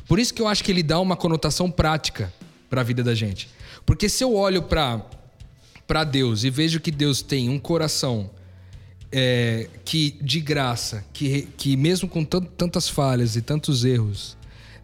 Por 0.07 0.17
isso 0.17 0.33
que 0.33 0.41
eu 0.41 0.47
acho 0.47 0.63
que 0.63 0.71
ele 0.71 0.81
dá 0.81 0.97
uma 0.97 1.17
conotação 1.17 1.69
prática 1.69 2.33
para 2.69 2.79
a 2.79 2.83
vida 2.85 3.03
da 3.03 3.13
gente. 3.13 3.49
Porque 3.85 4.07
se 4.07 4.23
eu 4.23 4.33
olho 4.33 4.63
para 4.63 6.03
Deus 6.05 6.45
e 6.45 6.49
vejo 6.49 6.79
que 6.79 6.89
Deus 6.89 7.21
tem 7.21 7.49
um 7.49 7.59
coração 7.59 8.31
é, 9.11 9.67
que 9.83 10.17
de 10.21 10.39
graça, 10.39 11.03
que, 11.11 11.49
que 11.57 11.75
mesmo 11.75 12.07
com 12.07 12.23
tan- 12.23 12.47
tantas 12.57 12.88
falhas 12.88 13.35
e 13.35 13.41
tantos 13.41 13.83
erros 13.83 14.38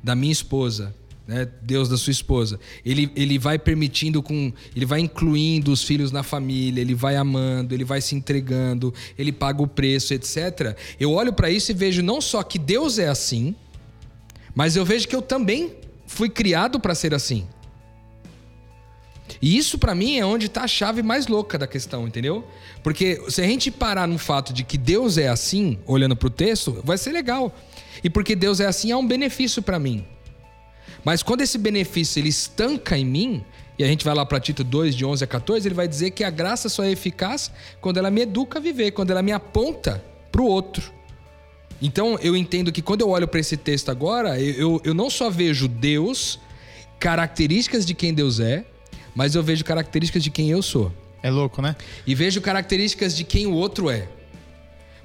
da 0.04 0.16
minha 0.16 0.32
esposa, 0.32 0.94
né, 1.28 1.48
Deus 1.62 1.88
da 1.88 1.98
sua 1.98 2.12
esposa, 2.12 2.60
ele, 2.86 3.12
ele 3.16 3.38
vai 3.38 3.58
permitindo 3.58 4.22
com, 4.22 4.52
ele 4.76 4.86
vai 4.86 5.00
incluindo 5.00 5.72
os 5.72 5.84
filhos 5.84 6.12
na 6.12 6.24
família, 6.24 6.82
ele 6.82 6.96
vai 6.96 7.16
amando, 7.16 7.74
ele 7.74 7.86
vai 7.86 8.02
se 8.02 8.16
entregando, 8.16 8.94
ele 9.18 9.32
paga 9.32 9.62
o 9.62 9.68
preço, 9.68 10.14
etc. 10.14 10.76
Eu 11.00 11.12
olho 11.12 11.32
para 11.32 11.50
isso 11.50 11.72
e 11.72 11.74
vejo 11.74 12.02
não 12.02 12.20
só 12.20 12.44
que 12.44 12.60
Deus 12.60 13.00
é 13.00 13.08
assim, 13.08 13.56
mas 14.56 14.76
eu 14.76 14.84
vejo 14.84 15.08
que 15.08 15.16
eu 15.16 15.22
também 15.22 15.74
fui 16.06 16.30
criado 16.30 16.80
para 16.80 16.94
ser 16.94 17.14
assim. 17.14 17.48
E 19.42 19.58
isso 19.58 19.78
pra 19.78 19.94
mim 19.94 20.18
é 20.18 20.26
onde 20.26 20.50
tá 20.50 20.64
a 20.64 20.68
chave 20.68 21.04
mais 21.04 21.28
louca 21.28 21.58
da 21.58 21.68
questão, 21.68 22.08
entendeu? 22.08 22.48
Porque 22.84 23.22
se 23.30 23.42
a 23.42 23.46
gente 23.46 23.70
parar 23.70 24.08
no 24.08 24.18
fato 24.18 24.52
de 24.52 24.64
que 24.64 24.78
Deus 24.78 25.18
é 25.18 25.28
assim, 25.28 25.78
olhando 25.86 26.16
pro 26.16 26.30
texto, 26.30 26.82
vai 26.84 26.98
ser 26.98 27.12
legal. 27.12 27.54
E 28.04 28.10
porque 28.10 28.36
Deus 28.36 28.60
é 28.60 28.66
assim, 28.66 28.92
há 28.92 28.98
um 28.98 29.08
benefício 29.08 29.62
pra 29.62 29.78
mim. 29.78 30.06
Mas 31.04 31.24
quando 31.24 31.42
esse 31.42 31.58
benefício 31.58 32.20
ele 32.20 32.30
estanca 32.30 32.98
em 32.98 33.06
mim, 33.06 33.44
e 33.78 33.84
a 33.84 33.88
gente 33.88 34.06
vai 34.06 34.14
lá 34.14 34.26
para 34.26 34.40
Tito 34.40 34.64
2, 34.64 34.96
de 34.96 35.06
11 35.06 35.24
a 35.24 35.28
14, 35.28 35.68
ele 35.68 35.76
vai 35.76 35.88
dizer 35.88 36.12
que 36.12 36.24
a 36.24 36.30
graça 36.30 36.70
só 36.70 36.84
é 36.84 36.92
eficaz 36.92 37.52
quando 37.80 37.98
ela 37.98 38.12
me 38.12 38.22
educa 38.22 38.60
a 38.60 38.62
viver, 38.62 38.92
quando 38.92 39.12
ela 39.12 39.22
me 39.22 39.32
aponta 39.32 40.04
pro 40.32 40.46
outro. 40.46 40.92
Então 41.82 42.18
eu 42.22 42.36
entendo 42.36 42.72
que 42.72 42.82
quando 42.82 43.02
eu 43.02 43.10
olho 43.10 43.28
para 43.28 43.40
esse 43.40 43.58
texto 43.58 43.90
agora, 43.90 44.40
eu, 44.40 44.54
eu, 44.54 44.82
eu 44.86 44.94
não 44.94 45.10
só 45.10 45.30
vejo 45.30 45.68
Deus, 45.68 46.40
características 47.00 47.86
de 47.86 47.96
quem 47.96 48.14
Deus 48.14 48.40
é, 48.40 48.66
mas 49.16 49.36
eu 49.36 49.44
vejo 49.44 49.64
características 49.64 50.24
de 50.24 50.30
quem 50.30 50.50
eu 50.50 50.62
sou. 50.62 50.92
É 51.24 51.30
louco, 51.30 51.62
né? 51.62 51.76
E 52.06 52.16
vejo 52.16 52.42
características 52.42 53.16
de 53.16 53.24
quem 53.24 53.46
o 53.46 53.54
outro 53.54 53.90
é. 53.90 54.08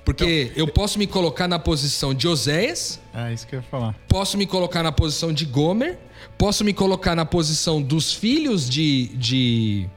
Porque 0.04 0.52
eu 0.54 0.68
posso 0.68 1.00
me 1.00 1.06
colocar 1.06 1.48
na 1.48 1.58
posição 1.58 2.14
de 2.14 2.28
Oséias, 2.28 3.00
É 3.12 3.32
isso 3.34 3.44
que 3.44 3.56
eu 3.56 3.58
ia 3.58 3.62
falar. 3.64 3.92
posso 4.06 4.38
me 4.38 4.46
colocar 4.46 4.80
na 4.80 4.92
posição 4.92 5.32
de 5.32 5.44
Gomer, 5.44 5.98
posso 6.38 6.64
me 6.64 6.72
colocar 6.72 7.16
na 7.16 7.24
posição 7.24 7.82
dos 7.82 8.12
filhos 8.12 8.70
de. 8.70 9.08
de 9.16 9.88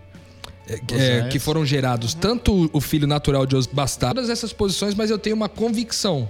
é, 0.67 0.74
é, 0.74 0.95
Oséias. 0.95 1.32
que 1.32 1.38
foram 1.38 1.63
gerados, 1.63 2.15
tanto 2.15 2.69
o 2.74 2.82
filho 2.82 3.06
natural 3.06 3.45
de 3.45 3.56
Os 3.56 3.67
bastardos, 3.67 4.24
todas 4.24 4.30
essas 4.32 4.52
posições, 4.52 4.95
mas 4.95 5.12
eu 5.12 5.19
tenho 5.19 5.36
uma 5.36 5.48
convicção 5.48 6.30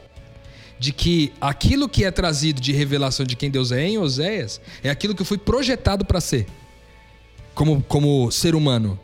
de 0.78 0.92
que 0.92 1.32
aquilo 1.39 1.88
que 1.88 2.04
é 2.04 2.12
trazido 2.12 2.60
de 2.62 2.72
revelação 2.72 3.26
de 3.26 3.36
quem 3.36 3.50
Deus 3.50 3.72
é 3.72 3.86
em 3.86 3.98
Oséias 3.98 4.60
é 4.84 4.89
aquilo 4.89 5.15
que 5.15 5.22
eu 5.22 5.26
fui 5.26 5.38
projetado 5.38 6.06
para 6.06 6.20
ser, 6.22 6.48
como, 7.60 7.84
como 7.84 8.32
ser 8.32 8.56
humano. 8.56 8.98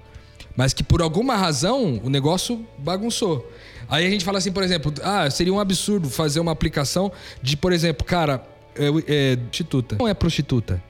Mas 0.55 0.73
que 0.73 0.81
por 0.81 1.01
alguma 1.01 1.35
razão 1.35 1.99
o 2.01 2.09
negócio 2.09 2.65
bagunçou. 2.77 3.51
Aí 3.89 4.07
a 4.07 4.09
gente 4.09 4.23
fala 4.23 4.37
assim, 4.37 4.49
por 4.49 4.63
exemplo, 4.63 4.93
ah, 5.03 5.29
seria 5.29 5.53
um 5.53 5.59
absurdo 5.59 6.09
fazer 6.09 6.39
uma 6.39 6.53
aplicação 6.53 7.11
de, 7.41 7.57
por 7.57 7.73
exemplo, 7.73 8.05
cara, 8.07 8.41
é, 8.73 9.33
é, 9.33 9.35
prostituta. 9.35 9.97
Não 9.99 10.07
é 10.07 10.13
prostituta. 10.13 10.81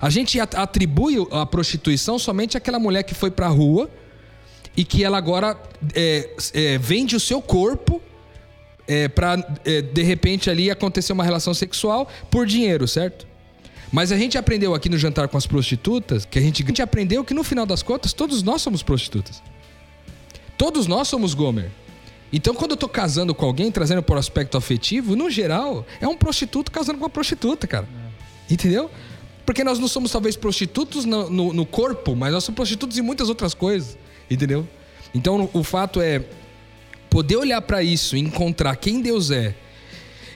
A 0.00 0.08
gente 0.08 0.38
at- 0.38 0.54
atribui 0.54 1.16
a 1.32 1.44
prostituição 1.44 2.16
somente 2.16 2.56
àquela 2.56 2.78
mulher 2.78 3.02
que 3.02 3.12
foi 3.12 3.32
pra 3.32 3.48
rua 3.48 3.90
e 4.76 4.84
que 4.84 5.02
ela 5.02 5.18
agora 5.18 5.60
é, 5.92 6.30
é, 6.54 6.78
vende 6.78 7.16
o 7.16 7.20
seu 7.20 7.42
corpo 7.42 8.00
é, 8.86 9.08
para 9.08 9.34
de 9.92 10.02
repente 10.02 10.48
ali 10.48 10.70
acontecer 10.70 11.12
uma 11.12 11.24
relação 11.24 11.52
sexual 11.52 12.08
por 12.30 12.46
dinheiro, 12.46 12.86
certo? 12.86 13.29
Mas 13.92 14.12
a 14.12 14.16
gente 14.16 14.38
aprendeu 14.38 14.74
aqui 14.74 14.88
no 14.88 14.96
jantar 14.96 15.26
com 15.28 15.36
as 15.36 15.46
prostitutas 15.46 16.24
que 16.24 16.38
a 16.38 16.42
gente, 16.42 16.62
a 16.62 16.66
gente 16.66 16.80
aprendeu 16.82 17.24
que 17.24 17.34
no 17.34 17.42
final 17.42 17.66
das 17.66 17.82
contas 17.82 18.12
todos 18.12 18.42
nós 18.42 18.62
somos 18.62 18.82
prostitutas. 18.82 19.42
Todos 20.56 20.86
nós 20.86 21.08
somos 21.08 21.34
Gomer. 21.34 21.70
Então, 22.32 22.54
quando 22.54 22.72
eu 22.72 22.76
tô 22.76 22.88
casando 22.88 23.34
com 23.34 23.44
alguém, 23.44 23.72
trazendo 23.72 24.02
por 24.02 24.16
aspecto 24.16 24.56
afetivo, 24.56 25.16
no 25.16 25.28
geral, 25.28 25.84
é 26.00 26.06
um 26.06 26.16
prostituto 26.16 26.70
casando 26.70 26.98
com 26.98 27.04
uma 27.04 27.10
prostituta, 27.10 27.66
cara. 27.66 27.88
Entendeu? 28.48 28.88
Porque 29.44 29.64
nós 29.64 29.80
não 29.80 29.88
somos, 29.88 30.12
talvez, 30.12 30.36
prostitutos 30.36 31.04
no, 31.04 31.28
no- 31.28 31.52
no 31.52 31.66
corpo, 31.66 32.14
mas 32.14 32.32
nós 32.32 32.44
somos 32.44 32.54
prostitutos 32.54 32.96
em 32.98 33.02
muitas 33.02 33.28
outras 33.28 33.52
coisas. 33.54 33.98
Entendeu? 34.30 34.68
Então, 35.12 35.50
o 35.52 35.64
fato 35.64 36.00
é 36.00 36.22
poder 37.08 37.34
olhar 37.36 37.60
pra 37.62 37.82
isso 37.82 38.16
e 38.16 38.20
encontrar 38.20 38.76
quem 38.76 39.00
Deus 39.02 39.32
é. 39.32 39.52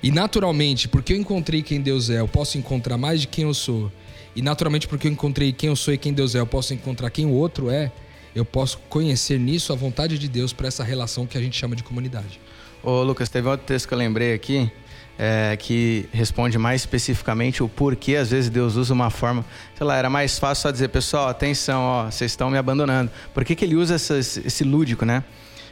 E 0.04 0.10
naturalmente, 0.10 0.86
porque 0.86 1.14
eu 1.14 1.16
encontrei 1.16 1.62
quem 1.62 1.80
Deus 1.80 2.10
é, 2.10 2.20
eu 2.20 2.28
posso 2.28 2.58
encontrar 2.58 2.98
mais 2.98 3.22
de 3.22 3.26
quem 3.26 3.44
eu 3.44 3.54
sou. 3.54 3.90
E 4.36 4.42
naturalmente, 4.42 4.86
porque 4.86 5.08
eu 5.08 5.10
encontrei 5.10 5.50
quem 5.50 5.70
eu 5.70 5.76
sou 5.76 5.94
e 5.94 5.96
quem 5.96 6.12
Deus 6.12 6.34
é, 6.34 6.40
eu 6.40 6.46
posso 6.46 6.74
encontrar 6.74 7.08
quem 7.08 7.24
o 7.24 7.30
outro 7.30 7.70
é. 7.70 7.90
Eu 8.34 8.44
posso 8.44 8.76
conhecer 8.90 9.38
nisso 9.40 9.72
a 9.72 9.76
vontade 9.76 10.18
de 10.18 10.28
Deus 10.28 10.52
para 10.52 10.68
essa 10.68 10.84
relação 10.84 11.24
que 11.26 11.38
a 11.38 11.40
gente 11.40 11.56
chama 11.56 11.74
de 11.74 11.82
comunidade. 11.82 12.38
Ô, 12.82 13.02
Lucas, 13.02 13.30
teve 13.30 13.48
outro 13.48 13.64
texto 13.66 13.88
que 13.88 13.94
eu 13.94 13.98
lembrei 13.98 14.34
aqui, 14.34 14.70
é, 15.18 15.56
que 15.58 16.06
responde 16.12 16.58
mais 16.58 16.82
especificamente 16.82 17.62
o 17.62 17.68
porquê 17.68 18.16
às 18.16 18.30
vezes 18.30 18.50
Deus 18.50 18.76
usa 18.76 18.92
uma 18.92 19.08
forma. 19.08 19.42
Sei 19.74 19.86
lá, 19.86 19.96
era 19.96 20.10
mais 20.10 20.38
fácil 20.38 20.64
só 20.64 20.70
dizer, 20.70 20.88
pessoal, 20.88 21.28
atenção, 21.28 21.80
ó, 21.80 22.10
vocês 22.10 22.30
estão 22.30 22.50
me 22.50 22.58
abandonando. 22.58 23.10
Por 23.32 23.42
que, 23.42 23.54
que 23.56 23.64
ele 23.64 23.74
usa 23.74 23.94
essas- 23.94 24.36
esse 24.36 24.64
lúdico, 24.64 25.06
né? 25.06 25.24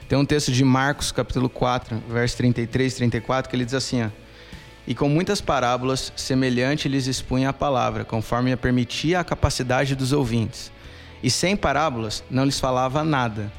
Tem 0.09 0.19
um 0.19 0.25
texto 0.25 0.51
de 0.53 0.65
Marcos, 0.65 1.13
capítulo 1.13 1.51
4, 1.51 2.03
verso 2.09 2.37
33 2.39 2.95
e 2.95 2.97
34, 2.97 3.51
que 3.51 3.57
ele 3.57 3.65
diz 3.65 3.75
assim, 3.75 4.03
ó, 4.03 4.09
E 4.87 4.95
com 4.95 5.09
muitas 5.09 5.41
parábolas, 5.41 6.13
semelhante 6.17 6.89
lhes 6.89 7.07
expunha 7.07 7.51
a 7.51 7.53
palavra, 7.53 8.05
conforme 8.05 8.53
a 8.53 8.57
permitia 8.57 9.21
a 9.21 9.25
capacidade 9.25 9.95
dos 9.95 10.13
ouvintes. 10.13 10.73
E 11.23 11.31
sem 11.31 11.57
parábolas, 11.57 12.25
não 12.29 12.45
lhes 12.45 12.59
falava 12.59 13.05
nada. 13.05 13.53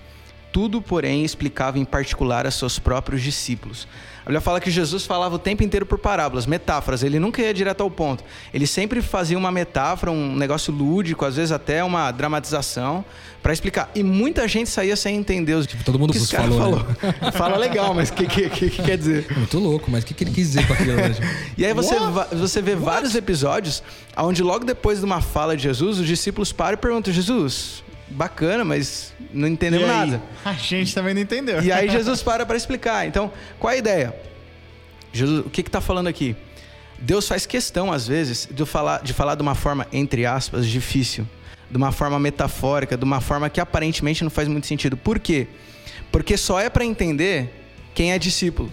Tudo, 0.53 0.81
porém, 0.81 1.25
explicava 1.25 1.79
em 1.79 1.83
particular 1.83 2.47
a 2.47 2.51
seus 2.51 2.79
próprios 2.79 3.21
discípulos. 3.21 3.87
A 4.21 4.27
Bíblia 4.27 4.39
fala 4.39 4.61
que 4.61 4.71
Jesus 4.71 5.05
falava 5.05 5.35
o 5.35 5.39
tempo 5.39 5.63
inteiro 5.63 5.85
por 5.85 5.97
parábolas, 5.97 6.45
metáforas. 6.45 7.03
Ele 7.03 7.19
nunca 7.19 7.41
ia 7.41 7.53
direto 7.53 7.81
ao 7.81 7.91
ponto. 7.91 8.23
Ele 8.53 8.65
sempre 8.65 9.01
fazia 9.01 9.37
uma 9.37 9.51
metáfora, 9.51 10.13
um 10.13 10.33
negócio 10.35 10.73
lúdico, 10.73 11.25
às 11.25 11.35
vezes 11.35 11.51
até 11.51 11.83
uma 11.83 12.09
dramatização, 12.09 13.03
para 13.41 13.51
explicar. 13.51 13.91
E 13.93 14.01
muita 14.01 14.47
gente 14.47 14.69
saía 14.69 14.95
sem 14.95 15.17
entender 15.17 15.55
os 15.55 15.67
Tipo, 15.67 15.83
todo 15.83 15.99
mundo 15.99 16.13
que 16.13 16.19
esse 16.19 16.33
falou, 16.33 16.77
né? 16.77 16.85
falou. 17.01 17.31
Fala 17.33 17.57
legal, 17.57 17.93
mas 17.93 18.09
o 18.09 18.13
que, 18.13 18.25
que, 18.25 18.49
que, 18.49 18.69
que 18.69 18.81
quer 18.81 18.97
dizer? 18.97 19.27
Muito 19.35 19.59
louco, 19.59 19.91
mas 19.91 20.03
o 20.03 20.07
que, 20.07 20.13
que 20.13 20.23
ele 20.23 20.31
quis 20.31 20.51
dizer 20.51 20.67
com 20.67 20.73
aquilo? 20.73 20.95
né? 20.95 21.15
E 21.57 21.65
aí 21.65 21.73
você, 21.73 21.95
você 22.31 22.61
vê 22.61 22.75
vários 22.75 23.15
episódios 23.15 23.83
onde 24.15 24.41
logo 24.41 24.63
depois 24.63 24.99
de 24.99 25.05
uma 25.05 25.19
fala 25.19 25.57
de 25.57 25.63
Jesus, 25.63 25.99
os 25.99 26.07
discípulos 26.07 26.53
param 26.53 26.75
e 26.75 26.77
perguntam: 26.77 27.11
Jesus, 27.11 27.82
bacana, 28.07 28.63
mas 28.63 29.13
não 29.33 29.47
entendemos 29.47 29.87
nada. 29.87 30.21
A 30.43 30.53
gente 30.53 30.93
também 30.93 31.13
não 31.13 31.21
entendeu. 31.21 31.61
E 31.61 31.71
aí 31.71 31.89
Jesus 31.89 32.21
para 32.21 32.45
para 32.45 32.57
explicar. 32.57 33.07
Então, 33.07 33.31
qual 33.59 33.71
é 33.71 33.75
a 33.75 33.79
ideia? 33.79 34.15
Jesus, 35.11 35.45
o 35.45 35.49
que 35.49 35.61
está 35.61 35.81
falando 35.81 36.07
aqui? 36.07 36.35
Deus 36.99 37.27
faz 37.27 37.45
questão, 37.45 37.91
às 37.91 38.07
vezes, 38.07 38.47
de 38.49 38.65
falar, 38.65 39.03
de 39.03 39.13
falar 39.13 39.35
de 39.35 39.41
uma 39.41 39.55
forma, 39.55 39.87
entre 39.91 40.25
aspas, 40.25 40.67
difícil. 40.67 41.27
De 41.69 41.77
uma 41.77 41.91
forma 41.91 42.19
metafórica, 42.19 42.95
de 42.95 43.03
uma 43.03 43.19
forma 43.19 43.49
que 43.49 43.59
aparentemente 43.59 44.23
não 44.23 44.29
faz 44.29 44.47
muito 44.47 44.67
sentido. 44.67 44.95
Por 44.95 45.19
quê? 45.19 45.47
Porque 46.11 46.37
só 46.37 46.59
é 46.59 46.69
para 46.69 46.85
entender 46.85 47.51
quem 47.93 48.11
é 48.11 48.19
discípulo. 48.19 48.71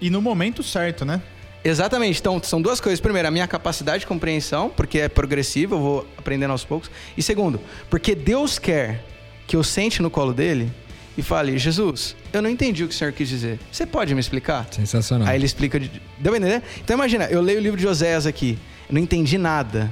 E 0.00 0.08
no 0.08 0.22
momento 0.22 0.62
certo, 0.62 1.04
né? 1.04 1.20
Exatamente. 1.64 2.18
Então, 2.20 2.42
são 2.42 2.60
duas 2.60 2.80
coisas. 2.80 3.00
Primeiro, 3.00 3.28
a 3.28 3.30
minha 3.30 3.46
capacidade 3.46 4.00
de 4.00 4.06
compreensão, 4.06 4.68
porque 4.68 4.98
é 4.98 5.08
progressiva, 5.08 5.74
eu 5.74 5.80
vou 5.80 6.06
aprendendo 6.16 6.50
aos 6.50 6.64
poucos. 6.64 6.90
E 7.16 7.22
segundo, 7.22 7.60
porque 7.88 8.14
Deus 8.14 8.58
quer 8.58 9.04
que 9.46 9.56
eu 9.56 9.62
sente 9.62 10.02
no 10.02 10.10
colo 10.10 10.32
dele 10.32 10.70
e 11.16 11.22
fale: 11.22 11.56
Jesus, 11.58 12.16
eu 12.32 12.42
não 12.42 12.50
entendi 12.50 12.84
o 12.84 12.88
que 12.88 12.94
o 12.94 12.96
senhor 12.96 13.12
quis 13.12 13.28
dizer. 13.28 13.58
Você 13.70 13.86
pode 13.86 14.14
me 14.14 14.20
explicar? 14.20 14.66
Sensacional. 14.70 15.28
Aí 15.28 15.36
ele 15.36 15.46
explica. 15.46 15.78
De... 15.78 15.88
Deu 16.18 16.32
pra 16.32 16.36
entender? 16.36 16.62
Então 16.82 16.94
imagina, 16.94 17.24
eu 17.26 17.40
leio 17.40 17.58
o 17.58 17.62
livro 17.62 17.78
de 17.78 17.86
Oséias 17.86 18.26
aqui, 18.26 18.58
não 18.90 19.00
entendi 19.00 19.38
nada. 19.38 19.90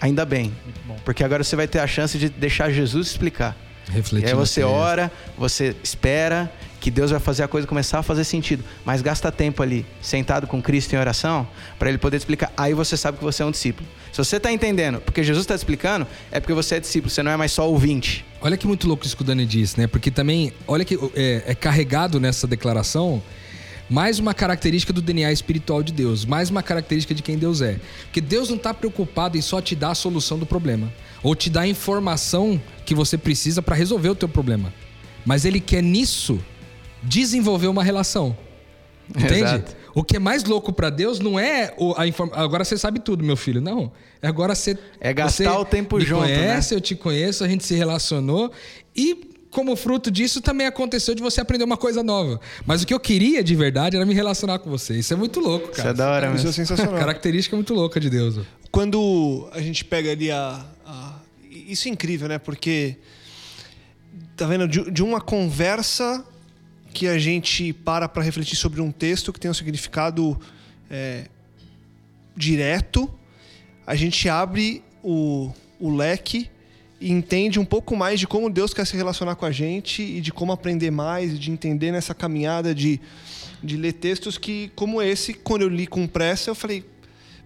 Ainda 0.00 0.24
bem. 0.24 0.52
Porque 1.04 1.22
agora 1.22 1.44
você 1.44 1.54
vai 1.54 1.68
ter 1.68 1.78
a 1.78 1.86
chance 1.86 2.16
de 2.16 2.30
deixar 2.30 2.70
Jesus 2.70 3.08
explicar. 3.08 3.54
E 3.88 3.92
Refletir 3.92 4.28
aí 4.28 4.34
no 4.34 4.38
você 4.46 4.62
texto. 4.62 4.72
ora, 4.72 5.12
você 5.36 5.76
espera 5.82 6.50
que 6.80 6.90
Deus 6.90 7.10
vai 7.10 7.20
fazer 7.20 7.42
a 7.42 7.48
coisa 7.48 7.66
começar 7.66 7.98
a 7.98 8.02
fazer 8.02 8.24
sentido, 8.24 8.64
mas 8.84 9.02
gasta 9.02 9.30
tempo 9.30 9.62
ali, 9.62 9.84
sentado 10.00 10.46
com 10.46 10.62
Cristo 10.62 10.94
em 10.94 10.98
oração, 10.98 11.46
para 11.78 11.90
ele 11.90 11.98
poder 11.98 12.18
te 12.18 12.22
explicar. 12.22 12.52
Aí 12.56 12.72
você 12.72 12.96
sabe 12.96 13.18
que 13.18 13.24
você 13.24 13.42
é 13.42 13.46
um 13.46 13.50
discípulo. 13.50 13.86
Se 14.10 14.18
você 14.18 14.36
está 14.36 14.50
entendendo, 14.50 15.00
porque 15.00 15.22
Jesus 15.22 15.44
está 15.44 15.54
explicando, 15.54 16.06
é 16.32 16.40
porque 16.40 16.54
você 16.54 16.76
é 16.76 16.80
discípulo, 16.80 17.10
você 17.10 17.22
não 17.22 17.30
é 17.30 17.36
mais 17.36 17.52
só 17.52 17.68
ouvinte. 17.68 18.24
Olha 18.40 18.56
que 18.56 18.66
muito 18.66 18.88
louco 18.88 19.04
isso 19.04 19.14
que 19.14 19.22
o 19.22 19.24
Dani 19.24 19.44
disse, 19.44 19.78
né? 19.78 19.86
Porque 19.86 20.10
também, 20.10 20.52
olha 20.66 20.84
que 20.84 20.98
é, 21.14 21.44
é 21.46 21.54
carregado 21.54 22.18
nessa 22.18 22.46
declaração 22.46 23.22
mais 23.90 24.20
uma 24.20 24.32
característica 24.32 24.92
do 24.92 25.02
DNA 25.02 25.32
espiritual 25.32 25.82
de 25.82 25.92
Deus, 25.92 26.24
mais 26.24 26.48
uma 26.48 26.62
característica 26.62 27.12
de 27.12 27.22
quem 27.22 27.36
Deus 27.36 27.60
é. 27.60 27.80
Porque 28.04 28.20
Deus 28.20 28.48
não 28.48 28.56
está 28.56 28.72
preocupado 28.72 29.36
em 29.36 29.40
só 29.42 29.60
te 29.60 29.74
dar 29.74 29.90
a 29.90 29.94
solução 29.96 30.38
do 30.38 30.46
problema, 30.46 30.92
ou 31.24 31.34
te 31.34 31.50
dar 31.50 31.62
a 31.62 31.66
informação 31.66 32.60
que 32.86 32.94
você 32.94 33.18
precisa 33.18 33.60
para 33.60 33.74
resolver 33.74 34.10
o 34.10 34.14
teu 34.14 34.28
problema. 34.28 34.72
Mas 35.26 35.44
Ele 35.44 35.58
quer 35.58 35.82
nisso 35.82 36.38
desenvolver 37.02 37.66
uma 37.68 37.82
relação. 37.82 38.36
Entende? 39.08 39.34
Exato. 39.40 39.76
O 39.92 40.04
que 40.04 40.14
é 40.16 40.18
mais 40.20 40.44
louco 40.44 40.72
para 40.72 40.88
Deus 40.88 41.18
não 41.18 41.38
é 41.38 41.74
o- 41.76 41.94
a 41.96 42.06
informação. 42.06 42.40
Agora 42.44 42.64
você 42.64 42.78
sabe 42.78 43.00
tudo, 43.00 43.24
meu 43.24 43.36
filho. 43.36 43.60
Não. 43.60 43.90
É 44.22 44.28
agora 44.28 44.54
você. 44.54 44.78
É 45.00 45.12
gastar 45.12 45.50
você 45.50 45.56
o 45.58 45.64
tempo 45.64 45.96
me 45.98 46.04
junto, 46.04 46.22
né? 46.26 46.36
Conhece, 46.36 46.74
eu 46.74 46.80
te 46.80 46.94
conheço, 46.94 47.42
a 47.42 47.48
gente 47.48 47.64
se 47.66 47.74
relacionou. 47.74 48.52
E 48.94 49.28
como 49.50 49.74
fruto 49.74 50.08
disso 50.12 50.40
também 50.40 50.64
aconteceu 50.68 51.12
de 51.12 51.20
você 51.20 51.40
aprender 51.40 51.64
uma 51.64 51.76
coisa 51.76 52.04
nova. 52.04 52.40
Mas 52.64 52.82
o 52.82 52.86
que 52.86 52.94
eu 52.94 53.00
queria 53.00 53.42
de 53.42 53.56
verdade 53.56 53.96
era 53.96 54.06
me 54.06 54.14
relacionar 54.14 54.60
com 54.60 54.70
você. 54.70 54.96
Isso 54.96 55.12
é 55.12 55.16
muito 55.16 55.40
louco, 55.40 55.66
Isso 55.72 55.76
cara. 55.78 55.90
é 55.90 55.92
da 55.94 56.08
hora 56.08 56.26
Isso 56.26 56.34
é 56.34 56.36
mesmo. 56.36 56.52
sensacional. 56.52 56.94
Característica 57.00 57.56
muito 57.56 57.74
louca 57.74 57.98
de 57.98 58.08
Deus. 58.08 58.38
Quando 58.70 59.48
a 59.52 59.60
gente 59.60 59.84
pega 59.84 60.12
ali 60.12 60.30
a, 60.30 60.64
a- 60.86 61.14
Isso 61.50 61.88
é 61.88 61.90
incrível, 61.90 62.28
né? 62.28 62.38
Porque. 62.38 62.96
Tá 64.36 64.46
vendo? 64.46 64.68
De, 64.68 64.88
de 64.88 65.02
uma 65.02 65.20
conversa 65.20 66.24
que 66.92 67.06
a 67.06 67.18
gente 67.18 67.72
para 67.72 68.08
para 68.08 68.22
refletir 68.22 68.56
sobre 68.56 68.80
um 68.80 68.90
texto 68.90 69.32
que 69.32 69.40
tem 69.40 69.50
um 69.50 69.54
significado 69.54 70.38
é, 70.90 71.26
direto, 72.36 73.08
a 73.86 73.94
gente 73.94 74.28
abre 74.28 74.82
o, 75.02 75.52
o 75.78 75.94
leque 75.94 76.50
e 77.00 77.10
entende 77.10 77.58
um 77.58 77.64
pouco 77.64 77.96
mais 77.96 78.20
de 78.20 78.26
como 78.26 78.50
Deus 78.50 78.74
quer 78.74 78.86
se 78.86 78.96
relacionar 78.96 79.34
com 79.34 79.46
a 79.46 79.50
gente 79.50 80.02
e 80.02 80.20
de 80.20 80.30
como 80.30 80.52
aprender 80.52 80.90
mais 80.90 81.32
e 81.32 81.38
de 81.38 81.50
entender 81.50 81.90
nessa 81.90 82.14
caminhada 82.14 82.74
de, 82.74 83.00
de 83.62 83.76
ler 83.76 83.94
textos 83.94 84.36
que, 84.36 84.70
como 84.74 85.00
esse, 85.00 85.32
quando 85.32 85.62
eu 85.62 85.68
li 85.68 85.86
com 85.86 86.06
pressa, 86.06 86.50
eu 86.50 86.54
falei, 86.54 86.84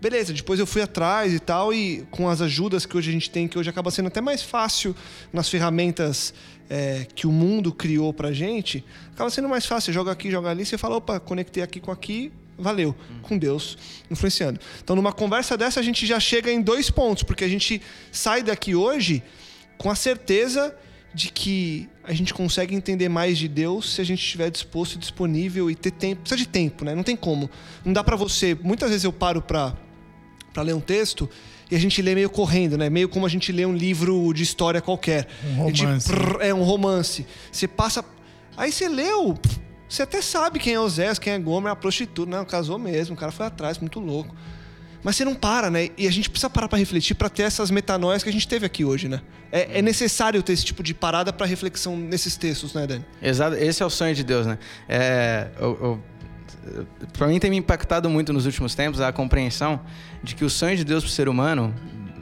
beleza, 0.01 0.33
depois 0.33 0.59
eu 0.59 0.67
fui 0.67 0.83
atrás 0.83 1.33
e 1.33 1.39
tal, 1.39 1.73
e 1.73 2.05
com 2.11 2.29
as 2.29 2.41
ajudas 2.41 2.85
que 2.85 2.97
hoje 2.97 3.11
a 3.11 3.13
gente 3.13 3.31
tem, 3.31 3.47
que 3.47 3.59
hoje 3.59 3.71
acaba 3.71 3.91
sendo 3.91 4.09
até 4.09 4.21
mais 4.21 4.43
fácil 4.43 4.95
nas 5.33 5.49
ferramentas 5.49 6.35
é, 6.69 7.07
que 7.15 7.27
o 7.27 7.33
mundo 7.33 7.73
criou 7.73 8.13
pra 8.13 8.33
gente, 8.33 8.85
acaba 9.13 9.31
sendo 9.31 9.49
mais 9.49 9.67
fácil. 9.67 9.87
Você 9.87 9.93
joga 9.93 10.13
aqui, 10.13 10.31
joga 10.31 10.51
ali, 10.51 10.65
você 10.65 10.79
fala, 10.79 10.97
opa, 10.97 11.21
conectei 11.21 11.63
aqui 11.63 11.81
com 11.81 11.91
aqui, 11.91 12.33
valeu, 12.59 12.95
com 13.23 13.37
Deus 13.37 13.77
influenciando. 14.11 14.61
Então, 14.83 14.95
numa 14.97 15.13
conversa 15.13 15.57
dessa, 15.57 15.81
a 15.81 15.83
gente 15.83 16.07
já 16.07 16.19
chega 16.21 16.51
em 16.51 16.61
dois 16.61 16.91
pontos, 16.91 17.23
porque 17.23 17.45
a 17.45 17.49
gente 17.49 17.81
sai 18.11 18.43
daqui 18.43 18.75
hoje 18.75 19.23
com 19.77 19.91
a 19.91 19.95
certeza 19.95 20.75
de 21.13 21.31
que 21.31 21.89
a 22.03 22.13
gente 22.13 22.35
consegue 22.35 22.75
entender 22.75 23.09
mais 23.09 23.39
de 23.39 23.47
Deus 23.47 23.95
se 23.95 24.01
a 24.01 24.05
gente 24.05 24.21
estiver 24.21 24.51
disposto, 24.51 24.99
disponível 24.99 25.71
e 25.71 25.75
ter 25.75 25.93
tempo. 25.93 26.23
Precisa 26.23 26.37
de 26.39 26.49
tempo, 26.49 26.85
né? 26.85 26.95
Não 26.95 27.05
tem 27.05 27.17
como. 27.17 27.49
Não 27.85 27.93
dá 27.93 28.03
pra 28.03 28.17
você. 28.17 28.57
Muitas 28.61 28.91
vezes 28.91 29.05
eu 29.05 29.13
paro 29.13 29.41
pra, 29.41 29.77
pra 30.53 30.63
ler 30.63 30.75
um 30.75 30.81
texto 30.81 31.31
e 31.75 31.77
a 31.77 31.81
gente 31.81 32.01
lê 32.01 32.15
meio 32.15 32.31
correndo, 32.31 32.79
né? 32.79 32.89
Meio 32.89 33.09
como 33.09 33.27
a 33.27 33.29
gente 33.29 33.51
lê 33.51 33.67
um 33.67 33.75
livro 33.75 34.33
de 34.33 34.45
história 34.45 34.81
qualquer. 34.81 35.27
Um 35.45 35.69
É 35.69 35.73
romance. 35.73 36.09
prrr, 36.09 36.37
É 36.41 36.55
um 36.55 36.63
romance. 36.63 37.27
Você 37.51 37.67
passa. 37.67 38.05
Aí 38.57 38.71
você 38.71 38.89
leu. 38.89 39.37
Você 39.89 40.03
até 40.03 40.23
sabe 40.23 40.59
quem 40.61 40.75
é 40.75 40.81
o 40.81 40.89
Zé, 40.89 41.13
quem 41.17 41.33
é 41.33 41.39
Gomer, 41.39 41.73
a 41.73 41.77
prostituta. 41.77 42.31
Não, 42.31 42.45
casou 42.45 42.79
mesmo, 42.79 43.15
o 43.15 43.19
cara 43.19 43.33
foi 43.33 43.47
atrás, 43.47 43.79
muito 43.79 43.99
louco. 43.99 44.35
Mas 45.03 45.17
você 45.17 45.25
não 45.25 45.35
para, 45.35 45.71
né? 45.71 45.91
E 45.99 46.07
a 46.09 46.11
gente 46.11 46.31
precisa 46.31 46.49
parar 46.49 46.67
pra 46.69 46.79
refletir 46.79 47.15
pra 47.15 47.29
ter 47.29 47.43
essas 47.43 47.71
metanoias 47.71 48.23
que 48.23 48.29
a 48.31 48.33
gente 48.33 48.49
teve 48.49 48.65
aqui 48.65 48.85
hoje, 48.85 49.07
né? 49.09 49.21
É, 49.53 49.81
é 49.81 49.83
necessário 49.83 50.43
ter 50.43 50.53
esse 50.55 50.65
tipo 50.65 50.83
de 50.83 50.95
parada 50.95 51.33
pra 51.33 51.45
reflexão 51.47 51.97
nesses 51.97 52.37
textos, 52.37 52.73
né, 52.73 52.87
Dani? 52.87 53.05
Exato, 53.21 53.57
esse 53.57 53.83
é 53.83 53.87
o 53.87 53.91
sonho 53.91 54.15
de 54.15 54.25
Deus, 54.25 54.47
né? 54.47 54.59
É, 54.89 55.49
eu, 55.61 55.79
eu, 55.83 56.03
pra 57.13 57.27
mim 57.27 57.39
tem 57.39 57.51
me 57.51 57.57
impactado 57.57 58.09
muito 58.09 58.33
nos 58.33 58.47
últimos 58.47 58.75
tempos 58.75 59.01
a 59.01 59.13
compreensão 59.13 59.81
de 60.23 60.35
que 60.35 60.45
o 60.45 60.51
sonho 60.51 60.77
de 60.77 60.85
Deus 60.85 61.05
pro 61.05 61.13
ser 61.13 61.29
humano, 61.29 61.75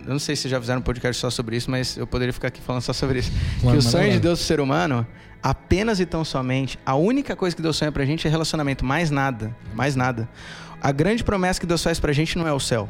eu 0.05 0.13
não 0.13 0.19
sei 0.19 0.35
se 0.37 0.49
já 0.49 0.61
fizeram 0.61 0.81
um 0.81 0.83
podcast 0.83 1.21
só 1.21 1.31
sobre 1.31 1.57
isso, 1.57 1.71
mas 1.71 1.97
eu 1.97 2.07
poderia 2.07 2.33
ficar 2.33 2.49
aqui 2.49 2.61
falando 2.61 2.83
só 2.83 2.93
sobre 2.93 3.21
isso. 3.21 3.31
que 3.31 3.67
Manda 3.67 3.79
o 3.79 3.83
sonho 3.83 4.13
de 4.13 4.21
Deus 4.21 4.41
pro 4.41 4.47
ser 4.47 4.61
humano, 4.61 5.07
apenas 5.43 6.01
e 6.01 6.07
tão 6.07 6.25
somente, 6.25 6.79
a 6.85 6.95
única 6.95 7.37
coisa 7.37 7.55
que 7.55 7.63
Deus 7.63 7.77
sonha 7.77 7.93
pra 7.93 8.05
gente 8.05 8.27
é 8.27 8.31
relacionamento, 8.31 8.85
mais 8.85 9.11
nada, 9.11 9.55
mais 9.75 9.97
nada. 9.97 10.29
A 10.81 10.91
grande 10.91 11.23
promessa 11.23 11.61
que 11.61 11.67
Deus 11.67 11.83
faz 11.83 12.01
pra 12.01 12.13
gente 12.13 12.37
não 12.37 12.47
é 12.47 12.53
o 12.53 12.61
céu. 12.61 12.89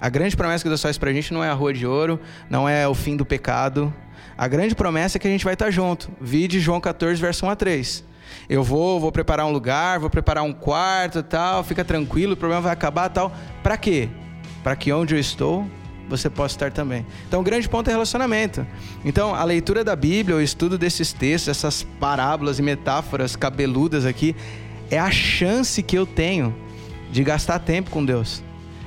A 0.00 0.08
grande 0.08 0.36
promessa 0.36 0.62
que 0.62 0.68
Deus 0.68 0.80
faz 0.80 0.96
pra 0.96 1.12
gente 1.12 1.34
não 1.34 1.44
é 1.44 1.50
a 1.50 1.52
rua 1.52 1.74
de 1.74 1.86
ouro, 1.86 2.18
não 2.48 2.68
é 2.68 2.88
o 2.88 2.94
fim 2.94 3.16
do 3.16 3.26
pecado. 3.26 3.92
A 4.38 4.48
grande 4.48 4.74
promessa 4.74 5.18
é 5.18 5.20
que 5.20 5.28
a 5.28 5.30
gente 5.30 5.44
vai 5.44 5.52
estar 5.52 5.70
junto. 5.70 6.10
Vide 6.20 6.58
João 6.58 6.80
14, 6.80 7.20
verso 7.20 7.44
1 7.44 7.50
a 7.50 7.56
3. 7.56 8.09
Eu 8.48 8.62
vou, 8.62 9.00
vou 9.00 9.12
preparar 9.12 9.46
um 9.46 9.52
lugar, 9.52 9.98
vou 9.98 10.10
preparar 10.10 10.44
um 10.44 10.52
quarto 10.52 11.22
tal, 11.22 11.62
fica 11.62 11.84
tranquilo, 11.84 12.34
o 12.34 12.36
problema 12.36 12.62
vai 12.62 12.72
acabar 12.72 13.08
tal. 13.08 13.32
Pra 13.62 13.76
quê? 13.76 14.08
Pra 14.62 14.76
que 14.76 14.92
onde 14.92 15.14
eu 15.14 15.18
estou, 15.18 15.66
você 16.08 16.28
possa 16.28 16.54
estar 16.56 16.72
também. 16.72 17.06
Então, 17.28 17.40
o 17.40 17.42
grande 17.42 17.68
ponto 17.68 17.88
é 17.88 17.92
relacionamento. 17.92 18.66
Então, 19.04 19.34
a 19.34 19.44
leitura 19.44 19.84
da 19.84 19.94
Bíblia, 19.94 20.36
o 20.36 20.40
estudo 20.42 20.76
desses 20.76 21.12
textos, 21.12 21.48
essas 21.48 21.82
parábolas 21.98 22.58
e 22.58 22.62
metáforas 22.62 23.36
cabeludas 23.36 24.04
aqui, 24.04 24.34
é 24.90 24.98
a 24.98 25.10
chance 25.10 25.82
que 25.82 25.96
eu 25.96 26.04
tenho 26.04 26.54
de 27.12 27.22
gastar 27.22 27.60
tempo 27.60 27.90
com 27.90 28.04
Deus. 28.04 28.42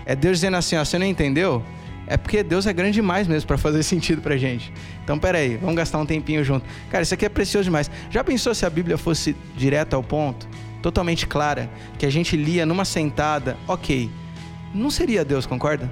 É 0.06 0.16
Deus 0.16 0.38
dizendo 0.38 0.58
assim, 0.58 0.76
ó, 0.76 0.84
você 0.84 1.00
não 1.00 1.06
entendeu? 1.06 1.64
É 2.08 2.18
porque 2.18 2.44
Deus 2.44 2.68
é 2.68 2.74
grande 2.74 2.94
demais 2.96 3.28
mesmo 3.28 3.48
para 3.48 3.58
fazer 3.58 3.82
sentido 3.84 4.22
pra 4.22 4.38
gente. 4.38 4.72
Então, 5.04 5.18
peraí, 5.18 5.58
vamos 5.58 5.76
gastar 5.76 6.00
um 6.00 6.06
tempinho 6.06 6.44
junto. 6.44 6.66
Cara, 6.90 7.04
isso 7.04 7.14
aqui 7.14 7.26
é 7.26 7.30
precioso 7.30 7.66
demais. 7.66 7.90
Já 8.10 8.24
pensou 8.24 8.54
se 8.54 8.66
a 8.66 8.70
Bíblia 8.70 8.98
fosse 8.98 9.36
direto 9.56 9.96
ao 9.96 10.04
ponto? 10.04 10.48
Totalmente 10.82 11.26
clara, 11.26 11.70
que 11.98 12.06
a 12.06 12.10
gente 12.10 12.36
lia 12.36 12.66
numa 12.66 12.84
sentada, 12.84 13.58
ok. 13.68 14.10
Não 14.74 14.90
seria 14.90 15.24
Deus, 15.24 15.46
concorda? 15.46 15.90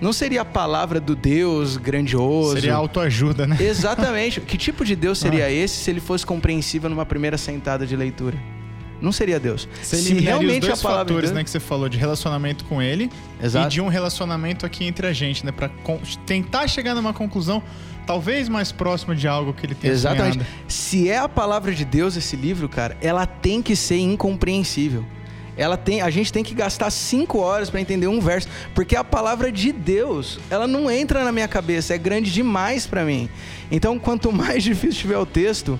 Não 0.00 0.12
seria 0.12 0.42
a 0.42 0.44
palavra 0.44 1.00
do 1.00 1.14
Deus 1.14 1.76
grandioso. 1.76 2.54
Seria 2.54 2.74
autoajuda, 2.74 3.46
né? 3.46 3.56
Exatamente. 3.60 4.40
que 4.40 4.56
tipo 4.56 4.84
de 4.84 4.96
Deus 4.96 5.18
seria 5.18 5.50
esse 5.52 5.76
se 5.76 5.90
ele 5.90 6.00
fosse 6.00 6.26
compreensível 6.26 6.90
numa 6.90 7.06
primeira 7.06 7.38
sentada 7.38 7.86
de 7.86 7.96
leitura? 7.96 8.36
Não 9.00 9.12
seria 9.12 9.38
Deus. 9.38 9.68
Você 9.82 9.96
se 9.96 10.14
realmente 10.14 10.62
os 10.62 10.68
dois 10.68 10.80
a 10.80 10.82
palavra 10.82 11.04
fatores, 11.04 11.30
Deus... 11.30 11.36
né, 11.36 11.44
que 11.44 11.50
você 11.50 11.60
falou 11.60 11.88
de 11.88 11.98
relacionamento 11.98 12.64
com 12.64 12.80
ele 12.80 13.10
Exato. 13.42 13.66
e 13.66 13.70
de 13.70 13.80
um 13.80 13.88
relacionamento 13.88 14.64
aqui 14.64 14.84
entre 14.84 15.06
a 15.06 15.12
gente, 15.12 15.44
né, 15.44 15.52
para 15.52 15.70
tentar 16.26 16.66
chegar 16.68 16.94
numa 16.94 17.12
conclusão 17.12 17.62
talvez 18.06 18.48
mais 18.48 18.70
próxima 18.70 19.14
de 19.14 19.26
algo 19.26 19.52
que 19.52 19.66
ele 19.66 19.74
tenha 19.74 19.92
Exatamente. 19.92 20.34
sonhado. 20.34 20.50
Se 20.68 21.08
é 21.08 21.18
a 21.18 21.28
palavra 21.28 21.72
de 21.74 21.84
Deus 21.84 22.16
esse 22.16 22.36
livro, 22.36 22.68
cara, 22.68 22.96
ela 23.00 23.26
tem 23.26 23.62
que 23.62 23.74
ser 23.74 23.98
incompreensível. 23.98 25.04
Ela 25.56 25.76
tem, 25.76 26.00
a 26.00 26.10
gente 26.10 26.32
tem 26.32 26.42
que 26.42 26.54
gastar 26.54 26.90
cinco 26.90 27.38
horas 27.38 27.70
para 27.70 27.80
entender 27.80 28.08
um 28.08 28.20
verso, 28.20 28.48
porque 28.74 28.96
a 28.96 29.04
palavra 29.04 29.52
de 29.52 29.72
Deus, 29.72 30.40
ela 30.50 30.66
não 30.66 30.90
entra 30.90 31.22
na 31.24 31.30
minha 31.30 31.46
cabeça, 31.46 31.94
é 31.94 31.98
grande 31.98 32.32
demais 32.32 32.86
para 32.86 33.04
mim. 33.04 33.28
Então, 33.70 33.98
quanto 33.98 34.30
mais 34.32 34.64
difícil 34.64 35.02
tiver 35.02 35.18
o 35.18 35.26
texto, 35.26 35.78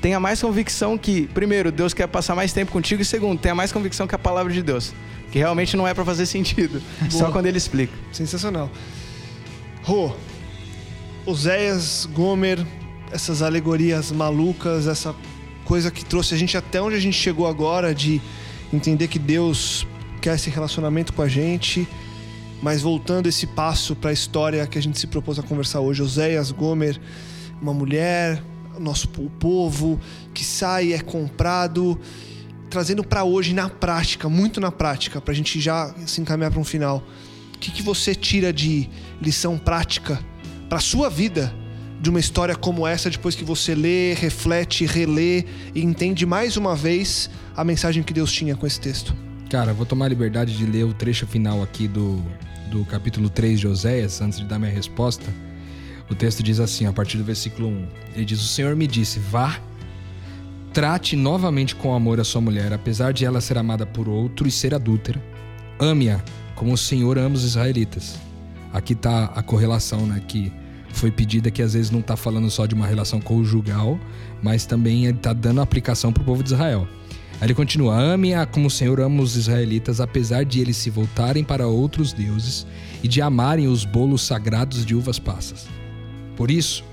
tenha 0.00 0.20
mais 0.20 0.40
convicção 0.40 0.96
que, 0.96 1.26
primeiro, 1.28 1.72
Deus 1.72 1.94
quer 1.94 2.06
passar 2.06 2.34
mais 2.34 2.52
tempo 2.52 2.72
contigo 2.72 3.02
e 3.02 3.04
segundo, 3.04 3.38
tenha 3.38 3.54
mais 3.54 3.72
convicção 3.72 4.06
que 4.06 4.14
a 4.14 4.18
palavra 4.18 4.52
de 4.52 4.62
Deus, 4.62 4.92
que 5.30 5.38
realmente 5.38 5.76
não 5.76 5.86
é 5.86 5.94
para 5.94 6.04
fazer 6.04 6.26
sentido, 6.26 6.80
só 7.10 7.30
quando 7.30 7.46
ele 7.46 7.58
explica. 7.58 7.92
Sensacional. 8.12 8.70
Rô, 9.82 10.12
Oséias, 11.24 12.08
Gomer, 12.12 12.64
essas 13.10 13.42
alegorias 13.42 14.10
malucas, 14.12 14.86
essa 14.86 15.14
coisa 15.64 15.90
que 15.90 16.04
trouxe 16.04 16.34
a 16.34 16.38
gente 16.38 16.56
até 16.56 16.80
onde 16.80 16.96
a 16.96 17.00
gente 17.00 17.16
chegou 17.16 17.46
agora 17.46 17.94
de 17.94 18.20
entender 18.72 19.08
que 19.08 19.18
Deus 19.18 19.86
quer 20.20 20.34
esse 20.36 20.50
relacionamento 20.50 21.12
com 21.12 21.22
a 21.22 21.28
gente, 21.28 21.86
mas 22.62 22.82
voltando 22.82 23.28
esse 23.28 23.46
passo 23.46 23.94
para 23.94 24.10
a 24.10 24.12
história 24.12 24.66
que 24.66 24.78
a 24.78 24.82
gente 24.82 24.98
se 24.98 25.06
propôs 25.06 25.38
a 25.38 25.42
conversar 25.42 25.80
hoje, 25.80 26.02
Oséias, 26.02 26.50
Gomer, 26.50 27.00
uma 27.60 27.72
mulher, 27.72 28.42
nosso 28.78 29.08
o 29.18 29.30
povo 29.30 30.00
que 30.34 30.44
sai 30.44 30.92
é 30.92 31.00
comprado, 31.00 31.98
trazendo 32.70 33.04
para 33.04 33.24
hoje 33.24 33.54
na 33.54 33.68
prática, 33.68 34.28
muito 34.28 34.60
na 34.60 34.72
prática, 34.72 35.20
para 35.20 35.32
a 35.32 35.36
gente 35.36 35.60
já 35.60 35.94
se 36.06 36.20
encaminhar 36.20 36.50
para 36.50 36.60
um 36.60 36.64
final. 36.64 37.02
O 37.54 37.58
que, 37.58 37.70
que 37.70 37.82
você 37.82 38.14
tira 38.14 38.52
de 38.52 38.88
lição 39.20 39.56
prática 39.56 40.20
para 40.68 40.78
sua 40.80 41.08
vida 41.08 41.54
de 42.00 42.10
uma 42.10 42.20
história 42.20 42.54
como 42.54 42.86
essa 42.86 43.08
depois 43.08 43.34
que 43.34 43.44
você 43.44 43.74
lê, 43.74 44.14
reflete, 44.14 44.84
relê 44.84 45.44
e 45.74 45.82
entende 45.82 46.26
mais 46.26 46.56
uma 46.56 46.76
vez 46.76 47.30
a 47.56 47.64
mensagem 47.64 48.02
que 48.02 48.12
Deus 48.12 48.30
tinha 48.30 48.54
com 48.54 48.66
esse 48.66 48.80
texto? 48.80 49.14
Cara, 49.48 49.72
vou 49.72 49.86
tomar 49.86 50.06
a 50.06 50.08
liberdade 50.08 50.56
de 50.56 50.66
ler 50.66 50.84
o 50.84 50.92
trecho 50.92 51.26
final 51.26 51.62
aqui 51.62 51.88
do, 51.88 52.22
do 52.70 52.84
capítulo 52.84 53.30
3 53.30 53.60
de 53.60 53.68
Oséias, 53.68 54.20
antes 54.20 54.38
de 54.38 54.44
dar 54.44 54.58
minha 54.58 54.70
resposta. 54.70 55.24
O 56.08 56.14
texto 56.14 56.42
diz 56.42 56.60
assim, 56.60 56.86
a 56.86 56.92
partir 56.92 57.18
do 57.18 57.24
versículo 57.24 57.68
1. 57.68 57.86
Ele 58.14 58.24
diz: 58.24 58.40
O 58.40 58.46
Senhor 58.46 58.76
me 58.76 58.86
disse: 58.86 59.18
Vá, 59.18 59.58
trate 60.72 61.16
novamente 61.16 61.74
com 61.74 61.94
amor 61.94 62.20
a 62.20 62.24
sua 62.24 62.40
mulher, 62.40 62.72
apesar 62.72 63.12
de 63.12 63.24
ela 63.24 63.40
ser 63.40 63.58
amada 63.58 63.84
por 63.84 64.08
outro 64.08 64.46
e 64.46 64.50
ser 64.50 64.74
adúltera. 64.74 65.22
Ame-a 65.78 66.22
como 66.54 66.72
o 66.72 66.78
Senhor 66.78 67.18
ama 67.18 67.34
os 67.34 67.44
israelitas. 67.44 68.18
Aqui 68.72 68.92
está 68.92 69.24
a 69.26 69.42
correlação, 69.42 70.06
né? 70.06 70.22
Que 70.26 70.52
foi 70.90 71.10
pedida 71.10 71.50
que 71.50 71.62
às 71.62 71.74
vezes 71.74 71.90
não 71.90 72.00
está 72.00 72.16
falando 72.16 72.50
só 72.50 72.66
de 72.66 72.74
uma 72.74 72.86
relação 72.86 73.20
conjugal, 73.20 73.98
mas 74.42 74.64
também 74.64 75.06
ele 75.06 75.16
está 75.16 75.32
dando 75.32 75.60
aplicação 75.60 76.12
para 76.12 76.22
o 76.22 76.26
povo 76.26 76.42
de 76.42 76.52
Israel. 76.52 76.88
Aí 77.40 77.46
ele 77.46 77.54
continua: 77.54 77.98
Ame-a 77.98 78.46
como 78.46 78.68
o 78.68 78.70
Senhor 78.70 79.00
ama 79.00 79.22
os 79.22 79.36
israelitas, 79.36 80.00
apesar 80.00 80.44
de 80.44 80.60
eles 80.60 80.76
se 80.76 80.88
voltarem 80.88 81.44
para 81.44 81.66
outros 81.66 82.12
deuses 82.12 82.66
e 83.02 83.08
de 83.08 83.20
amarem 83.20 83.68
os 83.68 83.84
bolos 83.84 84.22
sagrados 84.22 84.86
de 84.86 84.94
uvas 84.94 85.18
passas. 85.18 85.66
Por 86.36 86.50
isso, 86.50 86.84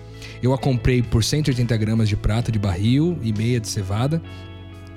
eu 0.42 0.54
a 0.54 0.58
comprei 0.58 1.02
por 1.02 1.24
180 1.24 1.76
gramas 1.78 2.10
de 2.10 2.16
prata 2.16 2.52
de 2.52 2.60
barril 2.60 3.18
e 3.22 3.34
meia 3.34 3.60
de 3.60 3.68
cevada, 3.68 4.22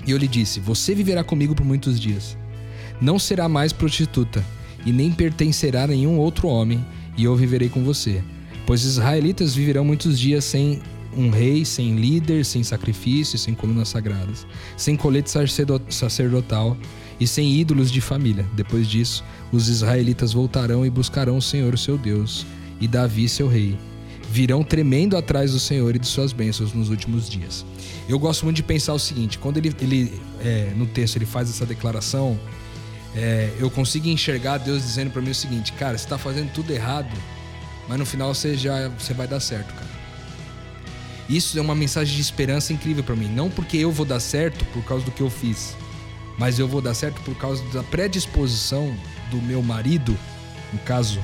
e 0.05 0.11
eu 0.11 0.17
lhe 0.17 0.27
disse: 0.27 0.59
Você 0.59 0.95
viverá 0.95 1.23
comigo 1.23 1.53
por 1.53 1.65
muitos 1.65 1.99
dias. 1.99 2.37
Não 2.99 3.19
será 3.19 3.47
mais 3.47 3.71
prostituta, 3.71 4.43
e 4.85 4.91
nem 4.91 5.11
pertencerá 5.11 5.83
a 5.83 5.87
nenhum 5.87 6.17
outro 6.17 6.47
homem, 6.47 6.83
e 7.17 7.23
eu 7.23 7.35
viverei 7.35 7.69
com 7.69 7.83
você. 7.83 8.23
Pois 8.65 8.83
os 8.83 8.93
israelitas 8.93 9.55
viverão 9.55 9.85
muitos 9.85 10.19
dias 10.19 10.43
sem 10.43 10.81
um 11.15 11.29
rei, 11.29 11.65
sem 11.65 11.95
líder, 11.95 12.45
sem 12.45 12.63
sacrifício, 12.63 13.37
sem 13.37 13.53
colunas 13.53 13.89
sagradas, 13.89 14.45
sem 14.75 14.95
colete 14.95 15.31
sacerdotal 15.89 16.77
e 17.19 17.25
sem 17.25 17.53
ídolos 17.53 17.91
de 17.91 18.01
família. 18.01 18.45
Depois 18.53 18.87
disso, 18.87 19.23
os 19.51 19.67
israelitas 19.67 20.33
voltarão 20.33 20.85
e 20.85 20.89
buscarão 20.89 21.37
o 21.37 21.41
Senhor, 21.41 21.77
seu 21.77 21.97
Deus, 21.97 22.45
e 22.79 22.87
Davi, 22.87 23.27
seu 23.27 23.47
rei. 23.47 23.77
Virão 24.29 24.63
tremendo 24.63 25.15
atrás 25.15 25.53
do 25.53 25.59
Senhor 25.59 25.95
e 25.95 25.99
de 25.99 26.07
suas 26.07 26.33
bênçãos 26.33 26.73
nos 26.73 26.89
últimos 26.89 27.29
dias. 27.29 27.65
Eu 28.09 28.19
gosto 28.19 28.43
muito 28.43 28.57
de 28.57 28.63
pensar 28.63 28.93
o 28.93 28.99
seguinte: 28.99 29.37
quando 29.37 29.57
ele, 29.57 29.73
ele 29.81 30.21
é, 30.41 30.71
no 30.75 30.85
texto 30.85 31.15
ele 31.15 31.25
faz 31.25 31.49
essa 31.49 31.65
declaração, 31.65 32.37
é, 33.15 33.51
eu 33.57 33.69
consigo 33.71 34.07
enxergar 34.07 34.57
Deus 34.57 34.83
dizendo 34.83 35.11
para 35.11 35.21
mim 35.21 35.31
o 35.31 35.35
seguinte, 35.35 35.71
cara, 35.73 35.97
você 35.97 36.03
está 36.03 36.17
fazendo 36.17 36.51
tudo 36.51 36.71
errado, 36.71 37.11
mas 37.87 37.97
no 37.97 38.05
final 38.05 38.33
você 38.33 38.55
já 38.55 38.89
você 38.89 39.13
vai 39.13 39.27
dar 39.27 39.39
certo, 39.39 39.73
cara. 39.73 39.97
Isso 41.29 41.57
é 41.57 41.61
uma 41.61 41.75
mensagem 41.75 42.15
de 42.15 42.21
esperança 42.21 42.71
incrível 42.71 43.03
para 43.03 43.15
mim, 43.15 43.27
não 43.27 43.49
porque 43.49 43.77
eu 43.77 43.91
vou 43.91 44.05
dar 44.05 44.19
certo 44.19 44.63
por 44.65 44.83
causa 44.83 45.03
do 45.03 45.11
que 45.11 45.21
eu 45.21 45.29
fiz, 45.29 45.75
mas 46.37 46.59
eu 46.59 46.67
vou 46.67 46.81
dar 46.81 46.93
certo 46.93 47.19
por 47.21 47.35
causa 47.35 47.63
da 47.73 47.83
predisposição 47.83 48.95
do 49.29 49.41
meu 49.41 49.61
marido, 49.61 50.17
no 50.71 50.79
caso, 50.79 51.19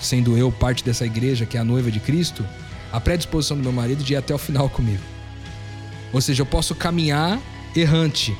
sendo 0.00 0.36
eu 0.36 0.50
parte 0.52 0.84
dessa 0.84 1.06
igreja 1.06 1.46
que 1.46 1.56
é 1.56 1.60
a 1.60 1.64
noiva 1.64 1.90
de 1.90 2.00
Cristo, 2.00 2.44
a 2.92 3.00
predisposição 3.00 3.56
do 3.56 3.62
meu 3.62 3.72
marido 3.72 4.02
de 4.02 4.12
ir 4.12 4.16
até 4.16 4.34
o 4.34 4.38
final 4.38 4.68
comigo. 4.68 5.02
Ou 6.12 6.20
seja, 6.20 6.42
eu 6.42 6.46
posso 6.46 6.74
caminhar 6.74 7.40
errante, 7.74 8.36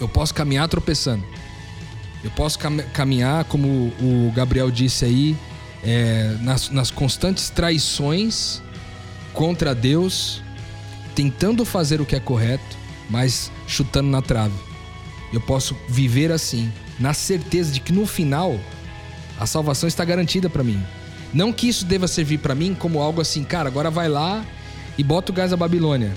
eu 0.00 0.08
posso 0.08 0.34
caminhar 0.34 0.68
tropeçando. 0.68 1.24
Eu 2.22 2.30
posso 2.30 2.58
cam 2.58 2.78
caminhar, 2.92 3.44
como 3.44 3.92
o 4.00 4.32
Gabriel 4.34 4.70
disse 4.70 5.04
aí, 5.04 5.36
é, 5.82 6.36
nas, 6.40 6.68
nas 6.70 6.90
constantes 6.90 7.48
traições 7.48 8.60
contra 9.32 9.74
Deus, 9.74 10.42
tentando 11.14 11.64
fazer 11.64 12.00
o 12.00 12.06
que 12.06 12.16
é 12.16 12.20
correto, 12.20 12.76
mas 13.08 13.50
chutando 13.66 14.08
na 14.08 14.20
trave. 14.20 14.54
Eu 15.32 15.40
posso 15.40 15.76
viver 15.88 16.30
assim, 16.32 16.70
na 16.98 17.14
certeza 17.14 17.72
de 17.72 17.80
que 17.80 17.92
no 17.92 18.06
final 18.06 18.58
a 19.40 19.46
salvação 19.46 19.88
está 19.88 20.04
garantida 20.04 20.50
para 20.50 20.62
mim. 20.62 20.80
Não 21.32 21.50
que 21.52 21.66
isso 21.66 21.86
deva 21.86 22.06
servir 22.06 22.38
para 22.38 22.54
mim 22.54 22.74
como 22.74 23.00
algo 23.00 23.22
assim, 23.22 23.42
cara, 23.42 23.68
agora 23.68 23.90
vai 23.90 24.08
lá 24.08 24.44
e 24.98 25.02
bota 25.02 25.32
o 25.32 25.34
gás 25.34 25.50
da 25.50 25.56
Babilônia. 25.56 26.14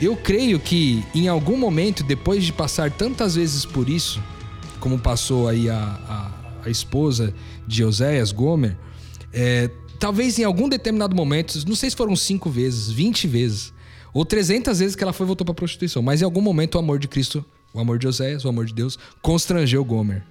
Eu 0.00 0.16
creio 0.16 0.60
que 0.60 1.04
em 1.12 1.26
algum 1.26 1.56
momento, 1.56 2.04
depois 2.04 2.44
de 2.44 2.52
passar 2.52 2.90
tantas 2.90 3.34
vezes 3.34 3.66
por 3.66 3.88
isso, 3.88 4.22
como 4.78 4.98
passou 4.98 5.48
aí 5.48 5.68
a, 5.68 5.76
a, 5.76 6.30
a 6.66 6.70
esposa 6.70 7.34
de 7.66 7.84
Oséias, 7.84 8.30
Gomer, 8.30 8.76
é, 9.32 9.68
talvez 9.98 10.38
em 10.38 10.44
algum 10.44 10.68
determinado 10.68 11.14
momento, 11.14 11.58
não 11.66 11.74
sei 11.74 11.90
se 11.90 11.96
foram 11.96 12.14
5 12.14 12.48
vezes, 12.48 12.88
20 12.88 13.26
vezes, 13.26 13.72
ou 14.14 14.24
300 14.24 14.78
vezes 14.78 14.96
que 14.96 15.02
ela 15.02 15.12
foi 15.12 15.26
voltou 15.26 15.44
para 15.44 15.54
prostituição, 15.54 16.02
mas 16.02 16.22
em 16.22 16.24
algum 16.24 16.40
momento 16.40 16.76
o 16.76 16.78
amor 16.78 16.98
de 16.98 17.08
Cristo, 17.08 17.44
o 17.74 17.80
amor 17.80 17.98
de 17.98 18.06
Oséias, 18.06 18.44
o 18.44 18.48
amor 18.48 18.64
de 18.64 18.74
Deus, 18.74 18.98
constrangeu 19.20 19.84
Gomer. 19.84 20.22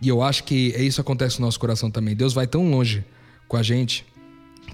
E 0.00 0.08
eu 0.08 0.22
acho 0.22 0.44
que 0.44 0.72
é 0.76 0.82
isso 0.82 1.00
acontece 1.00 1.40
no 1.40 1.46
nosso 1.46 1.58
coração 1.58 1.90
também. 1.90 2.14
Deus 2.14 2.32
vai 2.32 2.46
tão 2.46 2.70
longe 2.70 3.04
com 3.48 3.56
a 3.56 3.62
gente 3.62 4.04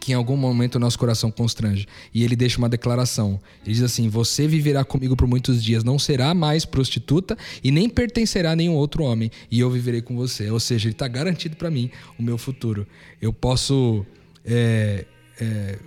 que 0.01 0.13
em 0.13 0.15
algum 0.15 0.37
momento 0.37 0.77
o 0.77 0.79
nosso 0.79 0.99
coração 0.99 1.31
constrange. 1.31 1.87
E 2.13 2.25
ele 2.25 2.35
deixa 2.35 2.59
uma 2.59 2.69
declaração. 2.69 3.41
Ele 3.65 3.75
diz 3.75 3.83
assim: 3.83 4.09
Você 4.09 4.49
viverá 4.49 4.85
comigo 4.85 5.17
por 5.17 5.29
muitos 5.29 5.63
dias, 5.63 5.85
não 5.85 5.99
será 5.99 6.35
mais 6.35 6.65
prostituta 6.65 7.37
e 7.63 7.71
nem 7.71 7.89
pertencerá 7.89 8.53
a 8.53 8.57
nenhum 8.57 8.75
outro 8.75 9.05
homem, 9.05 9.31
e 9.51 9.61
eu 9.61 9.71
viverei 9.71 10.03
com 10.03 10.17
você. 10.17 10.51
Ou 10.51 10.59
seja, 10.59 10.89
ele 10.89 10.95
está 10.95 11.07
garantido 11.07 11.57
para 11.57 11.71
mim 11.71 11.91
o 12.19 12.23
meu 12.23 12.37
futuro. 12.37 12.87
Eu 13.21 13.33
posso 13.33 14.05
é, 14.45 15.05
é, 15.41 15.79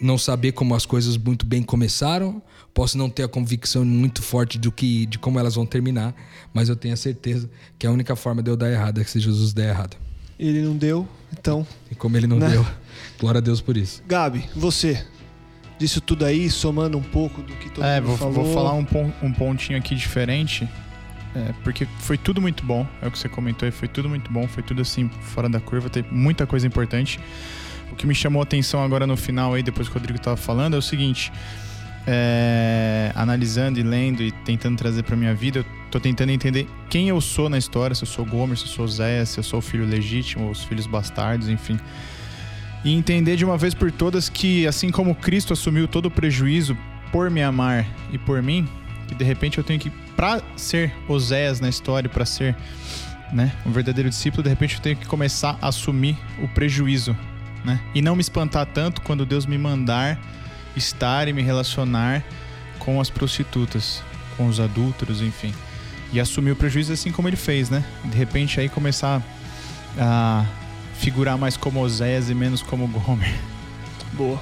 não 0.00 0.18
saber 0.18 0.52
como 0.52 0.74
as 0.74 0.84
coisas 0.84 1.16
muito 1.16 1.46
bem 1.46 1.62
começaram, 1.62 2.42
posso 2.78 2.96
não 2.96 3.10
ter 3.10 3.24
a 3.24 3.28
convicção 3.28 3.84
muito 3.84 4.22
forte 4.22 4.56
do 4.56 4.70
que, 4.70 5.04
de 5.06 5.18
como 5.18 5.36
elas 5.36 5.56
vão 5.56 5.66
terminar, 5.66 6.14
mas 6.54 6.68
eu 6.68 6.76
tenho 6.76 6.94
a 6.94 6.96
certeza 6.96 7.50
que 7.76 7.84
a 7.84 7.90
única 7.90 8.14
forma 8.14 8.40
de 8.40 8.48
eu 8.48 8.56
dar 8.56 8.70
errado 8.70 9.00
é 9.00 9.04
que 9.04 9.10
se 9.10 9.18
Jesus 9.18 9.52
der 9.52 9.70
errado. 9.70 9.96
Ele 10.38 10.62
não 10.62 10.76
deu, 10.76 11.06
então. 11.36 11.66
E 11.90 11.96
como 11.96 12.16
ele 12.16 12.28
não 12.28 12.38
Né? 12.38 12.50
deu, 12.50 12.64
glória 13.18 13.38
a 13.38 13.40
Deus 13.40 13.60
por 13.60 13.76
isso. 13.76 14.00
Gabi, 14.06 14.44
você. 14.54 15.04
Disso 15.76 16.00
tudo 16.00 16.24
aí, 16.24 16.48
somando 16.48 16.96
um 16.96 17.02
pouco 17.02 17.42
do 17.42 17.52
que 17.56 17.68
todo 17.68 17.84
É, 17.84 18.00
mundo 18.00 18.06
vou, 18.10 18.16
falou. 18.16 18.32
vou 18.44 18.54
falar 18.54 18.72
um, 18.74 18.84
pon- 18.84 19.12
um 19.24 19.32
pontinho 19.32 19.76
aqui 19.76 19.96
diferente. 19.96 20.68
é, 21.34 21.52
porque 21.64 21.84
foi 21.98 22.16
tudo 22.16 22.40
muito 22.40 22.64
bom. 22.64 22.86
É 23.02 23.08
o 23.08 23.10
que 23.10 23.18
você 23.18 23.28
comentou 23.28 23.66
aí, 23.66 23.72
foi 23.72 23.88
tudo 23.88 24.08
muito 24.08 24.30
bom. 24.30 24.46
Foi 24.46 24.62
tudo 24.62 24.82
assim, 24.82 25.08
fora 25.20 25.48
da 25.48 25.58
curva. 25.58 25.90
Tem 25.90 26.04
muita 26.12 26.46
coisa 26.46 26.64
importante. 26.64 27.18
O 27.90 27.96
que 27.96 28.06
me 28.06 28.14
chamou 28.14 28.40
a 28.40 28.44
atenção 28.44 28.84
agora 28.84 29.04
no 29.04 29.16
final 29.16 29.54
aí, 29.54 29.64
depois 29.64 29.88
que 29.88 29.94
o 29.96 29.98
Rodrigo 29.98 30.20
tava 30.20 30.36
falando, 30.36 30.74
é 30.74 30.78
o 30.78 30.82
seguinte. 30.82 31.32
É, 32.10 33.12
analisando 33.14 33.78
e 33.78 33.82
lendo 33.82 34.22
e 34.22 34.32
tentando 34.32 34.78
trazer 34.78 35.02
pra 35.02 35.14
minha 35.14 35.34
vida, 35.34 35.58
eu 35.58 35.64
tô 35.90 36.00
tentando 36.00 36.32
entender 36.32 36.66
quem 36.88 37.10
eu 37.10 37.20
sou 37.20 37.50
na 37.50 37.58
história, 37.58 37.94
se 37.94 38.02
eu 38.02 38.08
sou 38.08 38.24
Gomer, 38.24 38.56
se 38.56 38.64
eu 38.64 38.68
sou 38.68 38.88
Zé, 38.88 39.22
se 39.26 39.38
eu 39.38 39.44
sou 39.44 39.58
o 39.58 39.62
filho 39.62 39.84
legítimo, 39.84 40.50
os 40.50 40.64
filhos 40.64 40.86
bastardos, 40.86 41.50
enfim. 41.50 41.78
E 42.82 42.94
entender 42.94 43.36
de 43.36 43.44
uma 43.44 43.58
vez 43.58 43.74
por 43.74 43.92
todas 43.92 44.30
que, 44.30 44.66
assim 44.66 44.90
como 44.90 45.14
Cristo 45.14 45.52
assumiu 45.52 45.86
todo 45.86 46.06
o 46.06 46.10
prejuízo 46.10 46.78
por 47.12 47.30
me 47.30 47.42
amar 47.42 47.86
e 48.10 48.16
por 48.16 48.42
mim, 48.42 48.66
que 49.06 49.14
de 49.14 49.24
repente 49.24 49.58
eu 49.58 49.64
tenho 49.64 49.78
que, 49.78 49.90
pra 50.16 50.40
ser 50.56 50.94
Oséias 51.06 51.60
na 51.60 51.68
história, 51.68 52.08
para 52.08 52.24
ser 52.24 52.56
né, 53.30 53.52
um 53.66 53.70
verdadeiro 53.70 54.08
discípulo, 54.08 54.42
de 54.42 54.48
repente 54.48 54.76
eu 54.76 54.80
tenho 54.80 54.96
que 54.96 55.06
começar 55.06 55.58
a 55.60 55.68
assumir 55.68 56.16
o 56.42 56.48
prejuízo, 56.48 57.14
né? 57.66 57.78
E 57.94 58.00
não 58.00 58.16
me 58.16 58.22
espantar 58.22 58.64
tanto 58.64 59.02
quando 59.02 59.26
Deus 59.26 59.44
me 59.44 59.58
mandar 59.58 60.18
estar 60.78 61.28
e 61.28 61.32
me 61.32 61.42
relacionar 61.42 62.24
com 62.78 63.00
as 63.00 63.10
prostitutas, 63.10 64.02
com 64.36 64.46
os 64.46 64.60
adúlteros, 64.60 65.20
enfim. 65.20 65.52
E 66.12 66.18
assumir 66.18 66.52
o 66.52 66.56
prejuízo 66.56 66.92
assim 66.92 67.12
como 67.12 67.28
ele 67.28 67.36
fez, 67.36 67.68
né? 67.68 67.84
De 68.04 68.16
repente 68.16 68.58
aí 68.58 68.68
começar 68.68 69.22
a 69.98 70.46
figurar 70.94 71.36
mais 71.36 71.56
como 71.56 71.80
Oséias 71.80 72.30
e 72.30 72.34
menos 72.34 72.62
como 72.62 72.86
Gomer. 72.88 73.34
Boa. 74.12 74.40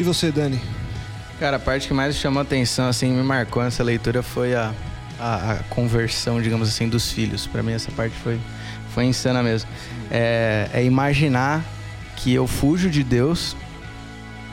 E 0.00 0.02
você, 0.02 0.32
Dani? 0.32 0.60
Cara, 1.38 1.56
a 1.56 1.60
parte 1.60 1.88
que 1.88 1.94
mais 1.94 2.16
chamou 2.16 2.42
atenção, 2.42 2.88
assim, 2.88 3.12
me 3.12 3.22
marcou 3.22 3.62
nessa 3.62 3.82
leitura 3.82 4.22
foi 4.22 4.54
a, 4.54 4.72
a, 5.18 5.52
a 5.52 5.56
conversão, 5.64 6.40
digamos 6.40 6.68
assim, 6.68 6.88
dos 6.88 7.10
filhos. 7.10 7.46
Para 7.46 7.62
mim 7.62 7.72
essa 7.72 7.90
parte 7.92 8.14
foi, 8.16 8.40
foi 8.94 9.04
insana 9.04 9.42
mesmo. 9.42 9.68
É, 10.10 10.68
é 10.72 10.84
imaginar 10.84 11.64
que 12.16 12.32
eu 12.32 12.46
fujo 12.46 12.90
de 12.90 13.02
Deus, 13.02 13.56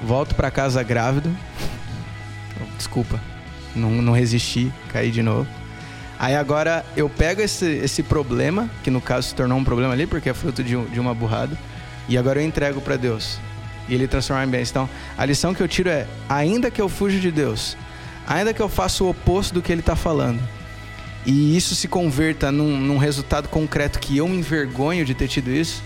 volto 0.03 0.35
para 0.35 0.51
casa 0.51 0.81
grávido. 0.83 1.35
Desculpa, 2.77 3.19
não, 3.75 3.89
não 4.01 4.13
resisti, 4.13 4.71
caí 4.91 5.11
de 5.11 5.21
novo. 5.21 5.47
Aí 6.17 6.35
agora 6.35 6.85
eu 6.97 7.09
pego 7.09 7.41
esse, 7.41 7.65
esse 7.65 8.03
problema, 8.03 8.69
que 8.83 8.91
no 8.91 8.99
caso 8.99 9.29
se 9.29 9.35
tornou 9.35 9.57
um 9.57 9.63
problema 9.63 9.93
ali, 9.93 10.05
porque 10.05 10.29
é 10.29 10.33
fruto 10.33 10.63
de, 10.63 10.75
de 10.87 10.99
uma 10.99 11.13
burrada, 11.13 11.57
e 12.09 12.17
agora 12.17 12.41
eu 12.41 12.45
entrego 12.45 12.81
para 12.81 12.97
Deus. 12.97 13.39
E 13.87 13.93
ele 13.93 14.07
transforma 14.07 14.43
em 14.43 14.49
bênção. 14.49 14.83
Então, 14.83 14.95
a 15.17 15.25
lição 15.25 15.53
que 15.53 15.63
eu 15.63 15.67
tiro 15.67 15.89
é: 15.89 16.05
ainda 16.27 16.69
que 16.69 16.81
eu 16.81 16.89
fuja 16.89 17.19
de 17.19 17.31
Deus, 17.31 17.77
ainda 18.27 18.53
que 18.53 18.61
eu 18.61 18.67
faça 18.67 19.03
o 19.03 19.09
oposto 19.09 19.53
do 19.53 19.61
que 19.61 19.71
ele 19.71 19.79
está 19.79 19.95
falando, 19.95 20.41
e 21.25 21.55
isso 21.55 21.73
se 21.73 21.87
converta 21.87 22.51
num, 22.51 22.77
num 22.77 22.97
resultado 22.97 23.47
concreto 23.47 23.99
que 23.99 24.17
eu 24.17 24.27
me 24.27 24.37
envergonho 24.37 25.05
de 25.05 25.13
ter 25.13 25.27
tido 25.27 25.49
isso, 25.49 25.81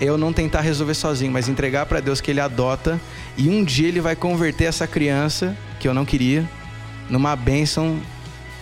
eu 0.00 0.16
não 0.16 0.32
tentar 0.32 0.62
resolver 0.62 0.94
sozinho, 0.94 1.30
mas 1.30 1.48
entregar 1.48 1.86
para 1.86 2.00
Deus 2.00 2.20
que 2.20 2.30
Ele 2.30 2.40
adota 2.40 3.00
e 3.36 3.48
um 3.48 3.62
dia 3.62 3.88
Ele 3.88 4.00
vai 4.00 4.16
converter 4.16 4.64
essa 4.64 4.86
criança 4.86 5.56
que 5.78 5.86
eu 5.86 5.94
não 5.94 6.04
queria 6.04 6.48
numa 7.08 7.36
bênção 7.36 8.00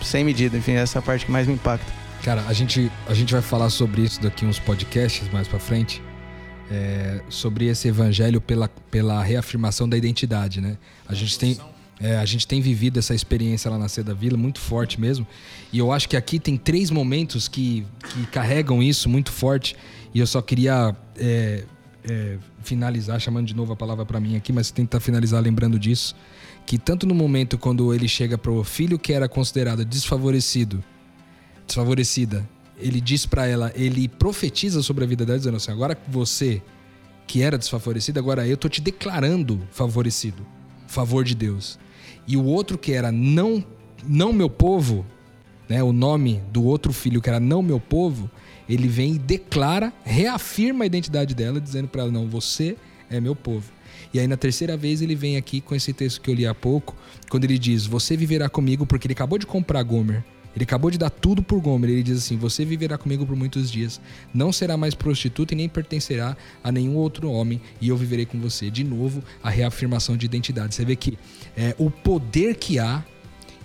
sem 0.01 0.23
medida. 0.23 0.57
Enfim, 0.57 0.73
essa 0.73 0.97
é 0.97 0.99
a 0.99 1.01
parte 1.01 1.25
que 1.25 1.31
mais 1.31 1.47
me 1.47 1.53
impacta. 1.53 1.91
Cara, 2.23 2.43
a 2.47 2.53
gente, 2.53 2.91
a 3.07 3.13
gente 3.13 3.31
vai 3.31 3.41
falar 3.41 3.69
sobre 3.69 4.01
isso 4.01 4.21
daqui 4.21 4.45
uns 4.45 4.59
podcasts 4.59 5.31
mais 5.31 5.47
para 5.47 5.59
frente. 5.59 6.01
É, 6.71 7.21
sobre 7.29 7.65
esse 7.65 7.87
evangelho 7.87 8.39
pela, 8.39 8.69
pela 8.91 9.23
reafirmação 9.23 9.89
da 9.89 9.97
identidade, 9.97 10.61
né? 10.61 10.77
A 11.07 11.15
gente 11.15 11.39
tem 11.39 11.57
é, 12.01 12.17
a 12.17 12.25
gente 12.25 12.47
tem 12.47 12.61
vivido 12.61 12.97
essa 12.97 13.13
experiência 13.13 13.69
lá 13.69 13.77
na 13.77 13.89
Seda 13.89 14.13
Vila, 14.13 14.37
muito 14.37 14.59
forte 14.59 14.99
mesmo. 14.99 15.27
E 15.71 15.79
eu 15.79 15.91
acho 15.91 16.07
que 16.07 16.15
aqui 16.15 16.39
tem 16.39 16.55
três 16.55 16.89
momentos 16.89 17.47
que, 17.47 17.85
que 18.09 18.25
carregam 18.27 18.81
isso 18.81 19.09
muito 19.09 19.31
forte. 19.31 19.75
E 20.13 20.19
eu 20.19 20.25
só 20.25 20.41
queria 20.41 20.95
é, 21.17 21.65
é, 22.09 22.37
finalizar, 22.63 23.19
chamando 23.19 23.47
de 23.47 23.55
novo 23.55 23.73
a 23.73 23.75
palavra 23.75 24.05
para 24.05 24.19
mim 24.19 24.37
aqui, 24.37 24.53
mas 24.53 24.71
tentar 24.71 25.01
finalizar 25.01 25.41
lembrando 25.43 25.77
disso. 25.77 26.15
Que 26.65 26.77
tanto 26.77 27.05
no 27.05 27.13
momento 27.13 27.57
quando 27.57 27.93
ele 27.93 28.07
chega 28.07 28.37
para 28.37 28.51
o 28.51 28.63
filho 28.63 28.97
que 28.97 29.11
era 29.11 29.27
considerado 29.27 29.83
desfavorecido, 29.83 30.81
desfavorecida, 31.65 32.47
ele 32.77 33.01
diz 33.01 33.25
para 33.25 33.45
ela, 33.45 33.73
ele 33.75 34.07
profetiza 34.07 34.81
sobre 34.81 35.03
a 35.03 35.07
vida 35.07 35.25
dela, 35.25 35.37
dizendo 35.37 35.57
assim: 35.57 35.71
agora 35.71 35.97
você 36.07 36.61
que 37.27 37.41
era 37.41 37.57
desfavorecida, 37.57 38.19
agora 38.19 38.47
eu 38.47 38.55
tô 38.55 38.69
te 38.69 38.81
declarando 38.81 39.61
favorecido, 39.71 40.45
favor 40.87 41.25
de 41.25 41.35
Deus. 41.35 41.77
E 42.29 42.37
o 42.37 42.45
outro 42.45 42.77
que 42.77 42.93
era 42.93 43.11
não 43.11 43.65
não 44.07 44.31
meu 44.31 44.49
povo, 44.49 45.03
né, 45.67 45.81
o 45.81 45.91
nome 45.91 46.41
do 46.53 46.63
outro 46.63 46.93
filho 46.93 47.21
que 47.21 47.27
era 47.27 47.39
não 47.39 47.63
meu 47.63 47.79
povo, 47.79 48.29
ele 48.69 48.87
vem 48.87 49.15
e 49.15 49.19
declara, 49.19 49.91
reafirma 50.03 50.83
a 50.83 50.87
identidade 50.87 51.33
dela, 51.33 51.59
dizendo 51.59 51.87
para 51.87 52.03
ela: 52.03 52.11
não, 52.11 52.27
você 52.27 52.77
é 53.09 53.19
meu 53.19 53.35
povo. 53.35 53.71
E 54.13 54.19
aí 54.19 54.27
na 54.27 54.37
terceira 54.37 54.77
vez 54.77 55.01
ele 55.01 55.15
vem 55.15 55.37
aqui 55.37 55.59
com 55.59 55.73
esse 55.73 55.91
texto 55.91 56.21
que 56.21 56.29
eu 56.29 56.35
li 56.35 56.45
há 56.45 56.53
pouco, 56.53 56.95
quando 57.31 57.45
ele 57.45 57.57
diz: 57.57 57.87
Você 57.87 58.15
viverá 58.15 58.47
comigo, 58.47 58.85
porque 58.85 59.07
ele 59.07 59.13
acabou 59.13 59.39
de 59.39 59.47
comprar 59.47 59.81
Gomer. 59.81 60.23
Ele 60.59 60.65
acabou 60.65 60.91
de 60.91 60.97
dar 60.97 61.09
tudo 61.09 61.41
por 61.41 61.61
Gomer. 61.61 61.89
Ele 61.89 62.03
diz 62.03 62.17
assim: 62.17 62.35
Você 62.37 62.65
viverá 62.65 62.97
comigo 62.97 63.25
por 63.25 63.33
muitos 63.33 63.71
dias. 63.71 64.01
Não 64.33 64.51
será 64.51 64.75
mais 64.75 64.93
prostituta 64.93 65.53
e 65.53 65.57
nem 65.57 65.69
pertencerá 65.69 66.35
a 66.61 66.69
nenhum 66.69 66.97
outro 66.97 67.31
homem, 67.31 67.61
e 67.79 67.87
eu 67.87 67.95
viverei 67.95 68.25
com 68.25 68.37
você. 68.41 68.69
De 68.69 68.83
novo, 68.83 69.23
a 69.41 69.49
reafirmação 69.49 70.17
de 70.17 70.25
identidade. 70.25 70.75
Você 70.75 70.83
vê 70.83 70.97
que 70.97 71.17
é, 71.55 71.73
o 71.79 71.89
poder 71.89 72.55
que 72.55 72.77
há 72.77 73.05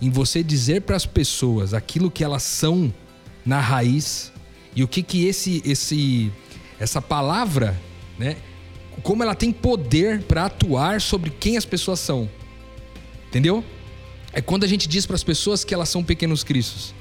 em 0.01 0.09
você 0.09 0.41
dizer 0.41 0.83
para 0.83 0.95
as 0.95 1.05
pessoas 1.05 1.73
aquilo 1.73 2.09
que 2.09 2.23
elas 2.23 2.43
são 2.43 2.93
na 3.45 3.59
raiz 3.59 4.31
e 4.73 4.81
o 4.81 4.87
que 4.87 5.03
que 5.03 5.25
esse 5.25 5.61
esse 5.65 6.31
essa 6.79 7.01
palavra, 7.01 7.77
né, 8.17 8.37
como 9.03 9.21
ela 9.21 9.35
tem 9.35 9.51
poder 9.51 10.21
para 10.23 10.45
atuar 10.45 11.01
sobre 11.01 11.29
quem 11.29 11.57
as 11.57 11.65
pessoas 11.65 11.99
são. 11.99 12.29
Entendeu? 13.27 13.65
É 14.35 14.41
quando 14.41 14.65
a 14.65 14.67
gente 14.67 14.85
diz 14.85 15.05
para 15.05 15.15
as 15.15 15.23
pessoas 15.23 15.63
que 15.63 15.73
elas 15.73 15.87
são 15.87 16.03
pequenos 16.03 16.43
cristos, 16.43 16.93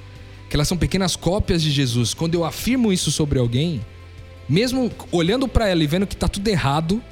que 0.48 0.56
elas 0.56 0.68
são 0.68 0.76
pequenas 0.76 1.16
cópias 1.16 1.60
de 1.60 1.70
Jesus. 1.72 2.14
Quando 2.14 2.36
eu 2.36 2.44
afirmo 2.44 2.92
isso 2.92 3.10
sobre 3.10 3.40
alguém, 3.40 3.84
mesmo 4.48 4.88
olhando 5.10 5.48
para 5.48 5.68
ela 5.68 5.82
e 5.82 5.86
vendo 5.86 6.06
que 6.06 6.14
tá 6.14 6.28
tudo 6.28 6.46
errado, 6.46 7.02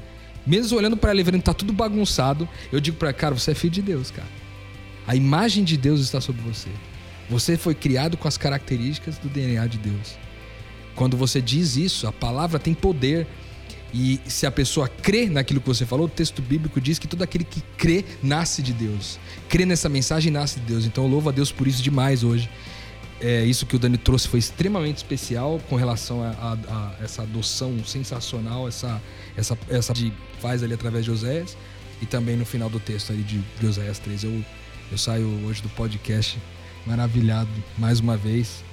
mesmo 0.47 0.79
olhando 0.79 0.97
para 0.97 1.11
ela 1.11 1.21
e 1.21 1.25
vendo 1.25 1.39
que 1.39 1.45
tá 1.45 1.53
tudo 1.53 1.73
bagunçado, 1.73 2.49
eu 2.71 2.79
digo 2.79 2.97
para 2.97 3.13
cara, 3.13 3.35
você 3.35 3.51
é 3.51 3.55
filho 3.55 3.73
de 3.73 3.83
Deus, 3.83 4.13
cara. 4.13 4.29
A 5.09 5.17
imagem 5.17 5.65
de 5.65 5.77
Deus 5.77 6.01
está 6.01 6.21
sobre 6.21 6.41
você. 6.43 6.69
Você 7.29 7.57
foi 7.57 7.75
criado 7.75 8.17
com 8.17 8.29
as 8.29 8.39
características 8.39 9.19
do 9.19 9.29
DNA 9.29 9.67
de 9.67 9.79
Deus. 9.79 10.17
Quando 10.95 11.17
você 11.17 11.41
diz 11.41 11.77
isso, 11.77 12.07
a 12.07 12.13
palavra 12.13 12.61
tem 12.61 12.75
poder. 12.75 13.27
E 13.93 14.21
se 14.27 14.47
a 14.47 14.51
pessoa 14.51 14.89
crê 14.89 15.29
naquilo 15.29 15.61
que 15.61 15.67
você 15.67 15.85
falou, 15.85 16.07
o 16.07 16.09
texto 16.09 16.41
bíblico 16.41 16.81
diz 16.81 16.99
que 16.99 17.07
todo 17.07 17.23
aquele 17.23 17.45
que 17.45 17.61
crê 17.77 18.05
nasce 18.23 18.63
de 18.63 18.73
Deus. 18.73 19.19
Crê 19.49 19.67
nessa 19.67 19.89
mensagem 19.89 20.33
nasce 20.33 20.59
de 20.61 20.67
Deus. 20.67 20.87
Então 20.87 21.05
eu 21.05 21.11
louvo 21.11 21.29
a 21.29 21.33
Deus 21.33 21.53
por 21.53 21.67
isso 21.67 21.83
demais 21.83 22.25
hoje. 22.25 22.49
É, 23.21 23.45
isso 23.45 23.67
que 23.67 23.77
o 23.77 23.79
Dani 23.79 23.99
trouxe 23.99 24.27
foi 24.27 24.41
extremamente 24.41 24.97
especial 24.97 25.61
com 25.69 25.77
relação 25.77 26.23
a, 26.23 26.31
a, 26.31 26.53
a 26.53 27.05
essa 27.05 27.23
adoção 27.23 27.85
sensacional, 27.85 28.67
essa, 28.67 29.01
essa, 29.37 29.57
essa 29.69 29.93
de 29.93 30.13
faz 30.41 30.63
ali 30.63 30.75
através 30.75 31.05
de 31.05 31.11
Oséias 31.13 31.57
e 32.01 32.07
também 32.07 32.37
no 32.37 32.45
final 32.45 32.69
do 32.69 32.81
texto 32.81 33.13
ali 33.13 33.23
de, 33.23 33.39
de 33.61 33.67
Oséias 33.67 34.01
3. 34.01 34.25
Eu, 34.25 34.45
eu 34.91 34.99
saio 34.99 35.29
hoje 35.47 35.63
do 35.63 35.69
podcast 35.69 36.37
maravilhado 36.85 37.51
mais 37.79 38.01
uma 38.01 38.17
vez 38.17 38.65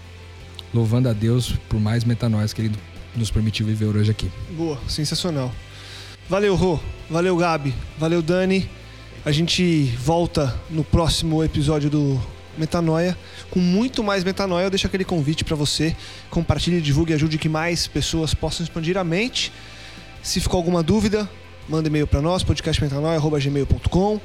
louvando 0.74 1.10
a 1.10 1.14
Deus 1.14 1.54
por 1.68 1.80
mais 1.80 2.04
metanóis 2.04 2.54
que 2.54 2.62
Ele 2.62 2.72
nos 3.16 3.32
permitiu 3.32 3.66
viver 3.66 3.86
hoje 3.86 4.12
aqui. 4.12 4.32
Boa, 4.52 4.80
sensacional. 4.88 5.52
Valeu, 6.30 6.56
Rô. 6.56 6.80
Valeu, 7.10 7.36
Gabi. 7.36 7.74
Valeu, 7.98 8.22
Dani. 8.22 8.70
A 9.26 9.32
gente 9.32 9.84
volta 9.98 10.56
no 10.70 10.84
próximo 10.84 11.44
episódio 11.44 11.90
do 11.90 12.22
Metanoia 12.58 13.18
com 13.50 13.60
muito 13.60 14.04
mais 14.04 14.24
metanoia. 14.24 14.66
Eu 14.66 14.70
deixo 14.70 14.88
aquele 14.88 15.04
convite 15.04 15.44
para 15.44 15.56
você. 15.56 15.96
Compartilhe, 16.30 16.82
divulgue 16.82 17.14
ajude 17.14 17.38
que 17.38 17.50
mais 17.50 17.88
pessoas 17.88 18.34
possam 18.34 18.64
expandir 18.64 18.98
a 18.98 19.04
mente. 19.04 19.52
Se 20.22 20.40
ficou 20.40 20.58
alguma 20.58 20.84
dúvida, 20.84 21.30
manda 21.68 21.88
e-mail 21.88 22.06
para 22.06 22.22
nós, 22.22 22.44
podcastmetanoia.gmail.com. 22.44 24.22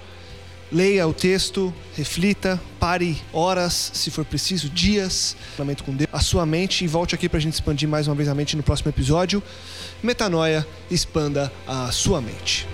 Leia 0.75 1.07
o 1.07 1.15
texto, 1.15 1.73
reflita, 1.97 2.61
pare 2.81 3.17
horas, 3.33 3.93
se 3.95 4.11
for 4.11 4.25
preciso, 4.25 4.69
dias, 4.69 5.37
com 5.85 5.95
Deus, 5.95 6.11
a 6.13 6.19
sua 6.19 6.45
mente 6.45 6.85
e 6.85 6.89
volte 6.89 7.15
aqui 7.15 7.29
para 7.29 7.39
a 7.39 7.41
gente 7.41 7.53
expandir 7.53 7.89
mais 7.89 8.09
uma 8.09 8.15
vez 8.17 8.29
a 8.29 8.35
mente 8.35 8.57
no 8.57 8.63
próximo 8.65 8.89
episódio. 8.89 9.41
Metanoia, 10.03 10.67
expanda 10.91 11.53
a 11.65 11.93
sua 11.93 12.21
mente. 12.21 12.67